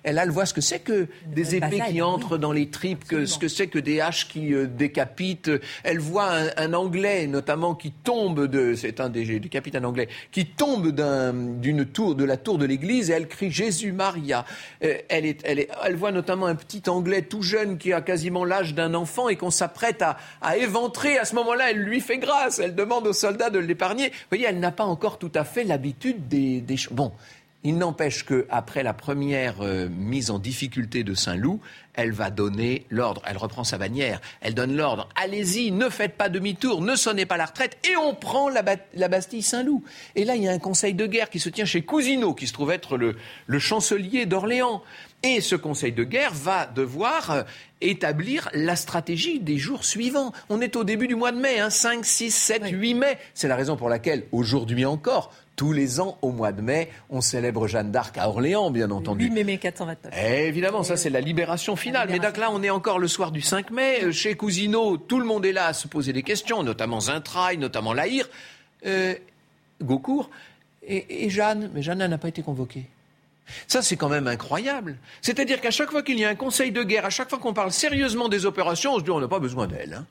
Elle, 0.04 0.20
elle 0.22 0.30
voit 0.30 0.46
ce 0.46 0.54
que 0.54 0.60
c'est 0.60 0.80
que 0.80 1.08
des 1.26 1.56
épées 1.56 1.82
qui 1.90 2.02
entrent 2.02 2.38
dans 2.38 2.52
les 2.52 2.70
tripes, 2.70 3.06
que, 3.06 3.26
ce 3.26 3.40
que 3.40 3.48
c'est 3.48 3.68
que 3.68 3.80
des 3.80 4.02
haches 4.02 4.28
qui 4.28 4.54
euh, 4.54 4.68
décapitent. 4.68 5.50
Elle 5.84 6.00
voit 6.00 6.30
un, 6.58 6.74
Anglais, 6.74 7.26
notamment, 7.26 7.74
qui 7.74 7.92
tombe 7.92 8.48
de, 8.48 8.76
c'est 8.76 9.00
un 9.00 9.10
des, 9.10 9.40
des 9.40 9.50
capitaines 9.50 9.86
anglais, 9.86 10.10
qui 10.32 10.46
tombe 10.46 10.92
d'une 11.62 11.86
tour, 11.86 12.16
de 12.16 12.24
la 12.26 12.38
tour 12.38 12.58
de 12.58 12.66
l'église, 12.66 13.10
et 13.10 13.14
elle 13.14 13.28
crie 13.28 13.50
Jésus 13.50 13.94
Maria. 13.94 14.46
Euh, 14.84 14.98
elle, 15.10 15.26
est, 15.26 15.42
elle, 15.46 15.60
est, 15.60 15.70
elle 15.86 15.96
voit 15.96 16.12
notamment 16.12 16.46
un 16.46 16.56
petit 16.56 16.84
Anglais 16.90 17.22
tout 17.22 17.42
jeune 17.42 17.78
qui 17.78 17.94
a 17.94 18.02
quasiment 18.02 18.44
l'âge 18.44 18.76
d'un 18.76 18.94
enfant 18.94 19.30
et 19.30 19.38
qu'on 19.38 19.52
s'apprête 19.52 20.02
à, 20.02 20.18
à, 20.42 20.58
éventrer. 20.58 21.18
À 21.18 21.26
ce 21.26 21.34
moment-là, 21.36 21.72
elle 21.72 21.80
lui 21.80 22.02
fait 22.02 22.18
grâce. 22.18 22.60
Elle 22.60 22.76
demande 22.76 23.08
aux 23.08 23.14
soldats 23.14 23.50
de 23.50 23.60
l'épargner. 23.60 24.10
Vous 24.10 24.28
voyez, 24.32 24.46
elle 24.48 24.60
n'a 24.60 24.72
pas 24.72 24.86
encore 24.86 25.18
tout 25.18 25.32
à 25.34 25.46
fait 25.46 25.64
l'habitude 25.64 26.28
des, 26.28 26.60
des 26.60 26.76
Bon, 26.92 27.12
il 27.64 27.78
n'empêche 27.78 28.24
qu'après 28.24 28.84
la 28.84 28.94
première 28.94 29.62
euh, 29.62 29.88
mise 29.90 30.32
en 30.32 30.40
difficulté 30.40 31.04
de 31.04 31.14
Saint-Loup, 31.14 31.62
elle 31.94 32.12
va 32.12 32.30
donner 32.30 32.86
l'ordre, 32.90 33.22
elle 33.28 33.38
reprend 33.38 33.64
sa 33.64 33.78
bannière, 33.78 34.22
elle 34.40 34.56
donne 34.56 34.76
l'ordre, 34.76 35.10
allez-y, 35.16 35.72
ne 35.72 35.90
faites 35.90 36.16
pas 36.16 36.30
demi-tour, 36.30 36.82
ne 36.82 36.96
sonnez 36.96 37.26
pas 37.26 37.38
la 37.38 37.46
retraite, 37.46 37.78
et 37.88 37.96
on 37.98 38.16
prend 38.16 38.50
la, 38.50 38.64
Bastille 39.08 39.44
Saint-Loup. 39.44 39.84
Et 40.16 40.26
là, 40.26 40.36
il 40.36 40.44
y 40.44 40.48
a 40.48 40.52
un 40.52 40.60
conseil 40.60 40.94
de 40.94 41.06
guerre 41.06 41.30
qui 41.30 41.40
se 41.40 41.50
tient 41.50 41.66
chez 41.66 41.82
Cousineau, 41.82 42.34
qui 42.34 42.48
se 42.48 42.54
trouve 42.54 42.72
être 42.72 42.98
le, 42.98 43.60
chancelier 43.60 44.26
d'Orléans. 44.26 44.82
Et 45.24 45.40
ce 45.40 45.56
conseil 45.56 45.92
de 45.92 46.04
guerre 46.04 46.34
va 46.34 46.66
devoir 46.66 47.30
euh, 47.30 47.44
établir 47.80 48.50
la 48.54 48.76
stratégie 48.76 49.40
des 49.40 49.58
jours 49.58 49.86
suivants. 49.86 50.32
On 50.50 50.62
est 50.62 50.76
au 50.76 50.84
début 50.84 51.08
du 51.08 51.14
mois 51.14 51.32
de 51.32 51.38
mai, 51.38 51.60
5, 51.70 52.04
6, 52.04 52.32
7, 52.32 52.64
8 52.72 52.94
mai. 52.96 53.18
C'est 53.36 53.48
la 53.48 53.56
raison 53.56 53.78
pour 53.78 53.88
laquelle, 53.88 54.24
aujourd'hui 54.32 54.84
encore, 54.84 55.32
tous 55.62 55.74
les 55.74 56.00
ans, 56.00 56.18
au 56.24 56.32
mois 56.32 56.52
de 56.52 56.60
mai, 56.60 56.90
on 57.12 57.22
célèbre 57.22 57.68
Jeanne 57.68 57.92
d'Arc 57.92 58.18
à 58.18 58.28
Orléans, 58.28 58.72
bien 58.72 58.90
entendu. 58.90 59.26
8 59.26 59.30
mai 59.30 59.44
1429. 59.44 60.12
évidemment, 60.48 60.82
ça 60.82 60.98
c'est 60.98 61.12
la 61.12 61.22
libération 61.22 61.76
finale. 61.76 62.08
Mais 62.10 62.18
donc 62.18 62.38
là, 62.38 62.50
on 62.52 62.64
est 62.64 62.72
encore 62.72 62.98
le 62.98 63.08
soir 63.08 63.32
du 63.32 63.42
5 63.42 63.70
mai. 63.70 64.06
Euh, 64.06 64.12
chez 64.12 64.34
Cousineau, 64.34 64.98
tout 64.98 65.20
le 65.20 65.26
monde 65.26 65.46
est 65.46 65.52
là 65.52 65.68
à 65.68 65.74
se 65.74 65.88
poser 65.88 66.14
des 66.14 66.24
questions, 66.24 66.64
notamment 66.64 67.00
Zintraille, 67.00 67.60
notamment 67.60 67.94
Lahire, 67.94 68.28
euh, 68.88 69.14
Gaucourt. 69.84 70.32
Et, 70.88 71.30
Jeanne, 71.30 71.70
mais 71.76 71.84
Jeanne 71.84 72.08
n'a 72.08 72.18
pas 72.18 72.30
été 72.30 72.42
convoquée. 72.42 72.86
Ça, 73.68 73.84
c'est 73.84 73.98
quand 73.98 74.10
même 74.10 74.26
incroyable. 74.26 74.98
C'est-à-dire 75.22 75.62
qu'à 75.62 75.70
chaque 75.70 75.92
fois 75.92 76.02
qu'il 76.02 76.18
y 76.18 76.26
a 76.26 76.30
un 76.30 76.36
conseil 76.36 76.72
de 76.72 76.82
guerre, 76.82 77.06
à 77.06 77.12
chaque 77.12 77.30
fois 77.30 77.38
qu'on 77.38 77.54
parle 77.54 77.72
sérieusement 77.72 78.30
des 78.30 78.48
opérations, 78.48 78.96
on 78.96 78.98
se 78.98 79.04
dit 79.04 79.12
on 79.12 79.20
n'a 79.20 79.28
pas 79.28 79.38
besoin 79.38 79.68
d'elle. 79.68 79.94
Hein. 79.94 80.06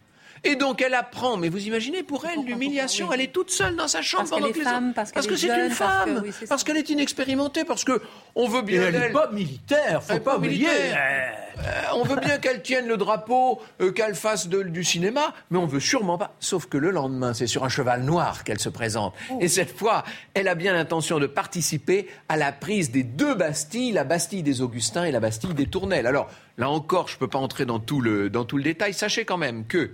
Et 0.44 0.56
donc 0.56 0.80
elle 0.80 0.94
apprend, 0.94 1.36
mais 1.36 1.48
vous 1.48 1.66
imaginez 1.66 2.02
pour 2.02 2.24
elle 2.26 2.44
l'humiliation, 2.44 3.12
elle 3.12 3.20
est 3.20 3.32
toute 3.32 3.50
seule 3.50 3.76
dans 3.76 3.88
sa 3.88 4.02
chambre 4.02 4.28
parce 4.28 4.40
pendant 4.40 4.92
Parce, 4.94 5.26
que 5.26 5.36
c'est 5.36 5.48
une 5.48 5.70
femme, 5.70 6.22
parce 6.48 6.64
qu'elle 6.64 6.78
est 6.78 6.88
inexpérimentée, 6.88 7.64
parce 7.64 7.84
que 7.84 8.00
on 8.34 8.48
veut 8.48 8.62
bien. 8.62 8.86
elle 8.86 8.98
n'est 8.98 9.10
pas 9.10 9.30
militaire, 9.30 10.02
faut 10.02 10.18
pas, 10.20 10.38
oublier. 10.38 10.68
Euh, 10.68 11.82
on 11.94 12.04
veut 12.04 12.16
bien 12.16 12.38
qu'elle 12.42 12.62
tienne 12.62 12.86
le 12.86 12.96
drapeau, 12.96 13.60
euh, 13.80 13.92
qu'elle 13.92 14.14
fasse 14.14 14.48
du 14.48 14.84
cinéma, 14.84 15.34
mais 15.50 15.58
on 15.58 15.66
veut 15.66 15.80
sûrement 15.80 16.16
pas. 16.16 16.34
Sauf 16.40 16.66
que 16.66 16.78
le 16.78 16.90
lendemain, 16.90 17.34
c'est 17.34 17.46
sur 17.46 17.64
un 17.64 17.68
cheval 17.68 18.02
noir 18.02 18.44
qu'elle 18.44 18.60
se 18.60 18.68
présente. 18.68 19.14
Oh. 19.30 19.38
Et 19.40 19.48
cette 19.48 19.76
fois, 19.76 20.04
elle 20.34 20.48
a 20.48 20.54
bien 20.54 20.72
l'intention 20.72 21.18
de 21.18 21.26
participer 21.26 22.08
à 22.28 22.36
la 22.36 22.52
prise 22.52 22.90
des 22.90 23.02
deux 23.02 23.34
Bastilles, 23.34 23.92
la 23.92 24.04
Bastille 24.04 24.42
des 24.42 24.62
Augustins 24.62 25.04
et 25.04 25.12
la 25.12 25.20
Bastille 25.20 25.54
des 25.54 25.66
Tournelles. 25.66 26.06
Alors 26.06 26.28
là 26.56 26.70
encore, 26.70 27.08
je 27.08 27.14
ne 27.14 27.18
peux 27.18 27.28
pas 27.28 27.38
entrer 27.38 27.66
dans 27.66 27.78
tout 27.78 28.00
le 28.00 28.30
dans 28.30 28.44
tout 28.44 28.56
le 28.56 28.62
détail. 28.62 28.94
Sachez 28.94 29.24
quand 29.24 29.38
même 29.38 29.66
que 29.66 29.90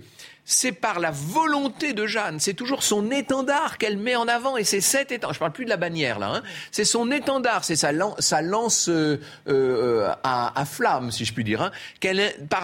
c'est 0.49 0.71
par 0.71 1.01
la 1.01 1.11
volonté 1.11 1.91
de 1.91 2.07
Jeanne, 2.07 2.39
c'est 2.39 2.53
toujours 2.53 2.81
son 2.81 3.11
étendard 3.11 3.77
qu'elle 3.77 3.97
met 3.97 4.15
en 4.15 4.29
avant, 4.29 4.55
et 4.55 4.63
c'est 4.63 4.79
cet 4.79 5.11
étendard, 5.11 5.33
je 5.33 5.39
parle 5.39 5.51
plus 5.51 5.65
de 5.65 5.69
la 5.69 5.75
bannière 5.75 6.19
là, 6.19 6.35
hein. 6.35 6.43
c'est 6.71 6.85
son 6.85 7.11
étendard, 7.11 7.65
c'est 7.65 7.75
sa, 7.75 7.91
lance 7.91 8.87
euh, 8.87 9.19
euh, 9.49 10.09
à, 10.23 10.63
flamme, 10.65 11.11
si 11.11 11.25
je 11.25 11.33
puis 11.33 11.43
dire, 11.43 11.61
hein. 11.61 11.71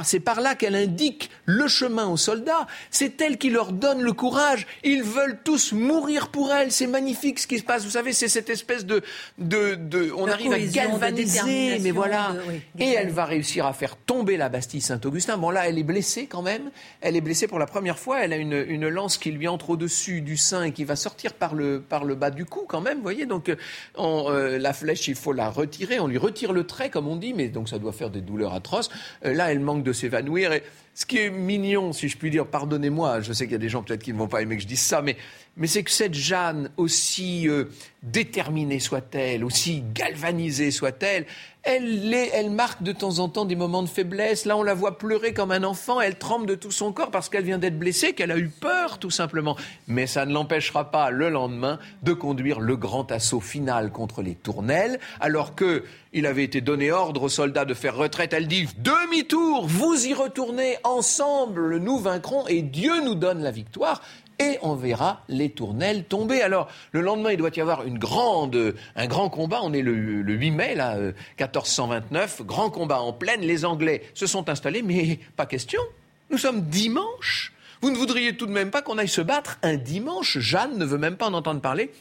c'est 0.03 0.21
par 0.21 0.39
là 0.39 0.55
qu'elle 0.55 0.75
indique 0.75 1.29
le 1.43 1.67
chemin 1.67 2.07
aux 2.07 2.15
soldats, 2.15 2.67
c'est 2.89 3.19
elle 3.19 3.37
qui 3.37 3.49
leur 3.49 3.73
donne 3.73 4.01
le 4.01 4.13
courage, 4.13 4.65
ils 4.85 5.03
veulent 5.03 5.39
tous 5.43 5.73
mourir 5.73 6.29
pour 6.29 6.53
elle, 6.53 6.71
c'est 6.71 6.87
magnifique 6.87 7.37
ce 7.37 7.47
qui 7.47 7.59
se 7.59 7.65
passe, 7.65 7.83
vous 7.83 7.91
savez, 7.91 8.13
c'est 8.13 8.29
cette 8.29 8.49
espèce 8.49 8.85
de... 8.85 9.03
de, 9.37 10.09
on 10.15 10.29
arrive 10.29 10.53
à 10.53 10.59
galvaniser, 10.59 11.79
mais 11.79 11.91
voilà, 11.91 12.33
et 12.79 12.91
elle 12.91 13.09
va 13.09 13.25
réussir 13.25 13.65
à 13.65 13.73
faire 13.73 13.97
tomber 13.97 14.37
la 14.37 14.47
Bastille 14.47 14.79
Saint-Augustin, 14.79 15.35
bon 15.35 15.49
là, 15.49 15.67
elle 15.67 15.77
est 15.77 15.83
blessée 15.83 16.27
quand 16.27 16.41
même, 16.41 16.71
elle 17.01 17.17
est 17.17 17.21
blessée 17.21 17.47
pour 17.47 17.59
la 17.59 17.67
première 17.73 17.97
fois, 17.97 18.23
elle 18.23 18.33
a 18.33 18.37
une, 18.37 18.87
lance 18.87 19.17
qui 19.17 19.31
lui 19.31 19.47
entre 19.47 19.71
au-dessus 19.71 20.21
du 20.21 20.37
sein 20.37 20.65
et 20.65 20.71
qui 20.71 20.83
va 20.83 20.95
sortir 20.95 21.33
par 21.33 21.55
le, 21.55 21.81
par 21.81 22.05
le 22.05 22.13
bas 22.13 22.29
du 22.29 22.45
cou 22.45 22.65
quand 22.67 22.81
même, 22.81 23.01
voyez. 23.01 23.25
Donc 23.25 23.49
euh, 23.49 23.55
euh, 23.97 24.59
la 24.59 24.73
flèche, 24.73 25.07
il 25.07 25.15
faut 25.15 25.33
la 25.33 25.49
retirer, 25.49 25.99
on 25.99 26.05
lui 26.05 26.19
retire 26.19 26.53
le 26.53 26.67
trait 26.67 26.91
comme 26.91 27.07
on 27.07 27.15
dit, 27.15 27.33
mais 27.33 27.47
donc 27.47 27.69
ça 27.69 27.79
doit 27.79 27.91
faire 27.91 28.11
des 28.11 28.21
douleurs 28.21 28.53
atroces. 28.53 28.91
Euh, 29.25 29.33
là, 29.33 29.51
elle 29.51 29.59
manque 29.59 29.81
de 29.81 29.91
s'évanouir. 29.91 30.51
Ce 30.95 31.05
qui 31.05 31.17
est 31.17 31.29
mignon, 31.29 31.91
si 31.91 32.07
je 32.07 32.17
puis 32.17 32.29
dire, 32.29 32.45
pardonnez-moi, 32.45 33.21
je 33.21 33.33
sais 33.33 33.45
qu'il 33.45 33.53
y 33.53 33.55
a 33.55 33.59
des 33.59 33.69
gens 33.69 33.81
peut-être 33.83 34.03
qui 34.03 34.13
ne 34.13 34.17
vont 34.17 34.27
pas 34.27 34.41
aimer 34.41 34.57
que 34.57 34.61
je 34.61 34.67
dise 34.67 34.81
ça, 34.81 35.01
mais 35.01 35.17
mais 35.55 35.67
c'est 35.67 35.83
que 35.83 35.91
cette 35.91 36.15
Jeanne, 36.15 36.71
aussi 36.77 37.47
euh, 37.47 37.65
déterminée 38.01 38.79
soit-elle, 38.79 39.43
aussi 39.43 39.83
galvanisée 39.93 40.71
soit-elle, 40.71 41.27
elle, 41.61 42.13
elle 42.13 42.49
marque 42.49 42.81
de 42.81 42.91
temps 42.91 43.19
en 43.19 43.29
temps 43.29 43.45
des 43.45 43.55
moments 43.55 43.83
de 43.83 43.87
faiblesse. 43.87 44.45
Là, 44.45 44.57
on 44.57 44.63
la 44.63 44.73
voit 44.73 44.97
pleurer 44.97 45.31
comme 45.33 45.51
un 45.51 45.63
enfant, 45.63 46.01
elle 46.01 46.17
tremble 46.17 46.47
de 46.47 46.55
tout 46.55 46.71
son 46.71 46.91
corps 46.91 47.11
parce 47.11 47.29
qu'elle 47.29 47.45
vient 47.45 47.59
d'être 47.59 47.77
blessée, 47.77 48.13
qu'elle 48.13 48.31
a 48.31 48.37
eu 48.37 48.49
peur, 48.49 48.97
tout 48.97 49.11
simplement. 49.11 49.55
Mais 49.87 50.07
ça 50.07 50.25
ne 50.25 50.33
l'empêchera 50.33 50.89
pas, 50.89 51.11
le 51.11 51.29
lendemain, 51.29 51.77
de 52.01 52.13
conduire 52.13 52.59
le 52.59 52.75
grand 52.75 53.11
assaut 53.11 53.39
final 53.39 53.91
contre 53.91 54.23
les 54.23 54.35
tournelles, 54.35 54.99
alors 55.21 55.53
que 55.53 55.83
il 56.13 56.25
avait 56.27 56.43
été 56.43 56.61
donné 56.61 56.91
ordre 56.91 57.23
aux 57.23 57.29
soldats 57.29 57.65
de 57.65 57.73
faire 57.73 57.95
retraite. 57.95 58.33
Elle 58.33 58.47
dit 58.47 58.67
demi-tour, 58.77 59.65
vous 59.67 60.05
y 60.05 60.13
retournez 60.13 60.77
ensemble, 60.83 61.77
nous 61.79 61.97
vaincrons 61.97 62.47
et 62.47 62.61
Dieu 62.61 63.03
nous 63.03 63.15
donne 63.15 63.41
la 63.41 63.51
victoire 63.51 64.01
et 64.39 64.57
on 64.61 64.75
verra 64.75 65.23
les 65.27 65.49
tournelles 65.49 66.05
tomber. 66.05 66.41
Alors, 66.41 66.67
le 66.91 67.01
lendemain, 67.01 67.31
il 67.31 67.37
doit 67.37 67.51
y 67.55 67.61
avoir 67.61 67.83
une 67.83 67.97
grande, 67.97 68.75
un 68.95 69.07
grand 69.07 69.29
combat. 69.29 69.59
On 69.63 69.73
est 69.73 69.81
le, 69.81 69.93
8 69.93 70.51
mai, 70.51 70.75
là, 70.75 70.97
1429, 71.39 72.41
euh, 72.41 72.43
grand 72.43 72.69
combat 72.69 73.01
en 73.01 73.13
pleine. 73.13 73.41
Les 73.41 73.65
Anglais 73.65 74.03
se 74.13 74.25
sont 74.25 74.49
installés, 74.49 74.81
mais 74.81 75.19
pas 75.35 75.45
question. 75.45 75.81
Nous 76.29 76.37
sommes 76.37 76.61
dimanche. 76.61 77.53
Vous 77.81 77.91
ne 77.91 77.95
voudriez 77.95 78.35
tout 78.35 78.45
de 78.45 78.51
même 78.51 78.71
pas 78.71 78.81
qu'on 78.81 78.97
aille 78.97 79.07
se 79.07 79.21
battre 79.21 79.59
un 79.61 79.75
dimanche 79.75 80.39
Jeanne 80.39 80.77
ne 80.77 80.85
veut 80.85 80.97
même 80.97 81.17
pas 81.17 81.27
en 81.27 81.33
entendre 81.33 81.61
parler. 81.61 81.91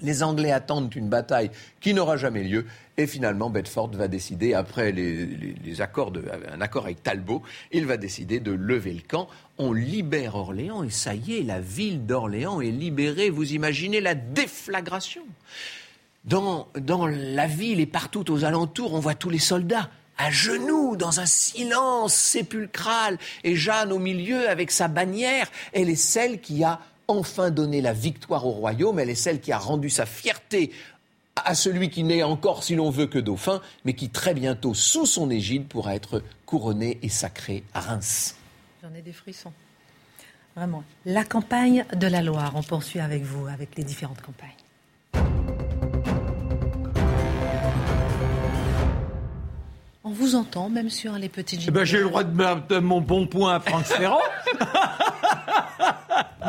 Les 0.00 0.22
Anglais 0.22 0.50
attendent 0.50 0.94
une 0.94 1.08
bataille 1.08 1.50
qui 1.80 1.94
n'aura 1.94 2.16
jamais 2.16 2.42
lieu. 2.42 2.66
Et 2.96 3.06
finalement, 3.06 3.50
Bedford 3.50 3.90
va 3.92 4.08
décider, 4.08 4.54
après 4.54 4.92
les, 4.92 5.80
accords 5.80 6.12
un 6.52 6.60
accord 6.60 6.84
avec 6.84 7.02
Talbot, 7.02 7.42
il 7.72 7.86
va 7.86 7.96
décider 7.96 8.40
de 8.40 8.52
lever 8.52 8.92
le 8.92 9.02
camp. 9.06 9.28
On 9.58 9.72
libère 9.72 10.36
Orléans 10.36 10.84
et 10.84 10.90
ça 10.90 11.14
y 11.14 11.38
est, 11.38 11.42
la 11.42 11.60
ville 11.60 12.06
d'Orléans 12.06 12.60
est 12.60 12.70
libérée. 12.70 13.30
Vous 13.30 13.52
imaginez 13.52 14.00
la 14.00 14.14
déflagration. 14.14 15.22
Dans, 16.24 16.68
dans 16.78 17.06
la 17.06 17.46
ville 17.46 17.80
et 17.80 17.86
partout 17.86 18.30
aux 18.30 18.44
alentours, 18.44 18.94
on 18.94 19.00
voit 19.00 19.14
tous 19.14 19.30
les 19.30 19.38
soldats 19.38 19.90
à 20.16 20.30
genoux, 20.30 20.96
dans 20.96 21.20
un 21.20 21.26
silence 21.26 22.14
sépulcral. 22.14 23.18
Et 23.42 23.56
Jeanne 23.56 23.92
au 23.92 23.98
milieu, 23.98 24.48
avec 24.48 24.70
sa 24.70 24.88
bannière, 24.88 25.50
elle 25.72 25.90
est 25.90 25.96
celle 25.96 26.40
qui 26.40 26.62
a 26.64 26.80
enfin 27.08 27.50
donné 27.50 27.80
la 27.80 27.92
victoire 27.92 28.46
au 28.46 28.50
royaume, 28.50 28.98
elle 28.98 29.10
est 29.10 29.14
celle 29.14 29.40
qui 29.40 29.52
a 29.52 29.58
rendu 29.58 29.90
sa 29.90 30.06
fierté 30.06 30.72
à 31.36 31.54
celui 31.54 31.90
qui 31.90 32.04
n'est 32.04 32.22
encore, 32.22 32.62
si 32.62 32.74
l'on 32.74 32.90
veut, 32.90 33.06
que 33.06 33.18
dauphin, 33.18 33.60
mais 33.84 33.94
qui 33.94 34.08
très 34.08 34.34
bientôt, 34.34 34.74
sous 34.74 35.06
son 35.06 35.30
égide, 35.30 35.66
pourra 35.66 35.94
être 35.94 36.22
couronné 36.46 36.98
et 37.02 37.08
sacré 37.08 37.64
à 37.74 37.80
Reims. 37.80 38.36
J'en 38.82 38.94
ai 38.94 39.02
des 39.02 39.12
frissons. 39.12 39.52
Vraiment. 40.56 40.84
La 41.04 41.24
campagne 41.24 41.84
de 41.94 42.06
la 42.06 42.22
Loire, 42.22 42.52
on 42.54 42.62
poursuit 42.62 43.00
avec 43.00 43.24
vous, 43.24 43.46
avec 43.48 43.76
les 43.76 43.82
différentes 43.82 44.20
campagnes. 44.20 44.50
On 50.04 50.10
vous 50.10 50.36
entend, 50.36 50.68
même 50.68 50.90
sur 50.90 51.14
les 51.14 51.28
petites 51.28 51.62
eh 51.66 51.70
ben, 51.70 51.84
J'ai 51.84 51.98
le 51.98 52.04
droit 52.04 52.22
de 52.22 52.36
mettre 52.36 52.78
mon 52.78 53.00
bon 53.00 53.26
point 53.26 53.56
à 53.56 53.60
Franck 53.60 53.84
Ferrand. 53.84 54.20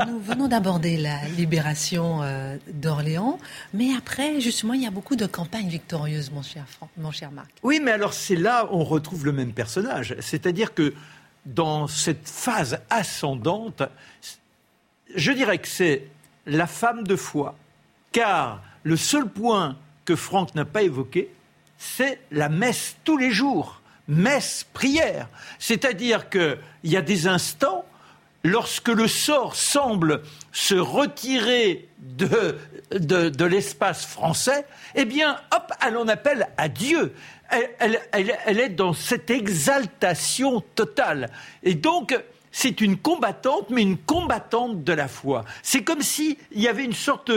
Nous 0.08 0.20
venons 0.20 0.48
d'aborder 0.48 0.98
la 0.98 1.26
libération 1.38 2.22
euh, 2.22 2.58
d'Orléans, 2.72 3.40
mais 3.74 3.90
après, 3.98 4.42
justement, 4.42 4.74
il 4.74 4.82
y 4.82 4.88
a 4.88 4.92
beaucoup 4.92 5.16
de 5.16 5.26
campagnes 5.26 5.70
victorieuses, 5.70 6.32
mon 6.32 6.44
cher, 6.44 6.66
mon 6.98 7.12
cher 7.12 7.32
Marc. 7.32 7.50
Oui, 7.64 7.80
mais 7.82 7.92
alors 7.92 8.14
c'est 8.14 8.36
là 8.36 8.66
où 8.66 8.76
on 8.76 8.84
retrouve 8.84 9.26
le 9.26 9.32
même 9.32 9.54
personnage. 9.54 10.16
C'est-à-dire 10.20 10.74
que 10.74 10.94
dans 11.46 11.88
cette 11.88 12.28
phase 12.28 12.80
ascendante, 12.90 13.84
je 15.16 15.32
dirais 15.32 15.60
que 15.60 15.68
c'est 15.68 16.08
la 16.46 16.68
femme 16.68 17.04
de 17.04 17.16
foi, 17.16 17.56
car 18.12 18.62
le 18.84 18.98
seul 18.98 19.28
point 19.28 19.78
que 20.04 20.16
Franck 20.16 20.56
n'a 20.56 20.66
pas 20.66 20.84
évoqué, 20.84 21.32
c'est 21.78 22.20
la 22.32 22.50
messe 22.50 22.96
tous 23.04 23.18
les 23.18 23.32
jours, 23.32 23.82
messe, 24.08 24.66
prière. 24.74 25.28
C'est-à-dire 25.60 26.30
qu'il 26.30 26.58
y 26.84 26.98
a 26.98 27.02
des 27.02 27.28
instants, 27.28 27.86
lorsque 28.46 28.90
le 28.90 29.08
sort 29.08 29.56
semble 29.56 30.22
se 30.52 30.76
retirer 30.76 31.90
de, 31.98 32.58
de, 32.92 33.46
l'espace 33.46 34.06
français, 34.06 34.66
eh 34.94 35.06
bien, 35.06 35.40
hop, 35.52 35.74
elle 35.86 35.98
en 35.98 36.08
appelle 36.08 36.48
à 36.56 36.70
Dieu. 36.70 37.14
Elle, 37.50 38.00
est 38.60 38.70
dans 38.70 38.94
cette 38.94 39.32
exaltation 39.32 40.62
totale. 40.76 41.32
Et 41.64 41.74
donc, 41.74 42.18
c'est 42.52 42.82
une 42.82 42.98
combattante, 42.98 43.72
mais 43.72 43.82
une 43.82 43.98
combattante 43.98 44.84
de 44.84 44.94
la 44.94 45.08
foi. 45.08 45.44
C'est 45.64 45.84
comme 45.84 46.02
s'il 46.02 46.38
y 46.54 46.68
avait 46.68 46.86
une 46.86 46.94
sorte 46.94 47.32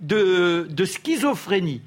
de, 0.00 0.68
de 0.68 0.84
schizophrénie. 0.84 1.80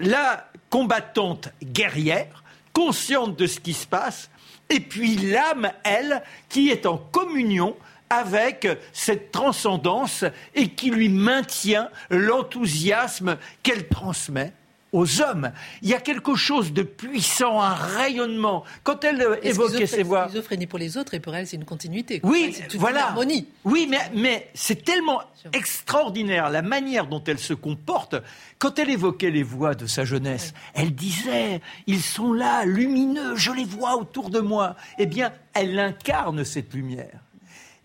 La 0.00 0.48
combattante 0.68 1.50
guerrière, 1.62 2.42
consciente 2.72 3.36
de 3.36 3.46
ce 3.46 3.60
qui 3.60 3.72
se 3.72 3.86
passe, 3.86 4.30
et 4.70 4.80
puis 4.80 5.16
l'âme, 5.16 5.70
elle, 5.84 6.22
qui 6.48 6.70
est 6.70 6.86
en 6.86 6.98
communion 6.98 7.76
avec 8.10 8.68
cette 8.92 9.32
transcendance 9.32 10.24
et 10.54 10.68
qui 10.68 10.90
lui 10.90 11.08
maintient 11.08 11.90
l'enthousiasme 12.10 13.38
qu'elle 13.62 13.88
transmet 13.88 14.52
aux 14.94 15.20
hommes. 15.20 15.50
Il 15.82 15.88
y 15.88 15.94
a 15.94 16.00
quelque 16.00 16.36
chose 16.36 16.72
de 16.72 16.82
puissant, 16.82 17.60
un 17.60 17.74
rayonnement. 17.74 18.64
Quand 18.84 19.02
elle 19.04 19.40
évoquait 19.42 19.86
ces 19.86 20.04
voix. 20.04 20.28
Schizophrénie 20.28 20.66
pour 20.66 20.78
les 20.78 20.96
autres 20.96 21.14
et 21.14 21.20
pour 21.20 21.34
elle, 21.34 21.46
c'est 21.46 21.56
une 21.56 21.64
continuité. 21.64 22.20
Oui, 22.22 22.54
c'est 22.56 22.76
voilà. 22.76 23.00
Une 23.00 23.06
harmonie. 23.06 23.48
Oui, 23.64 23.88
mais, 23.90 23.98
mais 24.14 24.48
c'est 24.54 24.84
tellement 24.84 25.20
extraordinaire 25.52 26.48
la 26.48 26.62
manière 26.62 27.08
dont 27.08 27.22
elle 27.26 27.40
se 27.40 27.54
comporte. 27.54 28.14
Quand 28.58 28.78
elle 28.78 28.88
évoquait 28.88 29.30
les 29.30 29.42
voix 29.42 29.74
de 29.74 29.86
sa 29.86 30.04
jeunesse, 30.04 30.54
elle 30.74 30.94
disait 30.94 31.60
Ils 31.88 32.00
sont 32.00 32.32
là, 32.32 32.64
lumineux, 32.64 33.34
je 33.34 33.50
les 33.50 33.64
vois 33.64 33.96
autour 33.96 34.30
de 34.30 34.38
moi. 34.38 34.76
Eh 34.98 35.06
bien, 35.06 35.32
elle 35.54 35.78
incarne 35.78 36.44
cette 36.44 36.72
lumière. 36.72 37.23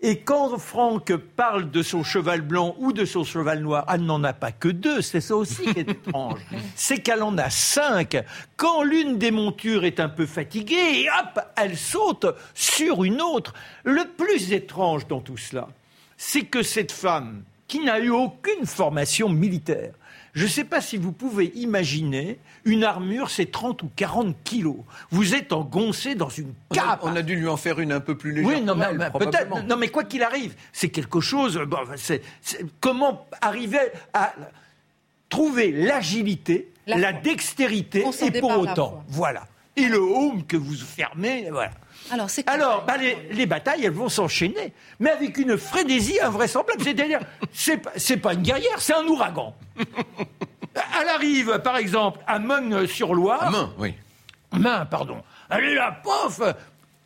Et 0.02 0.20
quand 0.20 0.56
Franck 0.56 1.14
parle 1.14 1.70
de 1.70 1.82
son 1.82 2.02
cheval 2.02 2.40
blanc 2.40 2.74
ou 2.78 2.92
de 2.94 3.04
son 3.04 3.22
cheval 3.22 3.60
noir, 3.60 3.84
elle 3.92 4.04
n'en 4.04 4.24
a 4.24 4.32
pas 4.32 4.50
que 4.50 4.68
deux, 4.68 5.02
c'est 5.02 5.20
ça 5.20 5.36
aussi 5.36 5.62
qui 5.62 5.78
est 5.78 5.88
étrange. 5.90 6.40
C'est 6.74 6.98
qu'elle 6.98 7.22
en 7.22 7.36
a 7.36 7.50
cinq. 7.50 8.16
Quand 8.56 8.82
l'une 8.82 9.18
des 9.18 9.30
montures 9.30 9.84
est 9.84 10.00
un 10.00 10.08
peu 10.08 10.24
fatiguée, 10.24 11.06
hop, 11.18 11.40
elle 11.54 11.76
saute 11.76 12.26
sur 12.54 13.04
une 13.04 13.20
autre. 13.20 13.52
Le 13.84 14.04
plus 14.06 14.54
étrange 14.54 15.06
dans 15.06 15.20
tout 15.20 15.36
cela, 15.36 15.68
c'est 16.16 16.42
que 16.42 16.62
cette 16.62 16.92
femme, 16.92 17.42
qui 17.68 17.80
n'a 17.80 18.00
eu 18.00 18.10
aucune 18.10 18.64
formation 18.64 19.28
militaire, 19.28 19.92
je 20.32 20.44
ne 20.44 20.48
sais 20.48 20.64
pas 20.64 20.80
si 20.80 20.96
vous 20.96 21.12
pouvez 21.12 21.52
imaginer, 21.56 22.38
une 22.64 22.84
armure, 22.84 23.30
c'est 23.30 23.50
30 23.50 23.82
ou 23.82 23.90
40 23.96 24.36
kilos. 24.44 24.76
Vous 25.10 25.34
êtes 25.34 25.52
engoncé 25.52 26.14
dans 26.14 26.28
une 26.28 26.52
cape. 26.72 27.00
On 27.02 27.16
a, 27.16 27.22
dû 27.22 27.36
lui 27.36 27.48
en 27.48 27.56
faire 27.56 27.80
une 27.80 27.92
un 27.92 28.00
peu 28.00 28.16
plus 28.16 28.32
légère. 28.32 28.48
Oui, 28.48 28.60
non, 28.62 28.74
mais, 28.74 29.10
peut-être. 29.10 29.66
Non, 29.66 29.76
mais 29.76 29.88
quoi 29.88 30.04
qu'il 30.04 30.22
arrive, 30.22 30.54
c'est 30.72 30.88
quelque 30.88 31.20
chose. 31.20 31.60
comment 32.80 33.26
arriver 33.40 33.78
à 34.12 34.34
trouver 35.28 35.72
l'agilité, 35.72 36.68
la, 36.86 37.12
dextérité, 37.12 38.04
et 38.22 38.40
pour 38.40 38.58
autant, 38.58 39.04
voilà. 39.08 39.46
Et 39.76 39.86
le 39.86 39.98
home 39.98 40.44
que 40.44 40.56
vous 40.56 40.74
fermez, 40.74 41.48
voilà. 41.50 41.72
Alors, 42.12 42.28
Alors 42.46 42.84
bah, 42.84 42.94
les, 43.30 43.46
batailles, 43.46 43.84
elles 43.84 43.92
vont 43.92 44.08
s'enchaîner, 44.08 44.72
mais 44.98 45.10
avec 45.10 45.38
une 45.38 45.56
frénésie 45.56 46.20
invraisemblable. 46.20 46.82
C'est-à-dire, 46.82 47.20
c'est, 47.52 47.80
c'est 47.96 48.16
pas 48.16 48.34
une 48.34 48.42
guerrière, 48.42 48.80
c'est 48.80 48.94
un 48.94 49.04
ouragan. 49.04 49.54
Elle 51.00 51.08
arrive, 51.08 51.58
par 51.64 51.76
exemple, 51.76 52.20
à 52.26 52.38
Meung-sur-Loire. 52.38 53.42
À 53.42 53.50
Main, 53.50 53.72
oui. 53.78 53.94
Main, 54.52 54.86
pardon. 54.86 55.22
Elle 55.48 55.64
est 55.64 55.74
là, 55.74 56.00
pof 56.02 56.40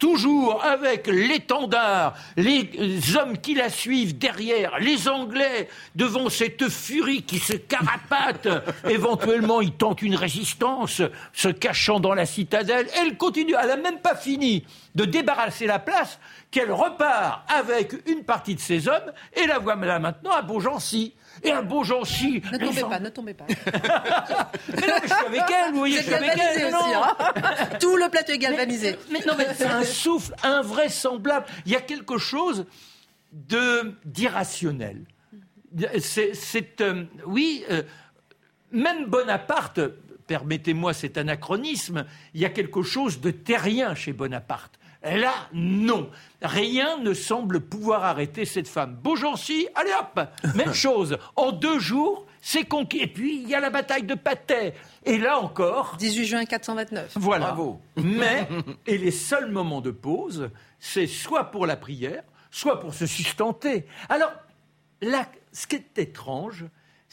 toujours 0.04 0.62
avec 0.62 1.06
l'étendard, 1.06 2.12
les 2.36 3.16
hommes 3.16 3.38
qui 3.38 3.54
la 3.54 3.70
suivent 3.70 4.18
derrière, 4.18 4.78
les 4.78 5.08
Anglais 5.08 5.66
devant 5.94 6.28
cette 6.28 6.68
furie 6.68 7.22
qui 7.22 7.38
se 7.38 7.54
carapate. 7.54 8.46
Éventuellement, 8.90 9.62
ils 9.62 9.72
tentent 9.72 10.02
une 10.02 10.14
résistance, 10.14 11.00
se 11.32 11.48
cachant 11.48 12.00
dans 12.00 12.12
la 12.12 12.26
citadelle. 12.26 12.86
Elle 13.00 13.16
continue, 13.16 13.54
elle 13.58 13.68
n'a 13.68 13.76
même 13.78 14.00
pas 14.00 14.14
fini 14.14 14.66
de 14.94 15.06
débarrasser 15.06 15.66
la 15.66 15.78
place 15.78 16.18
qu'elle 16.50 16.70
repart 16.70 17.42
avec 17.48 17.94
une 18.06 18.24
partie 18.24 18.56
de 18.56 18.60
ses 18.60 18.88
hommes 18.88 19.10
et 19.34 19.46
la 19.46 19.58
voilà 19.58 19.98
maintenant 20.00 20.32
à 20.32 20.42
Beaugency 20.42 21.14
et 21.44 21.52
un 21.52 21.62
beau 21.62 21.84
Jancy. 21.84 22.42
Ne 22.52 22.58
tombez 22.58 22.80
pas, 22.82 23.00
ne 23.00 23.08
tombez 23.10 23.34
pas. 23.34 23.46
mais 24.68 24.86
non, 24.86 24.94
mais 25.02 25.08
je 25.08 25.14
suis 25.14 25.26
avec 25.26 25.42
elle, 25.50 25.72
vous 25.72 25.78
voyez, 25.78 25.98
je 25.98 26.02
suis 26.02 26.14
avec 26.14 26.32
elle. 26.36 26.74
Aussi, 26.74 26.94
hein 26.94 27.16
Tout 27.80 27.96
le 27.96 28.08
plateau 28.08 28.32
est 28.32 28.38
galvanisé. 28.38 28.96
Mais, 29.10 29.20
non, 29.26 29.34
mais 29.36 29.46
c'est 29.54 29.66
un 29.66 29.84
souffle 29.84 30.34
invraisemblable. 30.42 31.46
Il 31.66 31.72
y 31.72 31.76
a 31.76 31.80
quelque 31.80 32.18
chose 32.18 32.66
de 33.32 33.94
d'irrationnel. 34.04 35.04
C'est, 35.98 36.80
euh, 36.80 37.04
oui, 37.26 37.64
euh, 37.70 37.82
même 38.70 39.06
Bonaparte, 39.06 39.80
permettez-moi 40.26 40.92
cet 40.94 41.18
anachronisme, 41.18 42.06
il 42.32 42.40
y 42.40 42.44
a 42.44 42.50
quelque 42.50 42.82
chose 42.82 43.20
de 43.20 43.30
terrien 43.30 43.94
chez 43.94 44.12
Bonaparte. 44.12 44.78
Là, 45.04 45.34
non. 45.52 46.10
Rien 46.40 46.98
ne 46.98 47.12
semble 47.12 47.60
pouvoir 47.60 48.04
arrêter 48.04 48.46
cette 48.46 48.68
femme. 48.68 48.96
Beaugency, 48.96 49.68
allez 49.74 49.92
hop, 49.98 50.20
même 50.54 50.72
chose. 50.74 51.18
En 51.36 51.52
deux 51.52 51.78
jours, 51.78 52.26
c'est 52.40 52.64
conquis. 52.64 53.00
Et 53.00 53.06
puis, 53.06 53.42
il 53.42 53.48
y 53.48 53.54
a 53.54 53.60
la 53.60 53.70
bataille 53.70 54.04
de 54.04 54.14
Patay. 54.14 54.72
Et 55.04 55.18
là 55.18 55.38
encore. 55.38 55.96
18 55.98 56.24
juin 56.24 56.44
429. 56.46 57.12
Voilà. 57.16 57.46
Bravo. 57.46 57.80
Mais, 57.96 58.48
et 58.86 58.96
les 58.96 59.10
seuls 59.10 59.50
moments 59.50 59.82
de 59.82 59.90
pause, 59.90 60.50
c'est 60.78 61.06
soit 61.06 61.44
pour 61.50 61.66
la 61.66 61.76
prière, 61.76 62.22
soit 62.50 62.80
pour 62.80 62.94
se 62.94 63.06
sustenter. 63.06 63.86
Alors, 64.08 64.32
là, 65.02 65.28
ce 65.52 65.66
qui 65.66 65.76
est 65.76 65.98
étrange, 65.98 66.64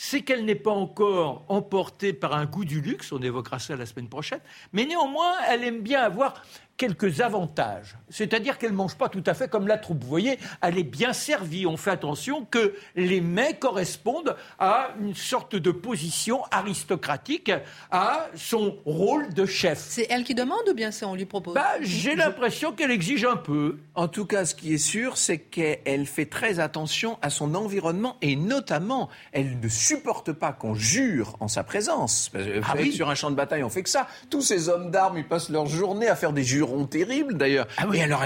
c'est 0.04 0.22
qu'elle 0.22 0.46
n'est 0.46 0.56
pas 0.56 0.72
encore 0.72 1.46
emportée 1.48 2.12
par 2.12 2.34
un 2.34 2.46
goût 2.46 2.66
du 2.66 2.82
luxe, 2.82 3.12
on 3.12 3.22
évoquera 3.22 3.60
ça 3.60 3.76
la 3.76 3.86
semaine 3.86 4.10
prochaine, 4.10 4.40
mais 4.74 4.86
néanmoins, 4.86 5.34
elle 5.48 5.64
aime 5.64 5.82
bien 5.82 6.02
avoir 6.02 6.42
quelques 6.82 7.22
avantages. 7.22 7.96
C'est-à-dire 8.10 8.58
qu'elle 8.58 8.72
ne 8.72 8.76
mange 8.76 8.96
pas 8.96 9.08
tout 9.08 9.22
à 9.28 9.36
fait 9.36 9.48
comme 9.48 9.68
la 9.68 9.78
troupe. 9.78 10.02
Vous 10.02 10.10
voyez, 10.10 10.40
elle 10.64 10.80
est 10.80 10.84
bien 10.84 11.14
servie. 11.14 11.68
On 11.68 11.78
fait 11.78 11.92
attention 11.92 12.44
que 12.44 12.74
les 12.96 13.22
mets 13.22 13.54
correspondent 13.54 14.36
à 14.58 14.90
une 15.00 15.14
sorte 15.14 15.56
de 15.56 15.70
position 15.70 16.42
aristocratique, 16.50 17.52
à 17.92 18.26
son 18.34 18.78
rôle 18.88 19.32
de 19.36 19.46
chef. 19.46 19.78
C'est 19.78 20.08
elle 20.10 20.24
qui 20.24 20.34
demande 20.34 20.68
ou 20.68 20.74
bien 20.74 20.90
c'est 20.90 21.06
on 21.06 21.14
lui 21.14 21.26
propose? 21.26 21.54
Bah, 21.54 21.74
J'ai 21.82 22.16
l'impression 22.16 22.72
qu'elle 22.72 22.90
exige 22.90 23.26
un 23.26 23.38
peu. 23.38 23.78
En 23.94 24.08
tout 24.08 24.26
cas, 24.26 24.46
ce 24.46 24.56
qui 24.56 24.74
est 24.74 24.80
sûr, 24.80 25.18
c'est 25.18 25.38
qu'elle 25.38 26.08
fait 26.08 26.26
très 26.26 26.60
attention 26.60 27.20
à 27.22 27.30
son 27.30 27.54
environnement 27.54 28.18
et 28.24 28.36
notamment, 28.36 29.08
elle 29.34 29.60
ne 29.60 29.70
supporte 29.70 30.32
pas 30.32 30.52
qu'on 30.52 30.74
jure 30.74 31.38
en 31.42 31.48
sa 31.48 31.64
présence. 31.64 32.32
ah 32.34 32.74
oui. 32.76 32.92
Sur 32.92 33.12
un 33.12 33.16
champ 33.16 33.30
de 33.30 33.36
bataille, 33.36 33.64
on 33.64 33.70
fait 33.70 33.84
que 33.84 33.90
ça. 33.90 34.08
Tous 34.32 34.42
ces 34.42 34.68
hommes 34.68 34.90
d'armes, 34.90 35.20
ils 35.20 35.28
passent 35.28 35.50
leur 35.50 35.68
journée 35.68 36.08
à 36.08 36.16
faire 36.16 36.34
des 36.34 36.44
jurons 36.44 36.71
terrible 36.86 37.36
d'ailleurs. 37.36 37.68
Ah 37.78 37.86
oui, 37.88 38.02
alors, 38.02 38.24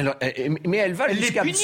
mais 0.65 0.77
elle 0.77 0.93
va 0.93 1.11
jusqu'à 1.13 1.43
oui, 1.43 1.55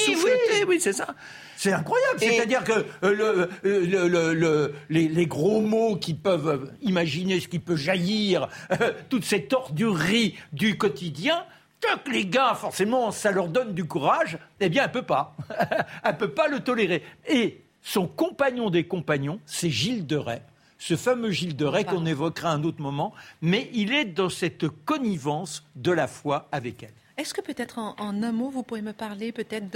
oui 0.68 0.78
c'est 0.80 0.92
ça. 0.92 1.08
C'est 1.56 1.72
incroyable. 1.72 2.18
C'est-à-dire 2.18 2.64
que 2.64 2.84
euh, 3.04 3.46
le, 3.62 4.74
les, 4.90 5.26
gros 5.26 5.60
mots 5.60 5.96
qui 5.96 6.14
peuvent 6.14 6.72
imaginer 6.82 7.38
ce 7.38 7.46
qui 7.46 7.60
peut 7.60 7.76
jaillir, 7.76 8.48
euh, 8.72 8.92
toute 9.08 9.24
cette 9.24 9.52
ordurerie 9.52 10.36
du 10.52 10.76
quotidien, 10.76 11.44
que 11.80 12.10
les 12.10 12.26
gars, 12.26 12.54
forcément, 12.54 13.10
ça 13.10 13.30
leur 13.30 13.48
donne 13.48 13.74
du 13.74 13.84
courage, 13.84 14.38
eh 14.60 14.68
bien, 14.68 14.84
elle 14.84 14.92
peut 14.92 15.02
pas. 15.02 15.36
elle 16.04 16.16
peut 16.16 16.30
pas 16.30 16.48
le 16.48 16.60
tolérer. 16.60 17.02
Et 17.28 17.60
son 17.82 18.06
compagnon 18.06 18.70
des 18.70 18.84
compagnons, 18.84 19.40
c'est 19.46 19.70
Gilles 19.70 20.06
de 20.06 20.16
Rais 20.16 20.42
ce 20.82 20.96
fameux 20.96 21.30
Gilles 21.30 21.54
de 21.54 21.64
Rais 21.64 21.84
qu'on 21.84 22.04
évoquera 22.06 22.50
à 22.50 22.54
un 22.54 22.64
autre 22.64 22.82
moment, 22.82 23.12
mais 23.40 23.70
il 23.72 23.92
est 23.92 24.04
dans 24.04 24.28
cette 24.28 24.66
connivence 24.66 25.64
de 25.76 25.92
la 25.92 26.08
foi 26.08 26.48
avec 26.50 26.82
elle. 26.82 26.90
Est-ce 27.16 27.34
que 27.34 27.40
peut-être 27.40 27.78
en, 27.78 27.94
un 28.00 28.32
mot, 28.32 28.50
vous 28.50 28.64
pouvez 28.64 28.82
me 28.82 28.92
parler 28.92 29.30
peut-être 29.30 29.70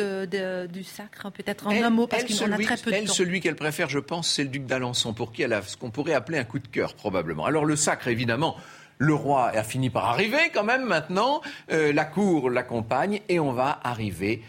du 0.66 0.82
sacre, 0.82 1.30
peut-être 1.30 1.68
en 1.68 1.70
un 1.70 1.90
mot, 1.90 2.08
parce 2.08 2.24
qu'on 2.24 2.50
a 2.50 2.58
très 2.58 2.76
peu 2.76 2.90
de 2.90 2.96
elle, 2.96 3.08
Celui 3.08 3.40
qu'elle 3.40 3.54
préfère, 3.54 3.88
je 3.88 4.00
pense, 4.00 4.28
c'est 4.28 4.42
le 4.42 4.48
duc 4.48 4.66
d'Alençon, 4.66 5.14
pour 5.14 5.30
qui 5.30 5.42
elle 5.42 5.52
a 5.52 5.62
ce 5.62 5.76
qu'on 5.76 5.90
pourrait 5.92 6.14
appeler 6.14 6.38
un 6.38 6.44
coup 6.44 6.58
de 6.58 6.66
cœur, 6.66 6.94
probablement. 6.94 7.44
Alors 7.46 7.64
le 7.64 7.76
sacre, 7.76 8.08
évidemment, 8.08 8.56
le 8.98 9.14
roi 9.14 9.50
a 9.50 9.62
fini 9.62 9.90
par 9.90 10.06
arriver 10.06 10.50
quand 10.52 10.64
même 10.64 10.84
maintenant, 10.84 11.40
euh, 11.70 11.92
la 11.92 12.04
cour 12.04 12.50
l'accompagne, 12.50 13.20
et 13.28 13.38
on 13.38 13.52
va 13.52 13.78
arriver 13.84 14.42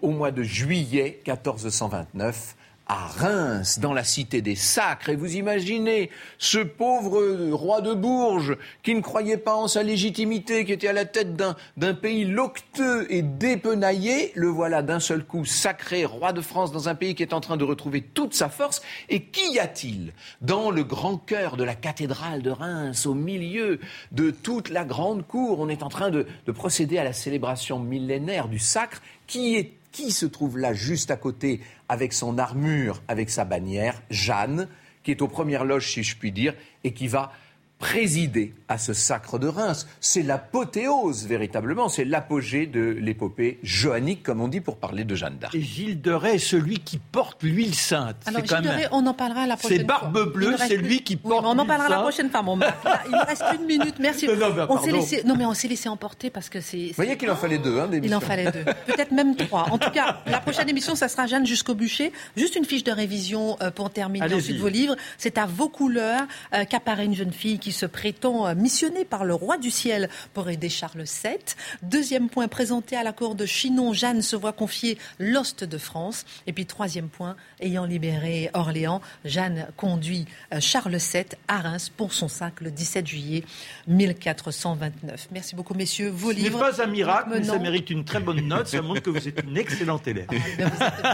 au 0.00 0.10
mois 0.10 0.30
de 0.30 0.42
juillet 0.42 1.20
1429 1.26 2.56
à 2.88 3.06
Reims, 3.06 3.78
dans 3.80 3.92
la 3.92 4.02
cité 4.02 4.40
des 4.40 4.56
Sacres. 4.56 5.10
Et 5.10 5.16
vous 5.16 5.36
imaginez 5.36 6.10
ce 6.38 6.58
pauvre 6.58 7.50
roi 7.52 7.82
de 7.82 7.92
Bourges 7.92 8.56
qui 8.82 8.94
ne 8.94 9.00
croyait 9.00 9.36
pas 9.36 9.54
en 9.54 9.68
sa 9.68 9.82
légitimité, 9.82 10.64
qui 10.64 10.72
était 10.72 10.88
à 10.88 10.94
la 10.94 11.04
tête 11.04 11.36
d'un 11.36 11.94
pays 11.94 12.24
locteux 12.24 13.06
et 13.10 13.22
dépenaillé. 13.22 14.32
Le 14.34 14.48
voilà 14.48 14.82
d'un 14.82 15.00
seul 15.00 15.24
coup 15.24 15.44
sacré 15.44 16.06
roi 16.06 16.32
de 16.32 16.40
France 16.40 16.72
dans 16.72 16.88
un 16.88 16.94
pays 16.94 17.14
qui 17.14 17.22
est 17.22 17.34
en 17.34 17.40
train 17.40 17.58
de 17.58 17.64
retrouver 17.64 18.00
toute 18.00 18.32
sa 18.34 18.48
force. 18.48 18.80
Et 19.10 19.22
qui 19.22 19.52
y 19.52 19.58
a-t-il 19.58 20.12
dans 20.40 20.70
le 20.70 20.82
grand 20.82 21.18
cœur 21.18 21.56
de 21.58 21.64
la 21.64 21.74
cathédrale 21.74 22.40
de 22.40 22.50
Reims, 22.50 23.04
au 23.04 23.14
milieu 23.14 23.80
de 24.12 24.30
toute 24.30 24.70
la 24.70 24.84
grande 24.84 25.26
cour? 25.26 25.60
On 25.60 25.68
est 25.68 25.82
en 25.82 25.90
train 25.90 26.10
de, 26.10 26.26
de 26.46 26.52
procéder 26.52 26.96
à 26.96 27.04
la 27.04 27.12
célébration 27.12 27.78
millénaire 27.78 28.48
du 28.48 28.58
sacre. 28.58 29.02
Qui 29.26 29.56
est 29.56 29.77
qui 29.92 30.10
se 30.10 30.26
trouve 30.26 30.58
là 30.58 30.74
juste 30.74 31.10
à 31.10 31.16
côté 31.16 31.60
avec 31.88 32.12
son 32.12 32.38
armure, 32.38 33.02
avec 33.08 33.30
sa 33.30 33.44
bannière? 33.44 34.02
Jeanne, 34.10 34.68
qui 35.02 35.10
est 35.10 35.22
aux 35.22 35.28
premières 35.28 35.64
loges, 35.64 35.90
si 35.90 36.02
je 36.02 36.16
puis 36.16 36.32
dire, 36.32 36.54
et 36.84 36.92
qui 36.92 37.08
va 37.08 37.32
présider 37.78 38.54
à 38.68 38.76
ce 38.76 38.92
sacre 38.92 39.38
de 39.38 39.46
Reims. 39.46 39.86
C'est 40.00 40.22
l'apothéose, 40.22 41.26
véritablement, 41.26 41.88
c'est 41.88 42.04
l'apogée 42.04 42.66
de 42.66 42.80
l'épopée 42.80 43.58
johannique, 43.62 44.22
comme 44.22 44.40
on 44.40 44.48
dit, 44.48 44.60
pour 44.60 44.76
parler 44.76 45.04
de 45.04 45.14
Jeanne 45.14 45.38
d'Arc. 45.38 45.54
Et 45.54 45.62
Gilles 45.62 46.00
de 46.00 46.12
Rais 46.12 46.34
est 46.34 46.38
celui 46.38 46.80
qui 46.80 46.98
porte 46.98 47.42
l'huile 47.42 47.74
sainte. 47.74 48.16
Alors, 48.26 48.44
Gilles 48.44 48.60
de 48.60 48.68
Rais, 48.68 48.88
on 48.92 49.06
en 49.06 49.14
parlera 49.14 49.46
la 49.46 49.56
prochaine 49.56 49.86
fois. 49.86 49.98
C'est 50.00 50.02
Barbe 50.02 50.32
Bleue, 50.32 50.56
c'est 50.58 50.76
lui 50.76 51.02
qui 51.02 51.16
porte 51.16 51.44
oui, 51.44 51.50
On 51.50 51.58
en 51.58 51.66
parlera 51.66 51.88
la 51.88 52.00
prochaine 52.00 52.30
fois, 52.30 52.42
mon 52.42 52.56
Il 52.56 53.12
me 53.12 53.26
reste 53.26 53.44
une 53.58 53.66
minute, 53.66 53.94
merci. 54.00 54.26
Non, 54.26 54.36
non, 54.36 54.66
on 54.68 54.86
laissé... 54.86 55.22
non 55.24 55.36
mais 55.36 55.46
on 55.46 55.54
s'est 55.54 55.68
laissé 55.68 55.88
emporter 55.88 56.30
parce 56.30 56.48
que 56.48 56.60
c'est... 56.60 56.88
Vous 56.88 56.94
voyez 56.94 57.16
qu'il 57.16 57.30
en 57.30 57.36
fallait 57.36 57.58
deux, 57.58 57.78
hein, 57.78 57.88
Il 58.02 58.14
en 58.14 58.20
fallait 58.20 58.50
deux. 58.50 58.64
Peut-être 58.86 59.12
même 59.12 59.36
trois. 59.36 59.68
En 59.70 59.78
tout 59.78 59.90
cas, 59.90 60.22
la 60.26 60.40
prochaine 60.40 60.68
émission, 60.68 60.94
ça 60.94 61.08
sera 61.08 61.26
Jeanne 61.26 61.46
jusqu'au 61.46 61.74
bûcher. 61.74 62.12
Juste 62.36 62.56
une 62.56 62.64
fiche 62.64 62.84
de 62.84 62.92
révision 62.92 63.56
euh, 63.62 63.70
pour 63.70 63.90
terminer 63.90 64.34
ensuite 64.34 64.58
vos 64.58 64.68
livres. 64.68 64.96
C'est 65.16 65.38
à 65.38 65.46
vos 65.46 65.68
couleurs 65.68 66.22
euh, 66.54 66.64
qu'apparaît 66.64 67.04
une 67.04 67.14
jeune 67.14 67.32
fille 67.32 67.58
qui 67.58 67.67
se 67.72 67.86
prétend 67.86 68.46
euh, 68.46 68.54
missionné 68.54 69.04
par 69.04 69.24
le 69.24 69.34
roi 69.34 69.58
du 69.58 69.70
ciel 69.70 70.08
pour 70.34 70.48
aider 70.48 70.68
Charles 70.68 71.04
VII. 71.04 71.38
Deuxième 71.82 72.28
point, 72.28 72.48
présenté 72.48 72.96
à 72.96 73.02
la 73.02 73.12
cour 73.12 73.34
de 73.34 73.46
Chinon, 73.46 73.92
Jeanne 73.92 74.22
se 74.22 74.36
voit 74.36 74.52
confier 74.52 74.98
l'ost 75.18 75.64
de 75.64 75.78
France. 75.78 76.24
Et 76.46 76.52
puis 76.52 76.66
troisième 76.66 77.08
point, 77.08 77.36
ayant 77.60 77.84
libéré 77.84 78.50
Orléans, 78.54 79.00
Jeanne 79.24 79.68
conduit 79.76 80.26
euh, 80.52 80.60
Charles 80.60 80.96
VII 80.96 81.24
à 81.48 81.58
Reims 81.58 81.90
pour 81.94 82.12
son 82.12 82.28
sac 82.28 82.60
le 82.60 82.70
17 82.70 83.06
juillet 83.06 83.44
1429. 83.86 85.28
Merci 85.32 85.54
beaucoup, 85.54 85.74
messieurs. 85.74 86.10
Vos 86.10 86.32
Ce 86.32 86.38
n'est 86.38 86.50
pas 86.50 86.82
un 86.82 86.86
miracle, 86.86 87.30
mais 87.32 87.42
ça 87.42 87.58
mérite 87.58 87.90
une 87.90 88.04
très 88.04 88.20
bonne 88.20 88.46
note. 88.46 88.68
Ça 88.68 88.82
montre 88.82 89.02
que 89.02 89.10
vous 89.10 89.28
êtes 89.28 89.42
une 89.44 89.56
excellente 89.56 90.06
élève. 90.06 90.26
Ah, 90.30 90.34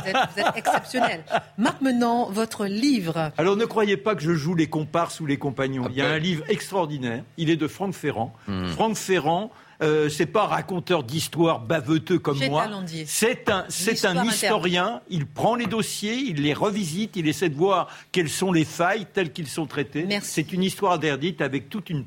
vous, 0.00 0.08
êtes, 0.08 0.16
vous, 0.34 0.40
êtes, 0.40 0.56
exceptionnel. 0.56 1.24
Marc 1.58 1.80
Menant, 1.80 2.30
votre 2.30 2.66
livre. 2.66 3.32
Alors 3.36 3.56
ne 3.56 3.64
croyez 3.64 3.96
pas 3.96 4.14
que 4.14 4.22
je 4.22 4.32
joue 4.32 4.54
les 4.54 4.66
comparses 4.66 5.20
ou 5.20 5.26
les 5.26 5.36
compagnons. 5.36 5.86
Il 5.90 5.96
y 5.96 6.02
a 6.02 6.08
un 6.08 6.18
livre 6.18 6.43
extraordinaire 6.48 7.24
il 7.36 7.50
est 7.50 7.56
de 7.56 7.66
Franck 7.68 7.94
Ferrand. 7.94 8.32
Hmm. 8.46 8.66
Franck 8.68 8.96
Ferrand, 8.96 9.50
euh, 9.82 10.08
c'est 10.08 10.26
pas 10.26 10.46
raconteur 10.46 11.02
d'histoire 11.02 11.60
baveuteux 11.60 12.18
comme 12.18 12.38
moi. 12.46 12.68
C'est 13.06 13.48
un, 13.50 13.64
c'est 13.68 14.04
un 14.04 14.24
historien. 14.24 15.00
Il 15.08 15.26
prend 15.26 15.54
les 15.54 15.66
dossiers, 15.66 16.14
il 16.14 16.42
les 16.42 16.54
revisite, 16.54 17.16
il 17.16 17.28
essaie 17.28 17.48
de 17.48 17.56
voir 17.56 17.88
quelles 18.12 18.28
sont 18.28 18.52
les 18.52 18.64
failles 18.64 19.06
telles 19.12 19.32
qu'ils 19.32 19.48
sont 19.48 19.66
traitées. 19.66 20.06
C'est 20.22 20.52
une 20.52 20.62
histoire 20.62 20.92
interdite 20.92 21.40
avec 21.40 21.68
tout 21.68 21.84
une, 21.90 22.04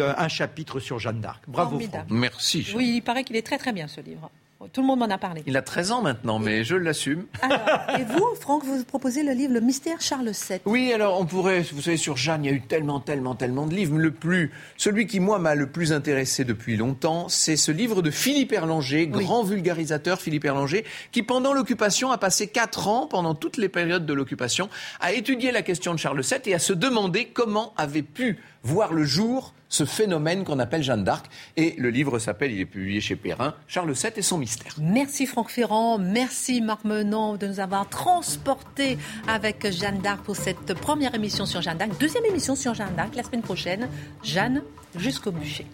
un 0.00 0.28
chapitre 0.28 0.80
sur 0.80 0.98
Jeanne 0.98 1.20
d'Arc. 1.20 1.42
Bravo. 1.48 1.80
Merci. 2.10 2.66
Oui, 2.74 2.94
il 2.96 3.02
paraît 3.02 3.24
qu'il 3.24 3.36
est 3.36 3.46
très 3.46 3.58
très 3.58 3.72
bien 3.72 3.88
ce 3.88 4.00
livre. 4.00 4.30
Tout 4.72 4.80
le 4.80 4.88
monde 4.88 4.98
m'en 4.98 5.06
a 5.06 5.18
parlé. 5.18 5.44
Il 5.46 5.56
a 5.56 5.62
13 5.62 5.92
ans 5.92 6.02
maintenant, 6.02 6.40
mais 6.40 6.64
je 6.64 6.74
l'assume. 6.74 7.26
et 7.98 8.02
vous, 8.02 8.34
Franck, 8.40 8.64
vous 8.64 8.82
proposez 8.82 9.22
le 9.22 9.30
livre 9.30 9.52
Le 9.54 9.60
mystère 9.60 10.00
Charles 10.00 10.30
VII. 10.30 10.58
Oui, 10.64 10.92
alors 10.92 11.20
on 11.20 11.26
pourrait, 11.26 11.62
vous 11.72 11.80
savez, 11.80 11.96
sur 11.96 12.16
Jeanne, 12.16 12.44
il 12.44 12.50
y 12.50 12.52
a 12.52 12.56
eu 12.56 12.60
tellement, 12.60 12.98
tellement, 12.98 13.36
tellement 13.36 13.66
de 13.66 13.74
livres. 13.74 13.96
Le 13.96 14.10
plus, 14.10 14.50
celui 14.76 15.06
qui, 15.06 15.20
moi, 15.20 15.38
m'a 15.38 15.54
le 15.54 15.68
plus 15.68 15.92
intéressé 15.92 16.44
depuis 16.44 16.76
longtemps, 16.76 17.28
c'est 17.28 17.56
ce 17.56 17.70
livre 17.70 18.02
de 18.02 18.10
Philippe 18.10 18.52
Erlanger, 18.52 19.06
grand 19.06 19.44
vulgarisateur 19.44 20.20
Philippe 20.20 20.44
Erlanger, 20.44 20.84
qui, 21.12 21.22
pendant 21.22 21.52
l'occupation, 21.52 22.10
a 22.10 22.18
passé 22.18 22.48
4 22.48 22.88
ans, 22.88 23.06
pendant 23.06 23.36
toutes 23.36 23.58
les 23.58 23.68
périodes 23.68 24.06
de 24.06 24.12
l'occupation, 24.12 24.68
à 24.98 25.12
étudier 25.12 25.52
la 25.52 25.62
question 25.62 25.94
de 25.94 26.00
Charles 26.00 26.22
VII 26.22 26.40
et 26.46 26.54
à 26.54 26.58
se 26.58 26.72
demander 26.72 27.26
comment 27.26 27.74
avait 27.76 28.02
pu 28.02 28.38
voir 28.64 28.92
le 28.92 29.04
jour 29.04 29.54
ce 29.68 29.84
phénomène 29.84 30.44
qu'on 30.44 30.58
appelle 30.58 30.82
Jeanne 30.82 31.04
d'Arc. 31.04 31.26
Et 31.56 31.74
le 31.78 31.90
livre 31.90 32.18
s'appelle, 32.18 32.52
il 32.52 32.60
est 32.60 32.66
publié 32.66 33.00
chez 33.00 33.16
Perrin, 33.16 33.54
Charles 33.66 33.92
VII 33.92 34.12
et 34.16 34.22
son 34.22 34.38
mystère. 34.38 34.72
Merci 34.80 35.26
Franck 35.26 35.50
Ferrand, 35.50 35.98
merci 35.98 36.60
Marc 36.60 36.84
Menant 36.84 37.36
de 37.36 37.46
nous 37.46 37.60
avoir 37.60 37.88
transporté 37.88 38.98
avec 39.26 39.70
Jeanne 39.70 40.00
d'Arc 40.00 40.22
pour 40.22 40.36
cette 40.36 40.74
première 40.74 41.14
émission 41.14 41.46
sur 41.46 41.62
Jeanne 41.62 41.78
d'Arc. 41.78 41.98
Deuxième 41.98 42.24
émission 42.24 42.54
sur 42.54 42.74
Jeanne 42.74 42.94
d'Arc 42.96 43.14
la 43.14 43.22
semaine 43.22 43.42
prochaine. 43.42 43.88
Jeanne 44.22 44.62
jusqu'au 44.96 45.32
bûcher. 45.32 45.66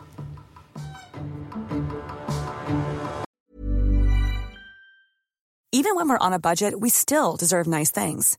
Even 5.72 5.96
when 5.96 6.08
we're 6.08 6.18
on 6.20 6.32
a 6.32 6.38
budget, 6.38 6.80
we 6.80 6.88
still 6.88 7.36
deserve 7.36 7.66
nice 7.66 7.90
things. 7.90 8.38